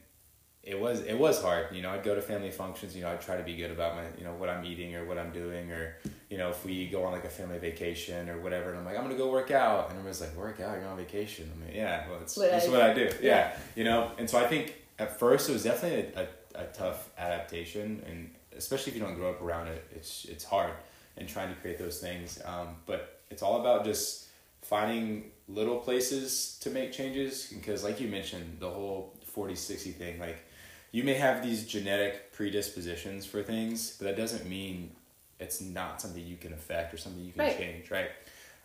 it 0.63 0.79
was 0.79 1.01
it 1.01 1.17
was 1.17 1.41
hard. 1.41 1.73
You 1.75 1.81
know, 1.81 1.89
I'd 1.89 2.03
go 2.03 2.13
to 2.13 2.21
family 2.21 2.51
functions. 2.51 2.95
You 2.95 3.01
know, 3.01 3.09
I'd 3.11 3.21
try 3.21 3.35
to 3.37 3.43
be 3.43 3.55
good 3.55 3.71
about 3.71 3.95
my 3.95 4.03
you 4.17 4.23
know 4.23 4.33
what 4.33 4.47
I'm 4.49 4.63
eating 4.65 4.95
or 4.95 5.05
what 5.05 5.17
I'm 5.17 5.31
doing, 5.31 5.71
or 5.71 5.97
you 6.29 6.37
know 6.37 6.49
if 6.49 6.63
we 6.63 6.87
go 6.87 7.03
on 7.03 7.11
like 7.11 7.25
a 7.25 7.29
family 7.29 7.57
vacation 7.57 8.29
or 8.29 8.39
whatever, 8.41 8.69
and 8.69 8.77
I'm 8.79 8.85
like 8.85 8.95
I'm 8.97 9.03
gonna 9.03 9.15
go 9.17 9.31
work 9.31 9.49
out, 9.51 9.85
and 9.89 9.93
everyone's 9.97 10.21
like 10.21 10.35
work 10.35 10.59
out, 10.59 10.77
you're 10.77 10.87
on 10.87 10.97
vacation. 10.97 11.51
I'm 11.55 11.65
like 11.65 11.75
yeah, 11.75 12.07
well 12.09 12.19
it's 12.21 12.37
What 12.37 12.51
that's 12.51 12.67
I- 12.67 12.71
what 12.71 12.81
I 12.81 12.93
do. 12.93 13.05
Yeah. 13.05 13.17
yeah. 13.21 13.57
you 13.75 13.83
know, 13.83 14.11
and 14.19 14.29
so 14.29 14.37
I 14.37 14.47
think 14.47 14.75
at 14.99 15.17
first 15.19 15.49
it 15.49 15.53
was 15.53 15.63
definitely 15.63 16.13
a, 16.15 16.27
a, 16.59 16.63
a 16.63 16.65
tough 16.67 17.09
adaptation, 17.17 18.03
and 18.07 18.29
especially 18.55 18.91
if 18.91 18.97
you 18.97 19.03
don't 19.03 19.15
grow 19.15 19.31
up 19.31 19.41
around 19.41 19.67
it, 19.67 19.83
it's 19.95 20.25
it's 20.25 20.43
hard 20.43 20.73
and 21.17 21.27
trying 21.27 21.49
to 21.53 21.59
create 21.59 21.79
those 21.79 21.99
things. 21.99 22.39
Um, 22.45 22.75
but 22.85 23.21
it's 23.31 23.41
all 23.41 23.59
about 23.61 23.83
just 23.83 24.27
finding 24.61 25.31
little 25.49 25.77
places 25.77 26.57
to 26.61 26.69
make 26.69 26.91
changes 26.93 27.51
because 27.51 27.83
like 27.83 27.99
you 27.99 28.07
mentioned 28.07 28.57
the 28.59 28.69
whole 28.69 29.13
40 29.25 29.55
60 29.55 29.91
thing 29.91 30.19
like 30.19 30.37
you 30.91 31.03
may 31.03 31.13
have 31.13 31.41
these 31.43 31.65
genetic 31.65 32.31
predispositions 32.33 33.25
for 33.25 33.41
things 33.43 33.95
but 33.97 34.05
that 34.05 34.17
doesn't 34.17 34.45
mean 34.47 34.91
it's 35.39 35.61
not 35.61 36.01
something 36.01 36.25
you 36.25 36.37
can 36.37 36.53
affect 36.53 36.93
or 36.93 36.97
something 36.97 37.23
you 37.23 37.31
can 37.31 37.45
Right. 37.45 37.57
change 37.57 37.91
right 37.91 38.09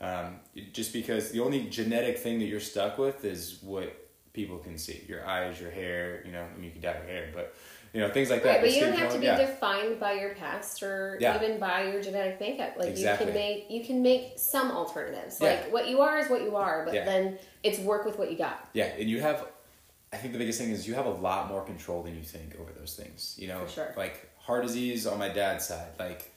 um, 0.00 0.40
just 0.72 0.92
because 0.92 1.30
the 1.30 1.40
only 1.40 1.62
genetic 1.70 2.18
thing 2.18 2.38
that 2.40 2.46
you're 2.46 2.60
stuck 2.60 2.98
with 2.98 3.24
is 3.24 3.58
what 3.62 3.94
people 4.34 4.58
can 4.58 4.76
see 4.76 5.02
your 5.08 5.26
eyes 5.26 5.60
your 5.60 5.70
hair 5.70 6.22
you 6.26 6.32
know 6.32 6.42
I 6.44 6.54
mean 6.56 6.64
you 6.66 6.70
can 6.72 6.82
dye 6.82 6.96
your 6.98 7.06
hair 7.06 7.30
but 7.34 7.54
you 7.94 8.02
know 8.02 8.10
things 8.10 8.28
like 8.28 8.42
that 8.42 8.56
Right, 8.56 8.60
but 8.60 8.74
you 8.74 8.80
don't 8.80 8.92
have 8.98 9.12
to 9.12 9.18
be 9.18 9.24
yeah. 9.24 9.38
defined 9.38 9.98
by 9.98 10.12
your 10.12 10.34
past 10.34 10.82
or 10.82 11.16
Yeah. 11.18 11.36
even 11.42 11.58
by 11.58 11.84
your 11.84 12.02
genetic 12.02 12.38
makeup. 12.38 12.74
Like 12.76 12.88
Exactly. 12.88 13.28
you 13.28 13.32
can 13.32 13.40
make 13.40 13.70
you 13.70 13.84
can 13.86 14.02
make 14.02 14.32
some 14.36 14.70
alternatives. 14.70 15.38
Yeah. 15.40 15.48
Like 15.48 15.72
what 15.72 15.88
you 15.88 16.02
are 16.02 16.18
is 16.18 16.28
what 16.28 16.42
you 16.42 16.56
are, 16.56 16.84
but 16.84 16.92
then 16.92 17.38
it's 17.62 17.78
work 17.78 18.04
with 18.04 18.18
what 18.18 18.30
you 18.30 18.36
got. 18.36 18.68
Yeah, 18.74 18.86
and 18.98 19.08
you 19.08 19.22
have, 19.22 19.46
I 20.16 20.18
think 20.18 20.32
the 20.32 20.38
biggest 20.38 20.58
thing 20.58 20.70
is 20.70 20.88
you 20.88 20.94
have 20.94 21.04
a 21.04 21.10
lot 21.10 21.48
more 21.48 21.62
control 21.62 22.02
than 22.02 22.16
you 22.16 22.22
think 22.22 22.58
over 22.58 22.72
those 22.72 22.94
things. 22.96 23.36
You 23.38 23.48
know, 23.48 23.66
For 23.66 23.72
sure. 23.72 23.94
like 23.98 24.30
heart 24.38 24.62
disease 24.62 25.06
on 25.06 25.18
my 25.18 25.28
dad's 25.28 25.66
side. 25.66 25.88
Like, 25.98 26.32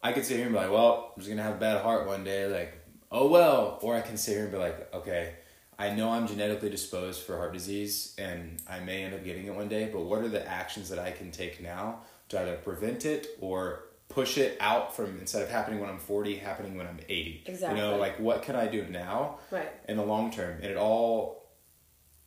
I 0.00 0.12
could 0.12 0.24
sit 0.24 0.36
here 0.36 0.46
and 0.46 0.54
be 0.54 0.60
like, 0.60 0.70
well, 0.70 1.12
I'm 1.12 1.20
just 1.20 1.28
gonna 1.28 1.42
have 1.42 1.56
a 1.56 1.58
bad 1.58 1.82
heart 1.82 2.06
one 2.06 2.22
day. 2.22 2.46
Like, 2.46 2.78
oh 3.10 3.26
well. 3.28 3.80
Or 3.82 3.96
I 3.96 4.00
can 4.00 4.16
sit 4.16 4.34
here 4.34 4.44
and 4.44 4.52
be 4.52 4.58
like, 4.58 4.94
okay, 4.94 5.34
I 5.76 5.90
know 5.90 6.10
I'm 6.10 6.28
genetically 6.28 6.70
disposed 6.70 7.22
for 7.22 7.36
heart 7.36 7.52
disease, 7.52 8.14
and 8.16 8.62
I 8.70 8.78
may 8.78 9.02
end 9.02 9.14
up 9.14 9.24
getting 9.24 9.46
it 9.46 9.54
one 9.54 9.68
day. 9.68 9.90
But 9.92 10.02
what 10.02 10.20
are 10.22 10.28
the 10.28 10.46
actions 10.46 10.88
that 10.90 11.00
I 11.00 11.10
can 11.10 11.32
take 11.32 11.60
now 11.60 12.02
to 12.28 12.40
either 12.40 12.56
prevent 12.58 13.04
it 13.04 13.26
or 13.40 13.86
push 14.08 14.38
it 14.38 14.56
out 14.60 14.94
from 14.94 15.18
instead 15.18 15.42
of 15.42 15.50
happening 15.50 15.80
when 15.80 15.90
I'm 15.90 15.98
40, 15.98 16.36
happening 16.36 16.76
when 16.76 16.86
I'm 16.86 17.00
80. 17.08 17.42
Exactly. 17.46 17.78
You 17.80 17.84
know, 17.84 17.96
like 17.96 18.20
what 18.20 18.42
can 18.44 18.54
I 18.54 18.68
do 18.68 18.86
now? 18.88 19.38
Right. 19.50 19.68
in 19.88 19.96
the 19.96 20.04
long 20.04 20.30
term 20.30 20.54
and 20.62 20.66
it 20.66 20.76
all 20.76 21.45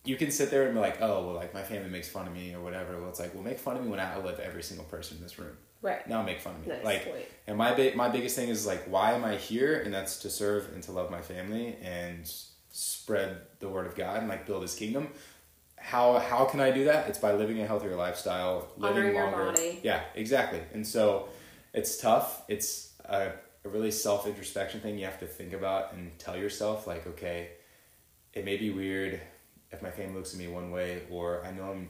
you 0.05 0.15
can 0.15 0.31
sit 0.31 0.49
there 0.49 0.65
and 0.65 0.73
be 0.73 0.79
like 0.79 1.01
oh 1.01 1.25
well 1.25 1.35
like 1.35 1.53
my 1.53 1.61
family 1.61 1.89
makes 1.89 2.07
fun 2.09 2.27
of 2.27 2.33
me 2.33 2.53
or 2.53 2.61
whatever. 2.61 2.99
Well 2.99 3.09
it's 3.09 3.19
like 3.19 3.33
well 3.33 3.43
make 3.43 3.59
fun 3.59 3.77
of 3.77 3.83
me 3.83 3.89
when 3.89 3.99
i 3.99 4.13
outlive 4.13 4.39
every 4.39 4.63
single 4.63 4.85
person 4.85 5.17
in 5.17 5.23
this 5.23 5.37
room. 5.39 5.57
Right. 5.81 6.05
now 6.09 6.21
make 6.23 6.41
fun 6.41 6.55
of 6.55 6.61
me. 6.67 6.73
Nice 6.73 6.83
like 6.83 7.05
point. 7.05 7.25
and 7.47 7.57
my 7.57 7.73
ba- 7.73 7.93
my 7.95 8.09
biggest 8.09 8.35
thing 8.35 8.49
is 8.49 8.65
like 8.65 8.83
why 8.85 9.13
am 9.13 9.23
i 9.25 9.35
here? 9.35 9.81
And 9.81 9.93
that's 9.93 10.19
to 10.19 10.29
serve 10.29 10.69
and 10.73 10.81
to 10.83 10.91
love 10.91 11.09
my 11.11 11.21
family 11.21 11.77
and 11.81 12.29
spread 12.71 13.37
the 13.59 13.67
word 13.69 13.87
of 13.87 13.95
god 13.95 14.19
and 14.19 14.27
like 14.27 14.45
build 14.45 14.61
his 14.61 14.75
kingdom. 14.75 15.09
How 15.77 16.19
how 16.19 16.45
can 16.45 16.59
i 16.59 16.71
do 16.71 16.85
that? 16.85 17.07
It's 17.09 17.19
by 17.19 17.33
living 17.33 17.61
a 17.61 17.67
healthier 17.67 17.95
lifestyle 17.95 18.71
living 18.77 19.17
Honoring 19.17 19.35
longer. 19.35 19.61
yeah 19.83 20.01
exactly. 20.15 20.61
And 20.73 20.85
so 20.85 21.29
it's 21.73 21.97
tough. 21.97 22.43
It's 22.47 22.93
a, 23.05 23.31
a 23.63 23.69
really 23.69 23.91
self 23.91 24.27
introspection 24.27 24.79
thing 24.81 24.97
you 24.97 25.05
have 25.05 25.19
to 25.19 25.27
think 25.27 25.53
about 25.53 25.93
and 25.93 26.17
tell 26.19 26.35
yourself 26.37 26.87
like 26.87 27.05
okay 27.07 27.49
it 28.33 28.43
may 28.45 28.57
be 28.57 28.69
weird 28.69 29.19
if 29.71 29.81
my 29.81 29.91
family 29.91 30.15
looks 30.15 30.33
at 30.33 30.39
me 30.39 30.47
one 30.47 30.71
way 30.71 31.01
or 31.09 31.43
i 31.45 31.51
know 31.51 31.71
i'm 31.71 31.89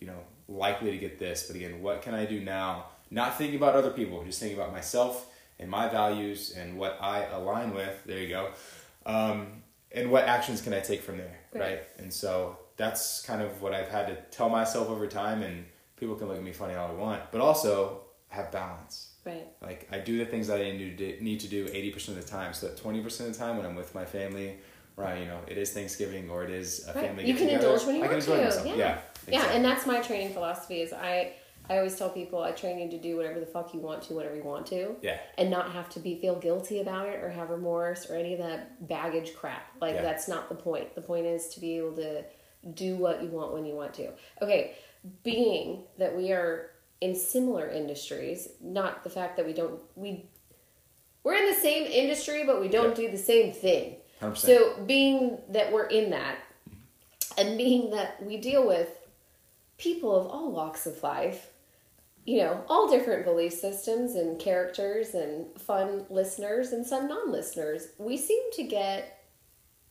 you 0.00 0.06
know 0.06 0.18
likely 0.48 0.90
to 0.90 0.96
get 0.98 1.18
this 1.18 1.44
but 1.46 1.56
again 1.56 1.80
what 1.82 2.02
can 2.02 2.14
i 2.14 2.24
do 2.24 2.40
now 2.40 2.86
not 3.10 3.36
thinking 3.38 3.56
about 3.56 3.74
other 3.74 3.90
people 3.90 4.22
just 4.24 4.40
thinking 4.40 4.58
about 4.58 4.72
myself 4.72 5.26
and 5.58 5.70
my 5.70 5.88
values 5.88 6.52
and 6.56 6.76
what 6.78 6.98
i 7.00 7.24
align 7.26 7.74
with 7.74 8.02
there 8.06 8.18
you 8.18 8.28
go 8.28 8.50
um, 9.06 9.62
and 9.92 10.10
what 10.10 10.24
actions 10.24 10.60
can 10.60 10.72
i 10.74 10.80
take 10.80 11.02
from 11.02 11.18
there 11.18 11.38
Right. 11.52 11.60
right 11.62 11.82
and 11.98 12.12
so 12.12 12.58
that's 12.76 13.22
kind 13.22 13.42
of 13.42 13.60
what 13.62 13.74
i've 13.74 13.88
had 13.88 14.06
to 14.08 14.16
tell 14.36 14.48
myself 14.48 14.88
over 14.88 15.06
time 15.06 15.42
and 15.42 15.64
people 15.96 16.14
can 16.16 16.28
look 16.28 16.36
at 16.38 16.42
me 16.42 16.52
funny 16.52 16.74
all 16.74 16.88
they 16.88 17.00
want 17.00 17.22
but 17.32 17.40
also 17.40 18.02
have 18.28 18.50
balance 18.50 19.06
Right. 19.26 19.46
like 19.60 19.86
I 19.92 19.98
do 19.98 20.16
the 20.16 20.24
things 20.24 20.46
that 20.46 20.60
I 20.62 20.70
need 20.72 20.96
to 20.96 21.12
do, 21.12 21.22
need 21.22 21.40
to 21.40 21.46
do 21.48 21.68
eighty 21.70 21.90
percent 21.90 22.16
of 22.16 22.24
the 22.24 22.30
time. 22.30 22.54
So 22.54 22.68
that 22.68 22.78
twenty 22.78 23.02
percent 23.02 23.28
of 23.28 23.36
the 23.36 23.44
time 23.44 23.58
when 23.58 23.66
I'm 23.66 23.74
with 23.76 23.94
my 23.94 24.06
family, 24.06 24.56
right? 25.00 25.18
You 25.20 25.26
know, 25.26 25.40
it 25.46 25.58
is 25.58 25.72
Thanksgiving 25.72 26.30
or 26.30 26.44
it 26.44 26.50
is 26.50 26.86
a 26.86 26.92
Right. 26.92 27.06
family. 27.06 27.26
You 27.26 27.34
can 27.34 27.46
get-together, 27.46 27.66
indulge 27.72 27.86
when 27.86 27.96
you 27.96 28.02
I 28.04 28.08
can 28.08 28.14
want 28.16 28.24
to. 28.26 28.36
myself. 28.44 28.66
Yeah. 28.66 28.74
Yeah, 28.76 28.98
Yeah, 29.28 29.52
and 29.52 29.64
that's 29.64 29.86
my 29.86 30.00
training 30.00 30.32
philosophy 30.32 30.82
is 30.82 30.92
I 30.92 31.32
I 31.68 31.76
always 31.76 31.96
tell 31.96 32.10
people 32.10 32.42
I 32.42 32.50
train 32.50 32.80
you 32.80 32.90
to 32.90 32.98
do 32.98 33.16
whatever 33.16 33.38
the 33.38 33.46
fuck 33.46 33.72
you 33.72 33.78
want 33.78 34.02
to, 34.04 34.14
whatever 34.14 34.34
you 34.34 34.42
want 34.42 34.66
to. 34.68 34.96
Yeah. 35.02 35.18
And 35.38 35.50
not 35.50 35.70
have 35.70 35.88
to 35.90 36.00
be 36.00 36.16
feel 36.20 36.34
guilty 36.34 36.80
about 36.80 37.06
it 37.06 37.22
or 37.22 37.30
have 37.30 37.48
remorse 37.50 38.10
or 38.10 38.16
any 38.16 38.32
of 38.32 38.40
that 38.40 38.88
baggage 38.88 39.36
crap. 39.36 39.62
Like 39.80 39.94
Yeah. 39.94 40.02
that's 40.02 40.26
not 40.26 40.48
the 40.48 40.56
point. 40.56 40.96
The 40.96 41.00
point 41.00 41.26
is 41.26 41.48
to 41.54 41.60
be 41.60 41.76
able 41.76 41.92
to 41.96 42.24
do 42.74 42.96
what 42.96 43.22
you 43.22 43.28
want 43.28 43.52
when 43.52 43.64
you 43.66 43.74
want 43.76 43.94
to. 43.94 44.10
Okay, 44.42 44.74
being 45.22 45.84
that 45.98 46.16
we 46.16 46.32
are 46.32 46.70
in 47.00 47.14
similar 47.14 47.68
industries, 47.68 48.48
not 48.60 49.04
the 49.04 49.10
fact 49.10 49.36
that 49.36 49.46
we 49.46 49.52
don't 49.52 49.80
we 49.94 50.26
we're 51.22 51.34
in 51.34 51.46
the 51.54 51.60
same 51.60 51.86
industry 51.86 52.42
but 52.44 52.60
we 52.60 52.66
don't 52.68 52.96
do 52.96 53.08
the 53.10 53.16
same 53.18 53.52
thing. 53.52 53.96
100%. 54.20 54.36
So 54.36 54.82
being 54.86 55.38
that 55.48 55.72
we're 55.72 55.86
in 55.86 56.10
that 56.10 56.38
and 57.38 57.56
being 57.56 57.90
that 57.90 58.22
we 58.22 58.36
deal 58.36 58.66
with 58.66 58.88
people 59.78 60.14
of 60.14 60.26
all 60.26 60.52
walks 60.52 60.86
of 60.86 61.02
life, 61.02 61.48
you 62.24 62.38
know, 62.38 62.62
all 62.68 62.88
different 62.88 63.24
belief 63.24 63.52
systems 63.52 64.14
and 64.14 64.38
characters 64.38 65.14
and 65.14 65.46
fun 65.58 66.04
listeners 66.10 66.72
and 66.72 66.86
some 66.86 67.08
non 67.08 67.32
listeners, 67.32 67.88
we 67.98 68.16
seem 68.16 68.42
to 68.52 68.62
get 68.62 69.24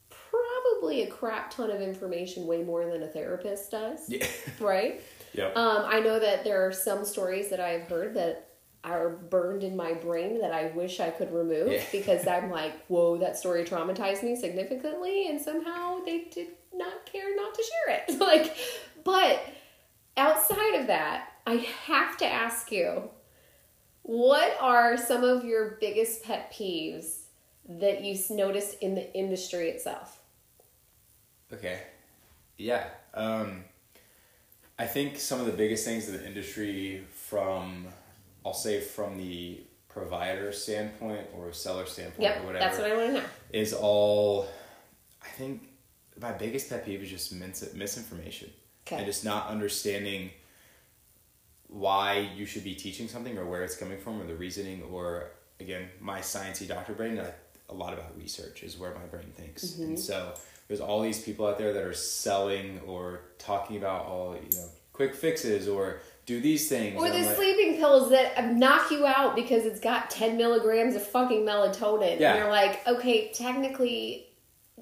probably 0.10 1.04
a 1.04 1.08
crap 1.08 1.52
ton 1.52 1.72
of 1.72 1.82
information 1.82 2.46
way 2.46 2.64
more 2.64 2.86
than 2.86 3.04
a 3.04 3.08
therapist 3.08 3.72
does. 3.72 4.10
Yeah. 4.10 4.26
Right? 4.60 5.02
Yep. 5.34 5.56
Um, 5.56 5.84
I 5.86 6.00
know 6.02 6.20
that 6.20 6.44
there 6.44 6.68
are 6.68 6.72
some 6.72 7.06
stories 7.06 7.50
that 7.50 7.60
I've 7.60 7.84
heard 7.84 8.16
that 8.16 8.49
are 8.84 9.10
burned 9.10 9.64
in 9.64 9.76
my 9.76 9.94
brain 9.94 10.40
that 10.42 10.54
I 10.54 10.68
wish 10.68 11.00
I 11.00 11.10
could 11.10 11.34
remove 11.34 11.72
Yeah. 11.72 11.84
because 11.92 12.28
I'm 12.28 12.50
like, 12.60 12.86
whoa, 12.88 13.18
that 13.18 13.38
story 13.38 13.64
traumatized 13.64 14.24
me 14.24 14.36
significantly, 14.36 15.28
and 15.28 15.42
somehow 15.42 16.00
they 16.06 16.26
did 16.32 16.48
not 16.74 17.06
care 17.06 17.36
not 17.36 17.54
to 17.54 17.64
share 17.64 17.96
it. 18.08 18.20
like, 18.22 18.56
but 19.04 19.42
outside 20.18 20.76
of 20.80 20.88
that, 20.88 21.30
I 21.46 21.56
have 21.86 22.18
to 22.18 22.26
ask 22.26 22.72
you, 22.72 23.10
what 24.04 24.58
are 24.62 24.98
some 24.98 25.24
of 25.24 25.44
your 25.46 25.78
biggest 25.82 26.24
pet 26.24 26.52
peeves 26.54 27.20
that 27.68 28.04
you 28.04 28.18
noticed 28.32 28.78
in 28.82 28.96
the 28.96 29.14
industry 29.14 29.70
itself? 29.70 30.22
Okay. 31.54 31.82
Yeah. 32.58 32.86
Um, 33.14 33.64
I 34.78 34.86
think 34.86 35.20
some 35.20 35.40
of 35.40 35.46
the 35.46 35.52
biggest 35.52 35.86
things 35.86 36.08
in 36.08 36.16
the 36.16 36.26
industry 36.26 37.04
from, 37.14 37.88
I'll 38.46 38.54
say 38.54 38.80
from 38.80 39.18
the 39.18 39.62
provider 39.88 40.52
standpoint 40.52 41.28
or 41.36 41.52
seller 41.52 41.86
standpoint 41.86 42.22
Yep, 42.22 42.44
or 42.44 42.46
whatever, 42.46 42.66
that's 42.66 42.78
what 42.78 42.92
I 42.92 42.96
want 42.96 43.08
to 43.08 43.14
know. 43.16 43.24
is 43.52 43.74
all, 43.74 44.48
I 45.22 45.28
think 45.28 45.68
my 46.22 46.32
biggest 46.32 46.70
pet 46.70 46.86
peeve 46.86 47.02
is 47.02 47.10
just 47.10 47.34
mis- 47.34 47.74
misinformation. 47.74 48.50
Okay. 48.88 48.98
And 48.98 49.06
just 49.06 49.24
not 49.24 49.48
understanding 49.48 50.32
why 51.68 52.30
you 52.36 52.46
should 52.46 52.64
be 52.64 52.74
teaching 52.74 53.08
something 53.08 53.38
or 53.38 53.46
where 53.46 53.64
it's 53.64 53.76
coming 53.76 54.00
from 54.00 54.20
or 54.22 54.26
the 54.26 54.36
reasoning 54.36 54.82
or, 54.92 55.32
again, 55.60 55.90
my 56.00 56.20
sciencey 56.20 56.68
doctor 56.68 56.94
brain, 56.94 57.20
I, 57.20 57.32
a 57.70 57.74
lot 57.74 57.94
about 57.94 58.18
research 58.18 58.64
is 58.64 58.78
where 58.80 58.94
my 58.96 59.06
brain 59.06 59.32
thinks. 59.36 59.78
And 59.78 59.90
mm-hmm. 59.90 59.96
so 59.98 60.34
there's 60.68 60.82
all 60.82 61.02
these 61.02 61.22
people 61.22 61.46
out 61.46 61.58
there 61.60 61.74
that 61.74 61.84
are 61.84 61.94
selling 61.94 62.80
or 62.88 63.22
talking 63.38 63.78
about 63.78 64.06
all, 64.06 64.36
you 64.36 64.58
know, 64.58 64.66
quick 64.92 65.14
fixes 65.16 65.68
or 65.68 66.00
do 66.30 66.40
these 66.40 66.70
things. 66.70 66.96
Or 66.96 67.10
the 67.10 67.24
like, 67.24 67.36
sleeping 67.36 67.78
pills 67.78 68.12
that 68.12 68.54
knock 68.54 68.92
you 68.92 69.08
out 69.08 69.36
because 69.36 69.66
it's 69.66 69.80
got 69.80 70.12
10 70.12 70.38
milligrams 70.38 70.94
of 70.94 71.06
fucking 71.06 71.44
melatonin. 71.44 72.20
Yeah. 72.20 72.34
And 72.34 72.40
you're 72.40 72.52
like, 72.52 72.88
okay, 72.88 73.32
technically, 73.34 74.28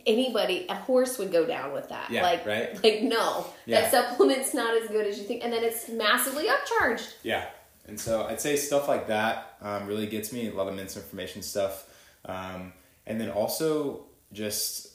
anybody, 0.05 0.65
a 0.67 0.75
horse 0.75 1.17
would 1.17 1.31
go 1.31 1.45
down 1.45 1.71
with 1.71 1.87
that. 1.87 2.11
Yeah, 2.11 2.23
like, 2.23 2.45
right? 2.45 2.83
like, 2.83 3.01
no, 3.01 3.45
Yeah. 3.65 3.79
that 3.81 3.91
supplement's 3.91 4.53
not 4.53 4.75
as 4.75 4.89
good 4.89 5.07
as 5.07 5.17
you 5.17 5.23
think. 5.23 5.41
And 5.41 5.53
then 5.53 5.63
it's 5.63 5.87
massively 5.87 6.47
upcharged. 6.47 7.13
Yeah. 7.23 7.45
And 7.87 7.97
so 7.97 8.25
I'd 8.27 8.41
say 8.41 8.57
stuff 8.57 8.89
like 8.89 9.07
that 9.07 9.55
um, 9.61 9.87
really 9.87 10.07
gets 10.07 10.33
me, 10.33 10.49
a 10.49 10.53
lot 10.53 10.67
of 10.67 10.75
misinformation 10.75 11.41
stuff. 11.41 11.85
Um, 12.25 12.73
and 13.05 13.21
then 13.21 13.29
also 13.29 14.07
just, 14.33 14.89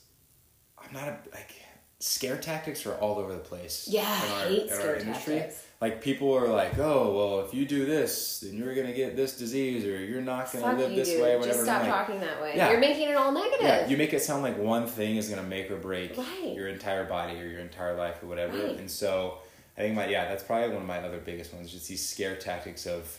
I'm 0.79 0.93
not 0.93 1.09
a, 1.09 1.17
like, 1.33 1.55
scare 1.99 2.37
tactics 2.37 2.85
are 2.85 2.95
all 2.97 3.19
over 3.19 3.33
the 3.33 3.39
place. 3.39 3.89
Yeah, 3.91 4.03
I 4.05 4.49
hate 4.49 4.71
scare 4.71 5.01
tactics. 5.01 5.65
Like 5.83 6.01
people 6.01 6.33
are 6.37 6.47
like, 6.47 6.78
oh, 6.78 7.12
well, 7.12 7.41
if 7.45 7.53
you 7.53 7.66
do 7.66 7.85
this, 7.85 8.39
then 8.39 8.57
you're 8.57 8.72
going 8.72 8.87
to 8.87 8.93
get 8.93 9.16
this 9.16 9.37
disease 9.37 9.85
or 9.85 9.99
you're 9.99 10.20
not 10.20 10.53
going 10.53 10.62
to 10.62 10.70
Fuck 10.70 10.78
live 10.78 10.95
this 10.95 11.09
dude. 11.09 11.20
way, 11.22 11.35
whatever. 11.35 11.53
Just 11.55 11.64
stop 11.64 11.83
like, 11.83 11.91
talking 11.91 12.20
that 12.20 12.41
way. 12.41 12.53
Yeah. 12.55 12.70
You're 12.70 12.78
making 12.78 13.09
it 13.09 13.16
all 13.16 13.33
negative. 13.33 13.66
Yeah, 13.66 13.89
you 13.89 13.97
make 13.97 14.12
it 14.14 14.22
sound 14.22 14.45
like 14.45 14.57
one 14.57 14.87
thing 14.87 15.16
is 15.16 15.28
gonna 15.28 15.43
make 15.43 15.72
or 15.72 15.76
break 15.76 16.16
Right. 16.16 16.55
your 16.55 16.68
entire 16.68 17.05
body 17.05 17.41
or 17.41 17.47
your 17.47 17.59
entire 17.59 17.97
life 17.97 18.22
or 18.22 18.26
whatever. 18.26 18.57
Right. 18.57 18.78
And 18.78 18.89
so 18.89 19.39
I 19.76 19.80
think 19.80 19.97
my 19.97 20.07
yeah, 20.07 20.28
that's 20.28 20.45
probably 20.45 20.68
one 20.68 20.83
of 20.83 20.87
my 20.87 20.99
other 20.99 21.18
biggest 21.18 21.53
ones, 21.53 21.72
just 21.72 21.89
these 21.89 22.09
scare 22.09 22.37
tactics 22.37 22.87
of 22.87 23.18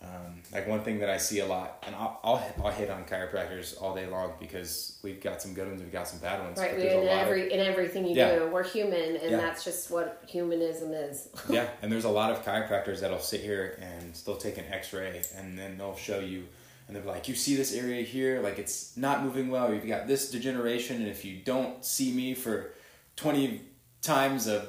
um, 0.00 0.42
like 0.52 0.68
one 0.68 0.80
thing 0.82 1.00
that 1.00 1.10
I 1.10 1.16
see 1.16 1.40
a 1.40 1.46
lot, 1.46 1.82
and 1.86 1.94
I'll, 1.96 2.20
I'll 2.22 2.54
I'll 2.64 2.70
hit 2.70 2.88
on 2.88 3.04
chiropractors 3.04 3.80
all 3.82 3.94
day 3.96 4.06
long 4.06 4.32
because 4.38 4.98
we've 5.02 5.20
got 5.20 5.42
some 5.42 5.54
good 5.54 5.66
ones, 5.66 5.82
we've 5.82 5.92
got 5.92 6.06
some 6.06 6.20
bad 6.20 6.40
ones. 6.40 6.56
Right, 6.58 6.76
we, 6.76 6.82
a 6.84 7.00
in 7.00 7.06
lot 7.06 7.16
of- 7.22 7.26
every 7.28 7.52
in 7.52 7.58
everything 7.60 8.06
you 8.06 8.14
Yeah. 8.14 8.38
do, 8.38 8.46
we're 8.48 8.62
human, 8.62 9.16
and 9.16 9.30
Yeah. 9.32 9.36
that's 9.38 9.64
just 9.64 9.90
what 9.90 10.22
humanism 10.28 10.92
is. 10.92 11.28
yeah, 11.50 11.66
and 11.82 11.90
there's 11.90 12.04
a 12.04 12.08
lot 12.10 12.30
of 12.30 12.44
chiropractors 12.44 13.00
that'll 13.00 13.18
sit 13.18 13.40
here 13.40 13.76
and 13.82 14.14
they'll 14.24 14.36
take 14.36 14.56
an 14.58 14.66
X-ray 14.70 15.20
and 15.36 15.58
then 15.58 15.76
they'll 15.78 15.96
show 15.96 16.20
you, 16.20 16.46
and 16.86 16.94
they're 16.96 17.02
like, 17.02 17.26
"You 17.28 17.34
see 17.34 17.56
this 17.56 17.74
area 17.74 18.02
here? 18.02 18.40
Like 18.40 18.60
it's 18.60 18.96
not 18.96 19.24
moving 19.24 19.50
well. 19.50 19.74
You've 19.74 19.88
got 19.88 20.06
this 20.06 20.30
degeneration, 20.30 20.98
and 20.98 21.08
if 21.08 21.24
you 21.24 21.38
don't 21.44 21.84
see 21.84 22.12
me 22.12 22.34
for 22.34 22.70
twenty 23.16 23.62
times 24.00 24.46
a, 24.46 24.64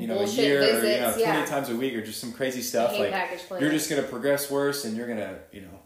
you 0.00 0.06
know, 0.06 0.18
a 0.18 0.26
year 0.26 0.62
or 0.62 0.84
you 0.84 1.00
know, 1.00 1.10
twenty 1.12 1.22
yeah. 1.22 1.44
times 1.44 1.68
a 1.68 1.76
week 1.76 1.94
or 1.94 2.02
just 2.02 2.20
some 2.20 2.32
crazy 2.32 2.62
stuff, 2.62 2.98
like 2.98 3.12
you're 3.60 3.70
just 3.70 3.88
gonna 3.90 4.02
progress 4.02 4.50
worse, 4.50 4.84
and 4.84 4.96
you're 4.96 5.06
gonna, 5.08 5.38
you 5.52 5.60
know, 5.62 5.80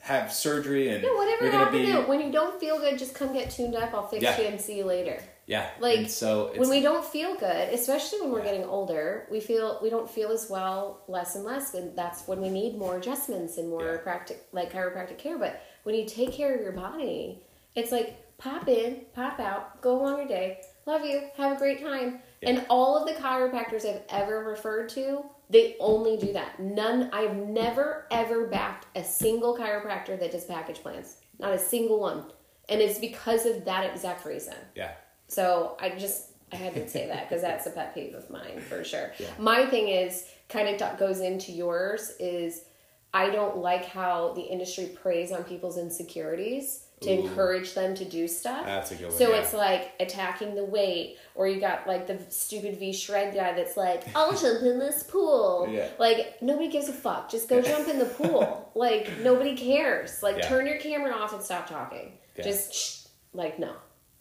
have 0.00 0.32
surgery, 0.32 0.88
and 0.90 1.02
No, 1.02 1.14
whatever 1.14 1.44
you're 1.44 1.52
gonna 1.52 1.70
be, 1.70 1.86
to 1.92 2.02
when 2.02 2.20
you 2.20 2.32
don't 2.32 2.58
feel 2.58 2.78
good, 2.78 2.98
just 2.98 3.14
come 3.14 3.32
get 3.32 3.50
tuned 3.50 3.74
up. 3.74 3.92
I'll 3.94 4.06
fix 4.08 4.22
Yeah. 4.22 4.40
you 4.40 4.46
and 4.46 4.60
see 4.60 4.76
you 4.78 4.84
later. 4.84 5.22
yeah, 5.46 5.68
like, 5.80 5.98
and 5.98 6.10
so 6.10 6.48
it's, 6.48 6.58
when 6.58 6.70
we 6.70 6.80
don't 6.80 7.04
feel 7.04 7.34
good, 7.36 7.68
especially 7.74 8.20
when 8.22 8.30
we're 8.30 8.38
Yeah. 8.38 8.44
getting 8.52 8.64
older, 8.64 9.26
we 9.30 9.40
feel 9.40 9.78
we 9.82 9.90
don't 9.90 10.08
feel 10.10 10.30
as 10.30 10.48
well 10.48 11.02
less 11.08 11.34
and 11.34 11.44
less, 11.44 11.74
and 11.74 11.96
that's 11.96 12.26
when 12.28 12.40
we 12.40 12.48
need 12.48 12.78
more 12.78 12.96
adjustments 12.96 13.58
and 13.58 13.68
more 13.68 13.84
Yeah. 13.84 13.96
practic 13.98 14.46
like 14.52 14.72
chiropractic 14.72 15.18
care. 15.18 15.38
But 15.38 15.60
when 15.82 15.94
you 15.94 16.06
take 16.06 16.32
care 16.32 16.54
of 16.54 16.60
your 16.60 16.72
body, 16.72 17.42
it's 17.74 17.92
like 17.92 18.16
pop 18.38 18.68
in, 18.68 19.02
pop 19.14 19.38
out, 19.38 19.80
go 19.82 20.00
along 20.00 20.16
your 20.18 20.28
day, 20.28 20.60
love 20.86 21.04
you, 21.04 21.28
have 21.36 21.52
a 21.56 21.58
great 21.58 21.82
time. 21.82 22.20
Yeah. 22.40 22.50
And 22.50 22.66
all 22.70 22.96
of 22.96 23.06
the 23.06 23.20
chiropractors 23.20 23.84
I've 23.84 24.02
ever 24.08 24.44
referred 24.44 24.88
to, 24.90 25.24
they 25.50 25.76
only 25.78 26.16
do 26.16 26.32
that. 26.32 26.58
None. 26.60 27.10
I've 27.12 27.36
never 27.36 28.06
ever 28.10 28.46
backed 28.46 28.86
a 28.96 29.04
single 29.04 29.56
chiropractor 29.56 30.18
that 30.18 30.32
does 30.32 30.44
package 30.44 30.78
plans. 30.82 31.16
Not 31.38 31.52
a 31.52 31.58
single 31.58 32.00
one. 32.00 32.24
And 32.68 32.80
it's 32.80 32.98
because 32.98 33.46
of 33.46 33.64
that 33.64 33.84
exact 33.92 34.24
reason. 34.24 34.54
yeah, 34.74 34.92
So 35.28 35.76
I 35.80 35.90
just 35.90 36.28
I 36.52 36.56
had 36.56 36.74
to 36.74 36.88
say 36.88 37.06
that 37.06 37.28
because 37.28 37.42
that's 37.42 37.66
a 37.66 37.70
pet 37.70 37.94
peeve 37.94 38.14
of 38.14 38.28
mine 38.30 38.60
for 38.60 38.82
sure. 38.84 39.12
Yeah. 39.18 39.28
My 39.38 39.66
thing 39.66 39.88
is 39.88 40.26
kind 40.48 40.68
of 40.68 40.78
t- 40.78 40.98
goes 40.98 41.20
into 41.20 41.52
yours 41.52 42.12
is 42.18 42.64
I 43.12 43.30
don't 43.30 43.58
like 43.58 43.84
how 43.84 44.32
the 44.34 44.42
industry 44.42 44.86
preys 44.86 45.30
on 45.32 45.44
people's 45.44 45.78
insecurities 45.78 46.86
to 47.00 47.10
Ooh. 47.10 47.20
encourage 47.26 47.72
them 47.74 47.94
to 47.94 48.04
do 48.04 48.28
stuff. 48.28 48.66
that's 48.66 48.90
a 48.90 48.94
good 48.94 49.08
one. 49.08 49.16
So 49.16 49.30
yeah. 49.30 49.36
it's 49.40 49.54
like 49.54 49.92
attacking 50.00 50.54
the 50.54 50.64
weight, 50.64 51.16
or 51.34 51.48
you 51.48 51.58
got 51.60 51.86
like 51.86 52.06
the 52.06 52.18
stupid 52.28 52.76
V 52.78 52.92
shred 52.92 53.34
guy 53.34 53.54
that's 53.54 53.76
like, 53.76 54.02
I'll 54.14 54.32
jump 54.36 54.62
in 54.62 54.78
this 54.78 55.02
pool. 55.04 55.66
Yeah. 55.70 55.88
Like 55.98 56.42
nobody 56.42 56.68
gives 56.68 56.88
a 56.88 56.92
fuck. 56.92 57.30
Just 57.30 57.48
go 57.48 57.62
jump 57.62 57.88
in 57.88 57.98
the 57.98 58.04
pool. 58.06 58.70
Like 58.76 59.20
nobody 59.20 59.56
cares. 59.56 60.22
Like 60.22 60.36
Yeah. 60.38 60.48
turn 60.48 60.66
your 60.66 60.78
camera 60.78 61.12
off 61.12 61.32
and 61.32 61.42
stop 61.42 61.68
talking. 61.68 62.12
Yeah. 62.36 62.44
Just 62.44 62.74
shh. 62.74 63.06
like 63.32 63.58
no. 63.58 63.72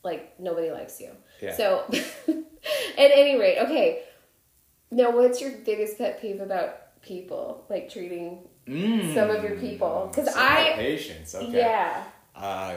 Like 0.03 0.39
nobody 0.39 0.71
likes 0.71 0.99
you. 1.01 1.11
Yeah. 1.41 1.55
So 1.55 1.83
at 2.27 2.37
any 2.97 3.37
rate, 3.39 3.59
okay. 3.59 4.03
Now 4.91 5.11
what's 5.11 5.39
your 5.41 5.51
biggest 5.65 5.97
pet 5.97 6.21
peeve 6.21 6.39
about 6.41 7.01
people? 7.01 7.65
Like 7.69 7.89
treating 7.91 8.47
Mm. 8.67 9.15
some 9.15 9.31
of 9.31 9.43
your 9.43 9.55
people? 9.55 10.11
'Cause 10.13 10.25
Some 10.31 10.35
I- 10.37 10.73
patience. 10.75 11.33
Okay. 11.33 11.57
yeah. 11.57 12.03
Uh, 12.39 12.75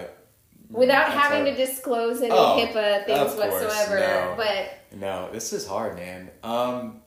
Without 0.68 1.12
having 1.12 1.44
hard. 1.44 1.56
to 1.56 1.66
disclose 1.66 2.20
any 2.22 2.30
Oh, 2.32 2.56
HIPAA 2.58 3.04
things 3.06 3.34
whatsoever. 3.36 3.98
no. 4.00 4.34
But 4.36 4.98
No, 4.98 5.28
this 5.32 5.52
is 5.52 5.66
hard, 5.66 5.96
man. 5.96 6.30
Um, 6.42 7.02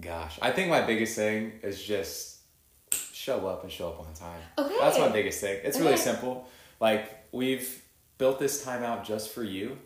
gosh, 0.00 0.38
I 0.42 0.50
think 0.50 0.68
my 0.70 0.82
biggest 0.82 1.14
thing 1.16 1.52
is 1.62 1.82
just 1.82 2.38
show 3.12 3.46
up 3.46 3.62
and 3.62 3.70
show 3.72 3.88
up 3.88 4.00
on 4.00 4.12
time. 4.14 4.40
Okay. 4.58 4.76
That's 4.80 4.98
my 4.98 5.08
biggest 5.08 5.40
thing. 5.40 5.60
It's 5.64 5.78
really 5.78 5.96
simple. 5.96 6.48
Like 6.80 7.26
we've 7.32 7.82
built 8.18 8.38
this 8.38 8.64
time 8.64 8.82
out 8.82 9.04
just 9.04 9.30
for 9.30 9.44
you, 9.44 9.78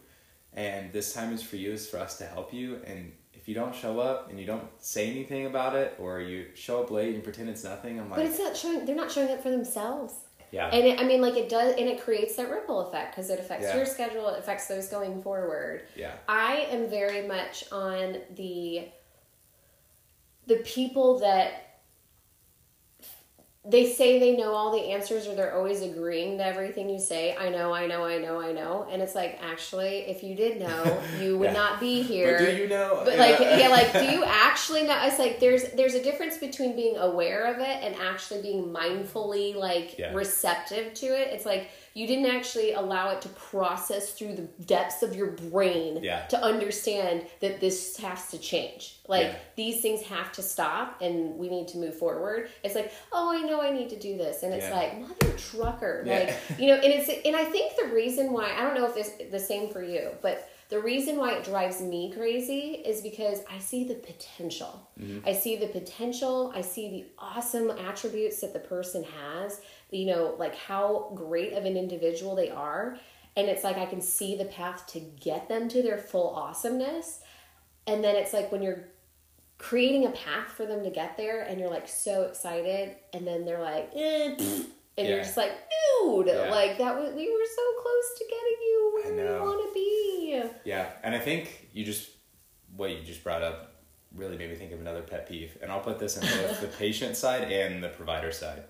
and 0.53 0.93
this 0.93 1.13
time 1.13 1.33
is 1.33 1.43
for 1.43 1.57
you. 1.57 1.73
Is 1.73 1.89
for 1.89 1.99
us 1.99 2.19
to 2.19 2.25
help 2.25 2.53
you. 2.53 2.81
And 2.87 3.13
if 3.35 3.49
you 3.49 3.55
don't 3.55 3.75
show 3.75 3.99
up 4.01 4.31
and 4.31 4.39
you 4.39 4.47
don't 4.47 4.65
say 4.79 5.11
anything 5.11 5.47
about 5.47 5.75
it, 5.75 5.97
or 5.99 6.21
you 6.21 6.47
show 6.55 6.83
up 6.83 6.91
late 6.91 7.15
and 7.15 7.25
pretend 7.25 7.49
it's 7.49 7.65
nothing, 7.65 7.99
I'm 7.99 8.09
like 8.11 8.19
but 8.21 8.27
it's 8.27 8.39
not 8.39 8.57
showing. 8.57 8.85
They're 8.87 8.95
not 8.97 9.11
showing 9.11 9.31
up 9.31 9.43
for 9.43 9.51
themselves. 9.51 10.15
Yeah, 10.53 10.69
And 10.69 10.87
it, 10.87 11.01
I 11.01 11.05
mean, 11.05 11.21
like 11.21 11.35
it 11.37 11.49
does, 11.49 11.75
and 11.77 11.89
it 11.89 12.01
creates 12.01 12.37
that 12.37 12.49
ripple 12.51 12.87
effect 12.87 13.17
because 13.17 13.29
it 13.31 13.41
affects 13.41 13.65
Yeah. 13.67 13.77
your 13.79 13.87
schedule. 13.87 14.29
It 14.29 14.39
affects 14.39 14.69
those 14.69 14.87
going 14.87 15.21
forward. 15.23 15.83
yeah, 15.97 16.13
I 16.29 16.69
am 16.71 16.89
very 16.89 17.27
much 17.27 17.65
on 17.73 18.19
the 18.37 18.87
the 20.47 20.57
people 20.59 21.19
that 21.21 21.72
they 23.65 23.93
say 23.93 24.19
they 24.19 24.37
know 24.37 24.53
all 24.55 24.73
the 24.73 24.91
answers 24.91 25.29
or 25.29 25.37
they're 25.37 25.55
always 25.55 25.83
agreeing 25.83 26.37
to 26.39 26.45
everything 26.45 26.91
you 26.91 26.99
say. 26.99 27.37
I 27.37 27.49
know, 27.49 27.73
I 27.73 27.87
know, 27.87 28.05
I 28.05 28.19
know, 28.19 28.41
I 28.41 28.51
know. 28.51 28.89
And 28.91 29.01
it's 29.01 29.15
like 29.15 29.39
actually 29.41 29.99
if 30.09 30.25
you 30.25 30.35
did 30.35 30.59
know, 30.59 31.01
you 31.21 31.39
would 31.39 31.45
Yeah. 31.53 31.53
not 31.53 31.79
be 31.79 32.03
here. 32.03 32.39
But 32.39 32.45
do 32.57 32.57
you 32.63 32.69
know? 32.69 33.03
But 33.05 33.19
like 33.19 33.39
yeah, 33.39 33.69
like 33.69 33.93
do 33.93 34.05
you 34.17 34.25
actually 34.25 34.83
know? 34.83 34.99
It's 35.05 35.21
like 35.21 35.39
there's 35.39 35.71
there's 35.75 35.95
a 35.95 36.03
difference 36.03 36.39
between 36.39 36.75
being 36.75 36.97
aware 36.97 37.53
of 37.55 37.61
it 37.61 37.79
and 37.85 37.95
actually 38.03 38.43
being 38.43 38.65
mindfully 38.65 39.55
like 39.55 39.97
Yeah. 39.97 40.13
receptive 40.13 40.93
to 40.95 41.07
it. 41.07 41.29
It's 41.33 41.47
like 41.47 41.69
you 41.95 42.07
didn't 42.07 42.27
actually 42.27 42.73
allow 42.73 43.11
it 43.11 43.21
to 43.23 43.29
process 43.31 44.13
through 44.13 44.35
the 44.35 44.43
depths 44.65 45.03
of 45.03 45.15
your 45.15 45.29
brain 45.29 45.99
Yeah. 46.03 46.27
to 46.27 46.43
understand 46.43 47.27
that 47.41 47.61
this 47.61 47.97
has 47.99 48.31
to 48.31 48.39
change. 48.39 48.97
Like 49.09 49.27
Yeah. 49.27 49.35
these 49.57 49.81
things 49.83 50.03
have 50.03 50.33
to 50.33 50.43
stop 50.43 51.01
and 51.03 51.37
we 51.39 51.49
need 51.49 51.69
to 51.69 51.79
move 51.79 51.97
forward. 51.99 52.49
It's 52.63 52.75
like, 52.75 52.93
oh, 53.13 53.31
I 53.33 53.43
know 53.43 53.61
I 53.61 53.71
need 53.73 53.91
to 53.91 53.99
do 53.99 54.17
this, 54.17 54.43
and 54.43 54.53
it's 54.55 54.67
Yeah. 54.67 54.77
like, 54.77 54.99
mother 54.99 55.33
trucker, 55.37 56.05
like 56.07 56.35
you 56.59 56.67
know. 56.69 56.75
And 56.75 56.93
it's 56.93 57.09
and 57.27 57.37
I 57.37 57.45
think 57.45 57.77
the 57.77 57.89
reason 57.95 58.33
why 58.33 58.53
I 58.57 58.63
don't 58.63 58.75
know 58.75 58.87
if 58.87 58.97
it's 58.97 59.31
the 59.31 59.39
same 59.41 59.69
for 59.71 59.83
you, 59.83 60.11
but 60.23 60.49
the 60.69 60.81
reason 60.81 61.19
why 61.19 61.35
it 61.35 61.45
drives 61.45 61.83
me 61.83 62.11
crazy 62.17 62.83
is 62.87 63.03
because 63.03 63.41
I 63.51 63.59
see 63.59 63.85
the 63.85 63.95
potential. 63.97 64.89
Mm-hmm. 64.99 65.29
I 65.29 65.35
see 65.35 65.57
the 65.57 65.67
potential. 65.67 66.51
I 66.55 66.63
see 66.63 66.89
the 66.89 67.05
awesome 67.19 67.71
attributes 67.71 68.41
that 68.41 68.55
the 68.55 68.59
person 68.61 69.05
has. 69.05 69.61
You 69.93 70.07
know, 70.07 70.35
like 70.39 70.57
how 70.57 71.13
great 71.15 71.53
of 71.53 71.65
an 71.65 71.77
individual 71.77 72.35
they 72.35 72.51
are. 72.51 72.99
And 73.37 73.49
it's 73.49 73.63
like 73.65 73.79
I 73.79 73.87
can 73.87 74.01
see 74.01 74.37
the 74.37 74.45
path 74.47 74.87
to 74.89 75.01
get 75.01 75.49
them 75.49 75.69
to 75.69 75.83
their 75.83 75.99
full 75.99 76.35
awesomeness. 76.35 77.21
And 77.87 78.03
then 78.03 78.17
it's 78.17 78.33
like 78.33 78.51
when 78.51 78.63
you're 78.63 78.89
creating 79.59 80.07
a 80.07 80.11
path 80.11 80.49
for 80.57 80.67
them 80.67 80.83
to 80.83 80.91
get 80.91 81.17
there 81.17 81.43
and 81.43 81.61
you're 81.61 81.71
like 81.71 81.87
so 81.89 82.23
excited 82.23 82.97
and 83.13 83.25
then 83.25 83.45
they're 83.45 83.61
like 83.63 83.93
eh, 83.95 84.35
and 84.99 85.07
you're 85.09 85.19
just 85.21 85.37
like 85.37 85.53
dude 86.03 86.27
Yeah. 86.27 86.51
like 86.51 86.79
that 86.79 86.99
was 86.99 87.15
we 87.15 87.31
were 87.31 87.47
so 87.47 87.63
close 87.81 88.19
to 88.19 88.25
getting 88.25 88.59
you 88.61 88.91
where 88.95 89.15
you 89.37 89.41
want 89.41 89.69
to 89.69 89.73
be 89.73 90.43
Yeah, 90.65 90.89
and 91.05 91.15
I 91.15 91.21
think 91.21 91.69
you 91.73 91.85
just 91.85 92.11
what 92.77 92.91
you 92.91 93.05
just 93.05 93.23
brought 93.23 93.43
up 93.43 93.75
really 94.17 94.37
made 94.37 94.51
me 94.51 94.57
think 94.57 94.73
of 94.73 94.81
another 94.81 95.03
pet 95.03 95.29
peeve, 95.29 95.57
and 95.63 95.71
I'll 95.71 95.81
put 95.81 95.99
this 96.01 96.17
in 96.17 96.23
both 96.23 96.61
the 96.61 96.67
patient 96.79 97.17
side 97.17 97.51
and 97.53 97.83
the 97.85 97.89
provider 97.89 98.33
side. 98.33 98.65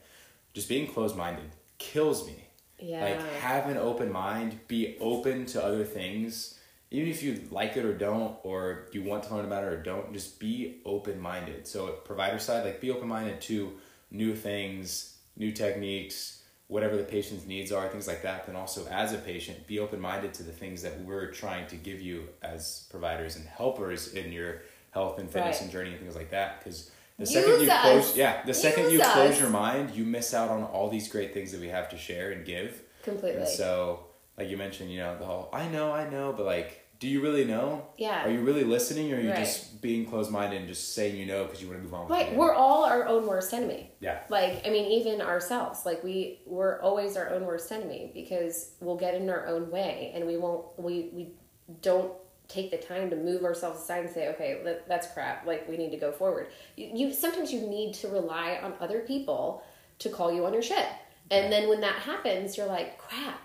Just 0.54 0.68
being 0.68 0.86
closed 0.86 1.16
minded 1.16 1.50
kills 1.78 2.26
me. 2.26 2.48
yeah 2.78 3.04
Like 3.04 3.32
have 3.40 3.68
an 3.68 3.76
open 3.76 4.10
mind, 4.12 4.58
be 4.68 4.96
open 5.00 5.46
to 5.46 5.64
other 5.64 5.84
things, 5.84 6.58
even 6.90 7.08
if 7.08 7.22
you 7.22 7.42
like 7.50 7.76
it 7.76 7.84
or 7.84 7.94
don't, 7.96 8.36
or 8.42 8.86
you 8.92 9.02
want 9.02 9.22
to 9.24 9.34
learn 9.34 9.44
about 9.46 9.64
it 9.64 9.68
or 9.72 9.82
don't. 9.82 10.12
Just 10.12 10.38
be 10.38 10.80
open 10.84 11.20
minded. 11.20 11.66
So 11.66 11.88
provider 12.04 12.38
side, 12.38 12.64
like 12.64 12.80
be 12.80 12.90
open 12.90 13.08
minded 13.08 13.40
to 13.42 13.72
new 14.10 14.34
things, 14.36 15.16
new 15.36 15.52
techniques, 15.52 16.42
whatever 16.68 16.96
the 16.96 17.02
patient's 17.02 17.46
needs 17.46 17.72
are, 17.72 17.88
things 17.88 18.06
like 18.06 18.22
that. 18.22 18.46
Then 18.46 18.56
also 18.56 18.86
as 18.88 19.12
a 19.14 19.18
patient, 19.18 19.66
be 19.66 19.78
open 19.78 20.00
minded 20.00 20.34
to 20.34 20.42
the 20.42 20.52
things 20.52 20.82
that 20.82 21.00
we're 21.00 21.30
trying 21.30 21.66
to 21.68 21.76
give 21.76 22.00
you 22.00 22.28
as 22.42 22.86
providers 22.90 23.36
and 23.36 23.46
helpers 23.46 24.12
in 24.14 24.30
your 24.32 24.62
health 24.90 25.18
and 25.18 25.30
fitness 25.30 25.56
Right. 25.56 25.62
and 25.62 25.72
journey 25.72 25.90
and 25.92 26.00
things 26.00 26.14
like 26.16 26.30
that 26.30 26.58
because 26.62 26.90
the 27.18 27.22
Use 27.24 27.32
second 27.32 27.60
you 27.62 27.70
us. 27.70 27.80
close 27.82 28.16
yeah 28.16 28.44
the 28.46 28.54
second 28.54 28.84
Use 28.84 28.92
you 28.94 28.98
close 29.00 29.32
us. 29.34 29.40
your 29.40 29.50
mind 29.50 29.94
you 29.94 30.04
miss 30.04 30.32
out 30.34 30.48
on 30.50 30.62
all 30.64 30.88
these 30.88 31.08
great 31.08 31.32
things 31.34 31.52
that 31.52 31.60
we 31.60 31.68
have 31.68 31.88
to 31.90 31.98
share 31.98 32.30
and 32.32 32.44
give 32.44 32.82
Completely. 33.02 33.40
and 33.40 33.48
so 33.48 34.06
like 34.38 34.48
you 34.48 34.56
mentioned 34.56 34.90
you 34.90 34.98
know 34.98 35.16
the 35.18 35.24
whole 35.24 35.48
i 35.52 35.68
know 35.68 35.92
i 35.92 36.08
know 36.08 36.32
but 36.32 36.46
like 36.46 36.78
do 36.98 37.08
you 37.08 37.20
really 37.20 37.44
know 37.44 37.84
Yeah. 37.98 38.24
are 38.24 38.30
you 38.30 38.40
really 38.42 38.62
listening 38.62 39.12
or 39.12 39.16
are 39.16 39.20
you 39.20 39.30
Right. 39.30 39.38
just 39.40 39.82
being 39.82 40.06
closed-minded 40.06 40.56
and 40.56 40.68
just 40.68 40.94
saying 40.94 41.16
you 41.16 41.26
know 41.26 41.44
because 41.44 41.60
you 41.60 41.66
want 41.68 41.80
to 41.80 41.82
move 41.84 41.94
on 41.94 42.02
with 42.08 42.10
Right, 42.16 42.34
we're 42.36 42.54
all 42.54 42.84
our 42.84 43.06
own 43.08 43.26
worst 43.26 43.52
enemy. 43.52 43.90
yeah 44.00 44.20
Like, 44.28 44.64
I 44.64 44.70
mean, 44.70 44.86
even 44.92 45.20
ourselves, 45.20 45.84
like 45.84 46.04
we 46.04 46.40
we're 46.46 46.80
always 46.80 47.16
our 47.16 47.30
own 47.30 47.44
worst 47.44 47.72
enemy 47.72 48.12
because 48.14 48.74
we'll 48.80 48.96
get 48.96 49.14
in 49.16 49.28
our 49.28 49.48
own 49.48 49.70
way 49.72 50.12
and 50.14 50.26
we 50.28 50.36
won't 50.36 50.64
we 50.78 51.10
we 51.12 51.32
don't 51.80 52.12
take 52.52 52.70
the 52.70 52.76
time 52.76 53.10
to 53.10 53.16
move 53.16 53.44
ourselves 53.44 53.80
aside 53.80 54.04
and 54.04 54.14
say, 54.14 54.28
okay, 54.28 54.60
that, 54.64 54.88
that's 54.88 55.06
crap. 55.12 55.46
Like 55.46 55.68
we 55.68 55.76
need 55.76 55.90
to 55.90 55.96
go 55.96 56.12
forward. 56.12 56.48
You, 56.76 56.90
you 56.94 57.12
sometimes 57.12 57.52
you 57.52 57.62
need 57.62 57.94
to 57.94 58.08
rely 58.08 58.58
on 58.62 58.74
other 58.80 59.00
people 59.00 59.64
to 60.00 60.08
call 60.08 60.32
you 60.32 60.44
on 60.46 60.52
your 60.52 60.62
shit, 60.62 60.86
and 61.30 61.52
then 61.52 61.68
when 61.68 61.80
that 61.80 61.96
happens, 61.96 62.56
you're 62.56 62.66
like, 62.66 62.98
crap. 62.98 63.40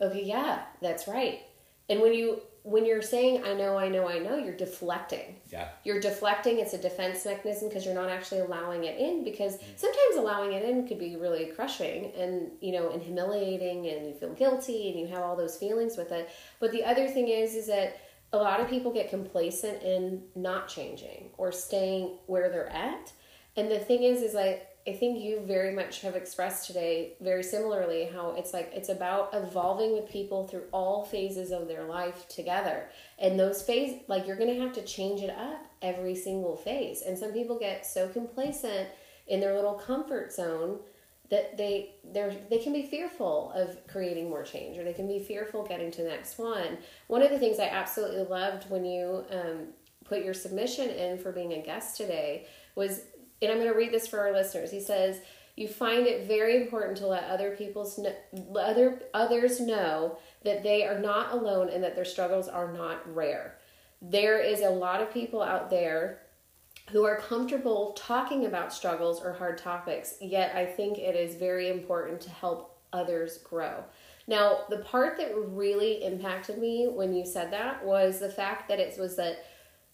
Okay, 0.00 0.22
yeah, 0.22 0.62
that's 0.80 1.08
right. 1.08 1.40
And 1.88 2.00
when 2.00 2.14
you 2.14 2.42
when 2.62 2.84
you're 2.84 3.02
saying 3.02 3.44
I 3.44 3.54
know, 3.54 3.78
I 3.78 3.88
know, 3.88 4.08
I 4.08 4.18
know, 4.18 4.36
you're 4.36 4.56
deflecting 4.56 5.36
yeah 5.50 5.68
you're 5.84 6.00
deflecting 6.00 6.58
it's 6.58 6.74
a 6.74 6.78
defense 6.78 7.24
mechanism 7.24 7.68
because 7.68 7.84
you're 7.84 7.94
not 7.94 8.08
actually 8.08 8.40
allowing 8.40 8.84
it 8.84 8.98
in 8.98 9.24
because 9.24 9.56
mm-hmm. 9.56 9.72
sometimes 9.76 10.16
allowing 10.16 10.52
it 10.52 10.64
in 10.64 10.86
could 10.86 10.98
be 10.98 11.16
really 11.16 11.46
crushing 11.46 12.12
and 12.16 12.50
you 12.60 12.72
know 12.72 12.90
and 12.90 13.02
humiliating 13.02 13.86
and 13.86 14.06
you 14.06 14.14
feel 14.14 14.32
guilty 14.34 14.90
and 14.90 15.00
you 15.00 15.06
have 15.06 15.22
all 15.22 15.36
those 15.36 15.56
feelings 15.56 15.96
with 15.96 16.12
it 16.12 16.28
but 16.60 16.70
the 16.72 16.84
other 16.84 17.08
thing 17.08 17.28
is 17.28 17.54
is 17.54 17.66
that 17.66 18.00
a 18.32 18.36
lot 18.36 18.60
of 18.60 18.68
people 18.68 18.92
get 18.92 19.10
complacent 19.10 19.82
in 19.82 20.22
not 20.34 20.68
changing 20.68 21.30
or 21.38 21.50
staying 21.50 22.18
where 22.26 22.50
they're 22.50 22.68
at. 22.68 23.12
And 23.56 23.70
the 23.70 23.78
thing 23.78 24.02
is 24.02 24.22
is 24.22 24.34
like 24.34 24.66
i 24.86 24.92
think 24.92 25.18
you 25.18 25.40
very 25.40 25.74
much 25.74 26.00
have 26.00 26.14
expressed 26.14 26.66
today 26.66 27.14
very 27.20 27.42
similarly 27.42 28.08
how 28.10 28.30
it's 28.30 28.54
like 28.54 28.70
it's 28.74 28.88
about 28.88 29.28
evolving 29.34 29.92
with 29.92 30.08
people 30.08 30.46
through 30.46 30.62
all 30.72 31.04
phases 31.04 31.50
of 31.50 31.68
their 31.68 31.84
life 31.84 32.28
together. 32.28 32.88
And 33.18 33.38
those 33.38 33.62
phase 33.62 34.00
like 34.08 34.26
you're 34.26 34.36
gonna 34.36 34.60
have 34.60 34.72
to 34.74 34.82
change 34.82 35.22
it 35.22 35.30
up 35.30 35.66
every 35.82 36.14
single 36.14 36.56
phase. 36.56 37.02
And 37.02 37.18
some 37.18 37.32
people 37.32 37.58
get 37.58 37.86
so 37.86 38.08
complacent 38.08 38.88
in 39.26 39.40
their 39.40 39.54
little 39.54 39.74
comfort 39.74 40.32
zone 40.32 40.80
that 41.30 41.58
they 41.58 41.94
they're 42.12 42.34
they 42.50 42.58
can 42.58 42.72
be 42.72 42.82
fearful 42.82 43.52
of 43.54 43.86
creating 43.86 44.30
more 44.30 44.42
change 44.42 44.78
or 44.78 44.84
they 44.84 44.92
can 44.92 45.06
be 45.06 45.18
fearful 45.18 45.64
getting 45.64 45.90
to 45.90 46.02
the 46.02 46.08
next 46.08 46.38
one. 46.38 46.78
One 47.06 47.22
of 47.22 47.30
the 47.30 47.38
things 47.38 47.58
i 47.58 47.66
absolutely 47.66 48.24
loved 48.24 48.70
when 48.70 48.84
you 48.84 49.24
um, 49.30 49.68
put 50.04 50.24
your 50.24 50.34
submission 50.34 50.88
in 50.88 51.18
for 51.18 51.32
being 51.32 51.52
a 51.52 51.62
guest 51.62 51.96
today 51.96 52.46
was 52.74 53.02
and 53.42 53.50
i'm 53.50 53.58
going 53.58 53.70
to 53.70 53.76
read 53.76 53.92
this 53.92 54.06
for 54.06 54.20
our 54.20 54.32
listeners. 54.32 54.70
He 54.70 54.80
says 54.80 55.20
you 55.58 55.66
find 55.66 56.06
it 56.06 56.28
very 56.28 56.62
important 56.62 56.96
to 56.98 57.06
let 57.06 57.24
other 57.24 57.50
people's 57.56 57.98
other 58.56 59.02
others 59.12 59.60
know 59.60 60.18
that 60.44 60.62
they 60.62 60.86
are 60.86 60.98
not 60.98 61.32
alone 61.32 61.68
and 61.68 61.82
that 61.82 61.96
their 61.96 62.04
struggles 62.04 62.48
are 62.48 62.72
not 62.72 63.14
rare. 63.14 63.58
There 64.00 64.40
is 64.40 64.60
a 64.60 64.70
lot 64.70 65.02
of 65.02 65.12
people 65.12 65.42
out 65.42 65.68
there 65.68 66.20
who 66.90 67.04
are 67.04 67.16
comfortable 67.16 67.92
talking 67.96 68.46
about 68.46 68.72
struggles 68.72 69.20
or 69.22 69.32
hard 69.32 69.58
topics, 69.58 70.14
yet 70.20 70.54
I 70.54 70.64
think 70.64 70.98
it 70.98 71.14
is 71.14 71.36
very 71.36 71.68
important 71.68 72.20
to 72.22 72.30
help 72.30 72.78
others 72.92 73.38
grow. 73.38 73.84
Now, 74.26 74.60
the 74.68 74.78
part 74.78 75.16
that 75.18 75.32
really 75.34 76.04
impacted 76.04 76.58
me 76.58 76.86
when 76.86 77.14
you 77.14 77.24
said 77.24 77.52
that 77.52 77.84
was 77.84 78.20
the 78.20 78.28
fact 78.28 78.68
that 78.68 78.78
it 78.78 78.98
was 78.98 79.16
that 79.16 79.44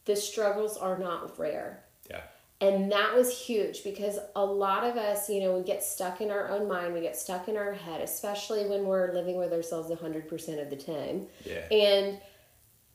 the 0.05 0.17
struggles 0.17 0.77
are 0.77 0.99
not 0.99 1.39
rare. 1.39 1.85
yeah 2.11 2.23
And 2.61 2.91
that 2.93 3.15
was 3.15 3.37
huge 3.37 3.85
because 3.85 4.19
a 4.37 4.45
lot 4.45 4.85
of 4.85 4.97
us, 4.97 5.29
you 5.29 5.41
know, 5.41 5.57
we 5.57 5.65
get 5.65 5.83
stuck 5.83 6.21
in 6.21 6.31
our 6.31 6.49
own 6.49 6.69
mind, 6.69 6.95
we 6.95 7.01
get 7.01 7.17
stuck 7.17 7.49
in 7.49 7.57
our 7.57 7.73
head, 7.73 8.01
especially 8.01 8.67
when 8.67 8.85
we're 8.85 9.13
living 9.13 9.37
with 9.37 9.53
ourselves 9.53 9.91
100% 9.91 10.63
of 10.63 10.71
the 10.71 10.77
time. 10.77 11.27
yeah 11.45 11.67
And 11.71 12.19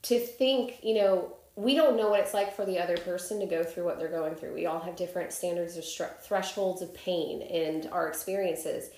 to 0.03 0.19
think, 0.19 0.79
you 0.83 0.95
know, 0.95 1.33
we 1.59 1.75
don't 1.75 1.97
know 1.97 2.09
what 2.09 2.21
it's 2.21 2.33
like 2.33 2.55
for 2.55 2.65
the 2.65 2.79
other 2.79 2.97
person 2.97 3.39
to 3.41 3.45
go 3.45 3.63
through 3.63 3.83
what 3.83 3.99
they're 3.99 4.07
going 4.07 4.35
through. 4.35 4.53
We 4.53 4.65
all 4.65 4.79
have 4.79 4.95
different 4.95 5.33
standards 5.33 5.75
of 5.75 5.83
str- 5.83 6.15
thresholds 6.21 6.81
of 6.81 6.93
pain 6.93 7.41
and 7.41 7.89
our 7.91 8.07
experiences. 8.07 8.89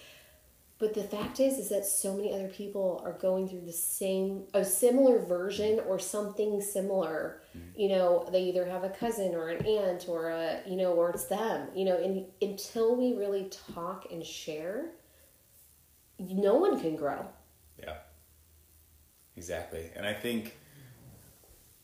But 0.78 0.94
the 0.94 1.04
fact 1.04 1.40
is, 1.40 1.58
is 1.58 1.70
that 1.70 1.86
so 1.86 2.16
many 2.16 2.34
other 2.34 2.48
people 2.48 3.02
are 3.04 3.14
going 3.14 3.48
through 3.48 3.66
the 3.66 3.72
same, 3.72 4.44
a 4.54 4.64
similar 4.64 5.20
version 5.20 5.80
or 5.88 5.98
something 5.98 6.62
similar. 6.62 7.42
Mm-hmm. 7.58 7.80
You 7.80 7.90
know, 7.90 8.30
they 8.32 8.44
either 8.44 8.66
have 8.66 8.84
a 8.84 8.90
cousin 8.90 9.34
or 9.34 9.50
an 9.50 9.66
aunt 9.66 10.06
or 10.08 10.30
a, 10.30 10.62
you 10.68 10.76
know, 10.76 10.94
or 10.94 11.10
it's 11.12 11.26
them. 11.26 11.68
You 11.76 11.86
know, 11.86 11.98
and 11.98 12.26
until 12.42 12.96
we 12.96 13.14
really 13.14 13.50
talk 13.74 14.08
and 14.12 14.24
share, 14.24 14.92
no 16.20 16.56
one 16.56 16.80
can 16.80 16.96
grow. 16.96 17.26
Yeah. 17.80 17.98
Exactly. 19.36 19.90
And 19.96 20.06
I 20.06 20.14
think 20.14 20.58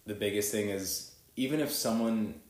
the 0.08 0.16
biggest 0.16 0.52
thing 0.52 0.70
is 0.70 1.16
even 1.36 1.60
if 1.60 1.72
someone 1.72 2.42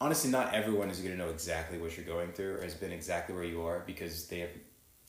honestly 0.00 0.30
not 0.30 0.54
everyone 0.54 0.90
is 0.90 1.00
going 1.00 1.10
to 1.10 1.18
know 1.18 1.30
exactly 1.30 1.78
what 1.78 1.96
you're 1.96 2.06
going 2.06 2.30
through 2.32 2.56
or 2.56 2.62
has 2.62 2.74
been 2.74 2.92
exactly 2.92 3.34
where 3.34 3.44
you 3.44 3.62
are 3.62 3.82
because 3.86 4.28
they 4.28 4.38
have 4.40 4.50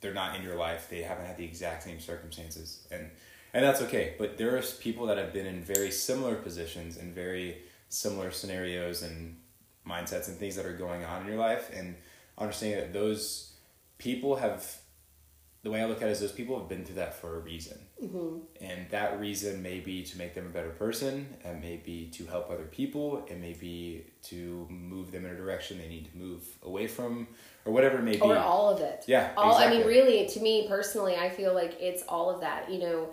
they're 0.02 0.14
not 0.14 0.36
in 0.36 0.44
your 0.44 0.56
life. 0.56 0.88
They 0.90 1.02
haven't 1.02 1.26
had 1.26 1.38
the 1.38 1.46
exact 1.46 1.84
same 1.84 2.00
circumstances. 2.00 2.88
And 2.92 3.10
and 3.54 3.66
that's 3.66 3.82
okay. 3.84 4.16
But 4.18 4.38
there 4.38 4.56
are 4.58 4.62
people 4.62 5.08
that 5.08 5.18
have 5.18 5.34
been 5.34 5.48
in 5.48 5.64
very 5.64 5.92
similar 5.92 6.36
positions 6.36 6.98
and 6.98 7.14
very 7.14 7.64
similar 7.90 8.32
scenarios 8.32 9.02
and 9.02 9.38
mindsets 9.88 10.28
and 10.28 10.38
things 10.38 10.56
that 10.56 10.66
are 10.66 10.78
going 10.78 11.04
on 11.04 11.24
in 11.24 11.28
your 11.28 11.38
life 11.38 11.72
and 11.74 11.96
understanding 12.38 12.80
that 12.80 12.94
those 12.94 13.54
people 13.98 14.36
have 14.36 14.78
the 15.64 15.70
way 15.70 15.82
I 15.82 15.86
look 15.86 16.02
at 16.02 16.08
it 16.08 16.12
is 16.12 16.22
those 16.22 16.32
people 16.32 16.58
have 16.58 16.70
been 16.70 16.86
through 16.86 16.96
that 16.96 17.14
for 17.16 17.36
a 17.36 17.40
reason. 17.40 17.78
Mm-hmm. 18.04 18.38
And 18.64 18.90
that 18.92 19.20
reason 19.20 19.62
may 19.62 19.80
be 19.82 20.04
to 20.04 20.18
make 20.18 20.34
them 20.34 20.46
a 20.46 20.50
better 20.50 20.70
person, 20.70 21.28
it 21.44 21.62
may 21.62 21.76
be 21.78 22.06
to 22.14 22.26
help 22.28 22.50
other 22.50 22.64
people, 22.64 23.26
it 23.30 23.38
may 23.40 23.54
be 23.54 24.06
to 24.24 24.66
move 24.70 25.12
them 25.12 25.26
in 25.26 25.32
a 25.32 25.36
direction 25.36 25.78
they 25.78 25.88
need 25.90 26.10
to 26.12 26.18
move 26.18 26.44
away 26.64 26.88
from, 26.88 27.28
or 27.66 27.74
whatever 27.74 27.98
it 28.00 28.04
may 28.04 28.14
be. 28.16 28.22
or 28.22 28.38
all 28.38 28.70
of 28.70 28.80
it 28.80 29.04
Yeah, 29.06 29.32
all 29.36 29.56
i 29.56 29.70
mean 29.70 29.86
really 29.86 30.28
to 30.28 30.40
me 30.40 30.66
personally 30.68 31.16
i 31.18 31.30
feel 31.30 31.54
like 31.54 31.76
it's 31.80 32.04
all 32.08 32.30
of 32.30 32.40
that 32.42 32.72
you 32.72 32.80
know 32.80 33.10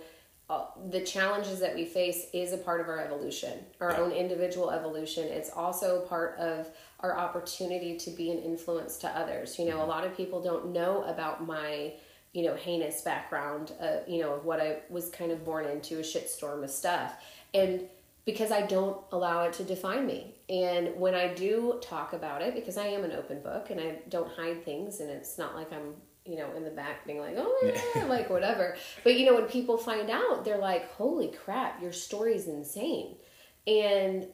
uh, 0.48 0.66
the 0.90 1.00
challenges 1.00 1.58
that 1.58 1.74
we 1.74 1.84
face 1.84 2.26
is 2.32 2.52
a 2.52 2.58
part 2.58 2.80
of 2.80 2.88
our 2.88 3.00
evolution 3.00 3.58
our 3.80 3.90
Yeah. 3.90 3.98
own 4.00 4.12
individual 4.12 4.70
evolution 4.70 5.24
it's 5.26 5.50
also 5.50 6.02
part 6.02 6.38
of 6.38 6.68
our 7.00 7.16
opportunity 7.18 7.96
to 7.98 8.10
be 8.10 8.30
an 8.30 8.38
influence 8.38 8.96
to 8.98 9.08
others 9.08 9.58
you 9.58 9.64
know 9.66 9.72
Mm-hmm. 9.78 9.80
a 9.90 9.94
lot 9.94 10.04
of 10.06 10.16
people 10.16 10.40
don't 10.40 10.66
know 10.72 11.02
about 11.04 11.44
my 11.44 11.92
you 12.36 12.44
know 12.44 12.54
heinous 12.54 13.00
background 13.00 13.72
uh, 13.80 13.98
you 14.06 14.20
know 14.20 14.34
of 14.34 14.44
what 14.44 14.60
i 14.60 14.76
was 14.90 15.08
kind 15.08 15.32
of 15.32 15.44
born 15.44 15.64
into 15.64 15.98
a 15.98 16.02
shitstorm 16.02 16.62
of 16.62 16.70
stuff 16.70 17.14
and 17.54 17.88
because 18.26 18.50
I 18.50 18.62
don't 18.62 18.98
allow 19.12 19.44
it 19.44 19.54
to 19.54 19.64
define 19.64 20.04
me. 20.04 20.34
And 20.50 20.96
when 20.96 21.14
I 21.14 21.32
do 21.32 21.78
talk 21.80 22.12
about 22.12 22.42
it, 22.42 22.54
because 22.54 22.76
I 22.76 22.86
am 22.88 23.04
an 23.04 23.12
open 23.12 23.40
book 23.40 23.70
and 23.70 23.80
I 23.80 24.00
don't 24.08 24.30
hide 24.30 24.64
things, 24.64 25.00
and 25.00 25.08
it's 25.08 25.38
not 25.38 25.54
like 25.54 25.72
I'm, 25.72 25.94
you 26.24 26.36
know, 26.36 26.52
in 26.56 26.64
the 26.64 26.70
back 26.70 27.06
being 27.06 27.20
like, 27.20 27.36
oh, 27.38 27.72
yeah, 27.94 28.04
like 28.08 28.28
whatever. 28.28 28.76
But, 29.04 29.16
you 29.16 29.26
know, 29.26 29.36
when 29.36 29.44
people 29.44 29.78
find 29.78 30.10
out, 30.10 30.44
they're 30.44 30.58
like, 30.58 30.90
holy 30.94 31.28
crap, 31.28 31.80
your 31.80 31.92
story's 31.92 32.48
insane. 32.48 33.14
And, 33.66 34.26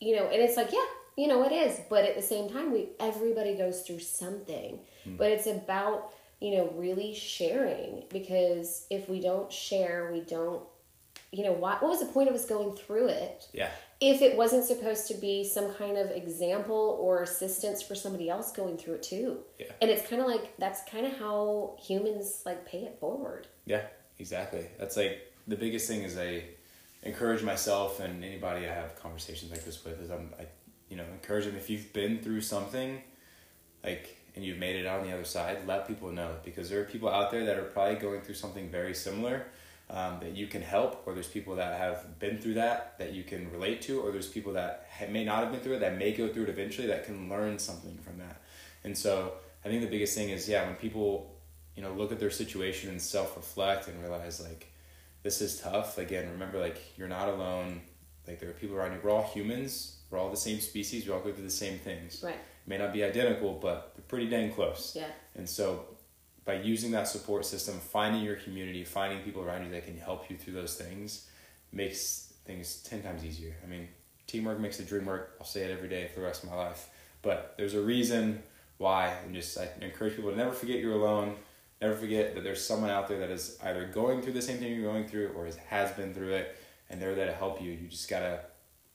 you 0.00 0.16
know, 0.16 0.24
and 0.24 0.42
it's 0.42 0.56
like, 0.56 0.72
yeah, 0.72 0.86
you 1.16 1.28
know, 1.28 1.44
it 1.44 1.52
is. 1.52 1.80
But 1.90 2.04
at 2.04 2.16
the 2.16 2.22
same 2.22 2.48
time, 2.48 2.72
we 2.72 2.88
everybody 2.98 3.56
goes 3.56 3.82
through 3.82 4.00
something. 4.00 4.80
But 5.18 5.30
it's 5.30 5.46
about, 5.46 6.14
you 6.40 6.56
know, 6.56 6.72
really 6.76 7.14
sharing 7.14 8.04
because 8.10 8.86
if 8.90 9.08
we 9.08 9.20
don't 9.20 9.52
share, 9.52 10.10
we 10.12 10.20
don't 10.20 10.62
you 11.32 11.42
know 11.42 11.52
what 11.52 11.82
what 11.82 11.88
was 11.90 11.98
the 12.00 12.06
point 12.06 12.28
of 12.28 12.34
us 12.34 12.44
going 12.46 12.76
through 12.76 13.08
it 13.08 13.48
Yeah. 13.52 13.68
if 14.00 14.22
it 14.22 14.36
wasn't 14.36 14.64
supposed 14.64 15.08
to 15.08 15.14
be 15.14 15.42
some 15.42 15.74
kind 15.74 15.98
of 15.98 16.10
example 16.12 16.96
or 17.00 17.22
assistance 17.22 17.82
for 17.82 17.96
somebody 17.96 18.30
else 18.30 18.52
going 18.52 18.76
through 18.78 18.94
it 18.94 19.02
too 19.02 19.38
Yeah. 19.58 19.72
and 19.82 19.90
it's 19.90 20.08
kind 20.08 20.22
of 20.22 20.28
like 20.28 20.56
that's 20.58 20.88
kind 20.88 21.04
of 21.06 21.16
how 21.18 21.76
humans 21.82 22.42
like 22.46 22.64
pay 22.66 22.84
it 22.84 22.98
forward 23.00 23.48
Yeah, 23.66 23.82
exactly. 24.20 24.66
That's 24.78 24.96
like 24.96 25.32
the 25.48 25.56
biggest 25.56 25.88
thing 25.88 26.02
is 26.02 26.16
I 26.16 26.44
encourage 27.02 27.42
myself 27.42 27.98
and 27.98 28.22
anybody 28.22 28.66
I 28.68 28.72
have 28.72 28.94
conversations 29.02 29.50
like 29.50 29.64
this 29.64 29.84
with 29.84 30.00
is 30.00 30.10
I'm 30.10 30.32
I 30.38 30.46
you 30.88 30.96
know 30.96 31.04
encourage 31.12 31.46
them 31.46 31.56
if 31.56 31.68
you've 31.68 31.92
been 31.92 32.18
through 32.20 32.42
something 32.42 33.02
like 33.82 34.16
and 34.34 34.44
you've 34.44 34.58
made 34.58 34.76
it 34.76 34.86
on 34.86 35.02
the 35.02 35.12
other 35.12 35.24
side 35.24 35.58
let 35.66 35.86
people 35.86 36.10
know 36.10 36.36
because 36.44 36.68
there 36.68 36.80
are 36.80 36.84
people 36.84 37.08
out 37.08 37.30
there 37.30 37.44
that 37.44 37.58
are 37.58 37.64
probably 37.64 37.96
going 37.96 38.20
through 38.20 38.34
something 38.34 38.68
very 38.68 38.94
similar 38.94 39.46
um, 39.90 40.18
that 40.20 40.34
you 40.34 40.46
can 40.46 40.62
help 40.62 41.02
or 41.06 41.12
there's 41.12 41.28
people 41.28 41.56
that 41.56 41.78
have 41.78 42.18
been 42.18 42.38
through 42.38 42.54
that 42.54 42.98
that 42.98 43.12
you 43.12 43.22
can 43.22 43.50
relate 43.52 43.82
to 43.82 44.00
or 44.00 44.10
there's 44.10 44.28
people 44.28 44.52
that 44.52 44.88
ha- 44.90 45.06
may 45.10 45.24
not 45.24 45.42
have 45.42 45.52
been 45.52 45.60
through 45.60 45.74
it 45.74 45.80
that 45.80 45.98
may 45.98 46.12
go 46.12 46.28
through 46.28 46.44
it 46.44 46.48
eventually 46.48 46.86
that 46.86 47.04
can 47.04 47.28
learn 47.28 47.58
something 47.58 47.98
from 47.98 48.18
that 48.18 48.40
and 48.84 48.96
so 48.96 49.34
i 49.64 49.68
think 49.68 49.82
the 49.82 49.88
biggest 49.88 50.16
thing 50.16 50.30
is 50.30 50.48
yeah 50.48 50.66
when 50.66 50.74
people 50.76 51.36
you 51.76 51.82
know 51.82 51.92
look 51.92 52.12
at 52.12 52.18
their 52.18 52.30
situation 52.30 52.90
and 52.90 53.00
self-reflect 53.00 53.88
and 53.88 54.00
realize 54.00 54.40
like 54.40 54.72
this 55.22 55.40
is 55.40 55.60
tough 55.60 55.98
again 55.98 56.30
remember 56.30 56.58
like 56.58 56.80
you're 56.96 57.08
not 57.08 57.28
alone 57.28 57.80
like 58.26 58.40
there 58.40 58.48
are 58.50 58.54
people 58.54 58.76
around 58.76 58.92
you. 58.92 58.98
We're 59.02 59.10
all 59.10 59.22
humans. 59.22 59.98
We're 60.10 60.18
all 60.18 60.30
the 60.30 60.36
same 60.36 60.60
species. 60.60 61.06
We 61.06 61.12
all 61.12 61.20
go 61.20 61.32
through 61.32 61.44
the 61.44 61.50
same 61.50 61.78
things. 61.78 62.22
Right. 62.22 62.38
May 62.66 62.78
not 62.78 62.92
be 62.92 63.04
identical, 63.04 63.52
but 63.52 63.92
they're 63.94 64.04
pretty 64.08 64.28
dang 64.28 64.52
close. 64.52 64.94
Yeah. 64.96 65.06
And 65.34 65.48
so, 65.48 65.84
by 66.44 66.54
using 66.54 66.90
that 66.92 67.08
support 67.08 67.44
system, 67.44 67.78
finding 67.78 68.22
your 68.22 68.36
community, 68.36 68.84
finding 68.84 69.20
people 69.20 69.42
around 69.42 69.64
you 69.64 69.70
that 69.72 69.84
can 69.84 69.96
help 69.98 70.30
you 70.30 70.36
through 70.36 70.54
those 70.54 70.76
things, 70.76 71.28
makes 71.72 72.32
things 72.46 72.82
ten 72.82 73.02
times 73.02 73.24
easier. 73.24 73.54
I 73.62 73.66
mean, 73.66 73.88
teamwork 74.26 74.60
makes 74.60 74.76
the 74.78 74.84
dream 74.84 75.06
work. 75.06 75.36
I'll 75.40 75.46
say 75.46 75.62
it 75.62 75.70
every 75.70 75.88
day 75.88 76.08
for 76.08 76.20
the 76.20 76.26
rest 76.26 76.42
of 76.42 76.50
my 76.50 76.56
life. 76.56 76.88
But 77.22 77.54
there's 77.56 77.74
a 77.74 77.80
reason 77.80 78.42
why, 78.78 79.14
and 79.24 79.34
just 79.34 79.58
I 79.58 79.68
encourage 79.80 80.16
people 80.16 80.30
to 80.30 80.36
never 80.36 80.52
forget 80.52 80.78
you're 80.78 80.94
alone. 80.94 81.36
Never 81.80 81.94
forget 81.94 82.34
that 82.34 82.44
there's 82.44 82.64
someone 82.64 82.90
out 82.90 83.08
there 83.08 83.18
that 83.18 83.30
is 83.30 83.58
either 83.62 83.86
going 83.86 84.22
through 84.22 84.34
the 84.34 84.42
same 84.42 84.58
thing 84.58 84.74
you're 84.74 84.90
going 84.90 85.06
through 85.06 85.28
or 85.28 85.48
has 85.68 85.90
been 85.92 86.14
through 86.14 86.32
it, 86.34 86.56
and 86.88 87.00
they're 87.00 87.14
there 87.14 87.26
to 87.26 87.32
help 87.32 87.60
you. 87.60 87.72
You 87.72 87.88
just 87.88 88.08
gotta, 88.08 88.40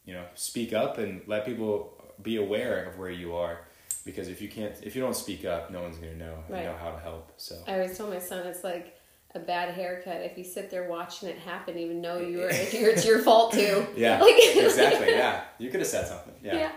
you 0.06 0.14
know, 0.14 0.26
speak 0.36 0.74
up 0.74 0.98
and 0.98 1.22
let 1.28 1.46
people 1.46 1.99
be 2.22 2.38
aware 2.38 2.84
of 2.86 2.98
where 2.98 3.10
you 3.12 3.36
are. 3.36 3.60
Because 4.06 4.28
if 4.28 4.42
you 4.42 4.48
can't, 4.50 4.74
if 4.82 4.96
you 4.96 5.02
don't 5.02 5.16
speak 5.16 5.46
up, 5.46 5.72
no 5.72 5.82
one's 5.82 5.98
gonna 5.98 6.16
know 6.16 6.44
Right. 6.48 6.64
know 6.66 6.76
how 6.76 6.92
to 6.92 7.00
help. 7.00 7.32
So 7.38 7.56
I 7.68 7.74
always 7.74 7.98
tell 7.98 8.08
my 8.08 8.20
son 8.20 8.48
it's 8.48 8.64
like 8.64 8.96
a 9.36 9.40
bad 9.40 9.74
haircut. 9.76 10.22
If 10.22 10.38
you 10.38 10.44
sit 10.44 10.72
there 10.72 10.90
watching 10.90 11.30
it 11.30 11.38
happen, 11.38 11.78
even 11.78 12.02
know 12.02 12.18
you 12.18 12.38
were, 12.40 12.48
it's 12.52 13.06
your 13.06 13.20
fault 13.20 13.54
too. 13.54 13.86
yeah, 13.96 14.20
Like- 14.20 14.34
exactly. 14.40 15.10
Yeah, 15.12 15.44
you 15.60 15.70
could 15.70 15.82
have 15.82 15.90
said 15.90 16.08
something. 16.08 16.34
Yeah. 16.44 16.56
Yeah. 16.56 16.72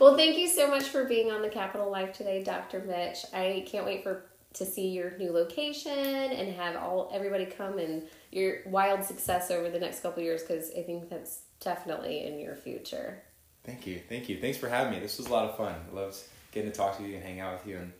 Well, 0.00 0.16
thank 0.16 0.36
you 0.38 0.48
so 0.48 0.68
much 0.68 0.84
for 0.84 1.04
being 1.04 1.30
on 1.30 1.42
the 1.42 1.48
Kapitol 1.50 1.90
Life 1.90 2.12
today, 2.16 2.42
Dr. 2.42 2.80
Mitch. 2.80 3.24
I 3.32 3.64
can't 3.68 3.84
wait 3.84 4.02
for 4.02 4.24
to 4.54 4.66
see 4.66 4.88
your 4.88 5.16
new 5.18 5.30
location 5.32 5.92
and 5.96 6.52
have 6.54 6.76
all 6.76 7.10
everybody 7.14 7.46
come 7.46 7.78
and 7.78 8.02
your 8.30 8.56
wild 8.66 9.02
success 9.04 9.50
over 9.50 9.70
the 9.70 9.78
next 9.78 10.00
couple 10.00 10.20
of 10.20 10.24
years 10.26 10.42
because 10.42 10.70
I 10.76 10.82
think 10.82 11.08
that's 11.08 11.42
definitely 11.60 12.26
in 12.26 12.38
your 12.38 12.54
future. 12.54 13.22
Thank 13.64 13.86
you, 13.86 14.00
thank 14.08 14.28
you. 14.28 14.38
Thanks 14.40 14.58
for 14.58 14.68
having 14.68 14.92
me. 14.92 15.00
This 15.00 15.18
was 15.18 15.28
a 15.28 15.32
lot 15.32 15.48
of 15.48 15.56
fun. 15.56 15.74
I 15.90 15.94
loved 15.94 16.16
getting 16.50 16.70
to 16.70 16.76
talk 16.76 16.98
to 16.98 17.04
you 17.04 17.14
and 17.14 17.22
hang 17.22 17.40
out 17.40 17.54
with 17.54 17.66
you 17.66 17.78
and 17.78 17.92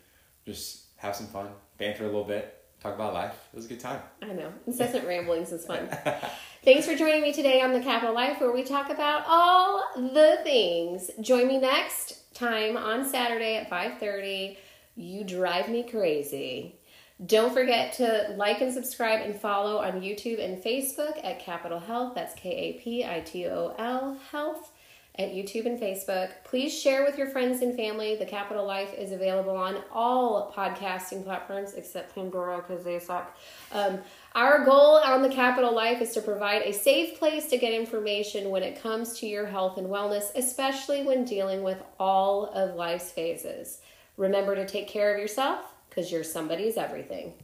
just 0.45 0.83
have 0.97 1.15
some 1.15 1.27
fun, 1.27 1.49
banter 1.79 2.05
a 2.05 2.07
little 2.07 2.25
bit, 2.25 2.63
talk 2.81 2.95
about 2.95 3.15
life. 3.15 3.35
It 3.53 3.57
was 3.57 3.67
a 3.67 3.69
good 3.69 3.81
time. 3.81 4.01
I 4.23 4.33
know. 4.33 4.53
Incessant 4.67 5.07
ramblings 5.07 5.53
is 5.53 5.65
fun. 5.65 5.89
Thanks 6.65 6.87
for 6.87 6.97
joining 6.97 7.23
me 7.23 7.33
today 7.33 7.61
on 7.61 7.73
the 7.73 7.81
Kapitol 7.81 8.15
Life 8.15 8.41
where 8.41 8.53
we 8.53 8.63
talk 8.63 8.91
about 8.91 9.25
all 9.27 9.83
the 9.97 10.39
things. 10.43 11.11
Join 11.21 11.49
me 11.49 11.59
next 11.59 12.35
time 12.35 12.77
on 12.77 13.09
Saturday 13.09 13.57
at 13.57 13.71
5:30. 13.71 14.57
You 14.97 15.25
drive 15.25 15.69
me 15.69 15.85
crazy. 15.85 16.77
Don't 17.25 17.53
forget 17.53 17.95
to 17.95 18.35
like 18.37 18.61
and 18.61 18.73
subscribe 18.73 19.21
and 19.25 19.41
follow 19.41 19.79
on 19.79 20.01
YouTube 20.01 20.45
and 20.45 20.63
Facebook 20.63 21.25
at 21.25 21.41
Kapitol 21.41 21.85
Health. 21.85 22.15
That's 22.15 22.35
K 22.35 22.51
A 22.51 22.73
P 22.81 23.05
I 23.05 23.21
T 23.21 23.47
O 23.47 23.75
L 23.79 24.19
Health 24.31 24.72
at 25.19 25.33
YouTube 25.33 25.67
and 25.67 25.79
Facebook. 25.79 26.31
Please 26.45 26.73
share 26.73 27.05
with 27.05 27.19
your 27.19 27.27
friends 27.27 27.61
and 27.61 27.77
family. 27.77 28.17
The 28.17 28.25
Kapitol 28.25 28.67
Life 28.67 28.95
is 28.95 29.13
available 29.13 29.55
on 29.55 29.77
all 29.93 30.53
podcasting 30.57 31.23
platforms 31.23 31.75
except 31.75 32.15
Pandora 32.15 32.65
because 32.67 32.83
they 32.83 32.99
suck. 32.99 33.37
Um, 33.73 33.99
our 34.35 34.65
goal 34.65 34.97
on 34.97 35.21
the 35.21 35.29
Kapitol 35.29 35.75
Life 35.75 36.01
is 36.01 36.13
to 36.13 36.23
provide 36.23 36.63
a 36.63 36.73
safe 36.73 37.19
place 37.19 37.49
to 37.49 37.59
get 37.59 37.75
information 37.75 38.49
when 38.49 38.63
it 38.63 38.81
comes 38.81 39.19
to 39.19 39.27
your 39.27 39.47
health 39.47 39.77
and 39.77 39.89
wellness, 39.89 40.35
especially 40.35 41.03
when 41.03 41.25
dealing 41.25 41.63
with 41.63 41.83
all 41.99 42.47
of 42.47 42.75
life's 42.75 43.11
phases. 43.11 43.81
Remember 44.17 44.55
to 44.55 44.67
take 44.67 44.89
care 44.89 45.15
of 45.15 45.21
yourself 45.21 45.67
because 45.91 46.11
you're 46.11 46.25
somebody's 46.25 46.79
everything. 46.79 47.35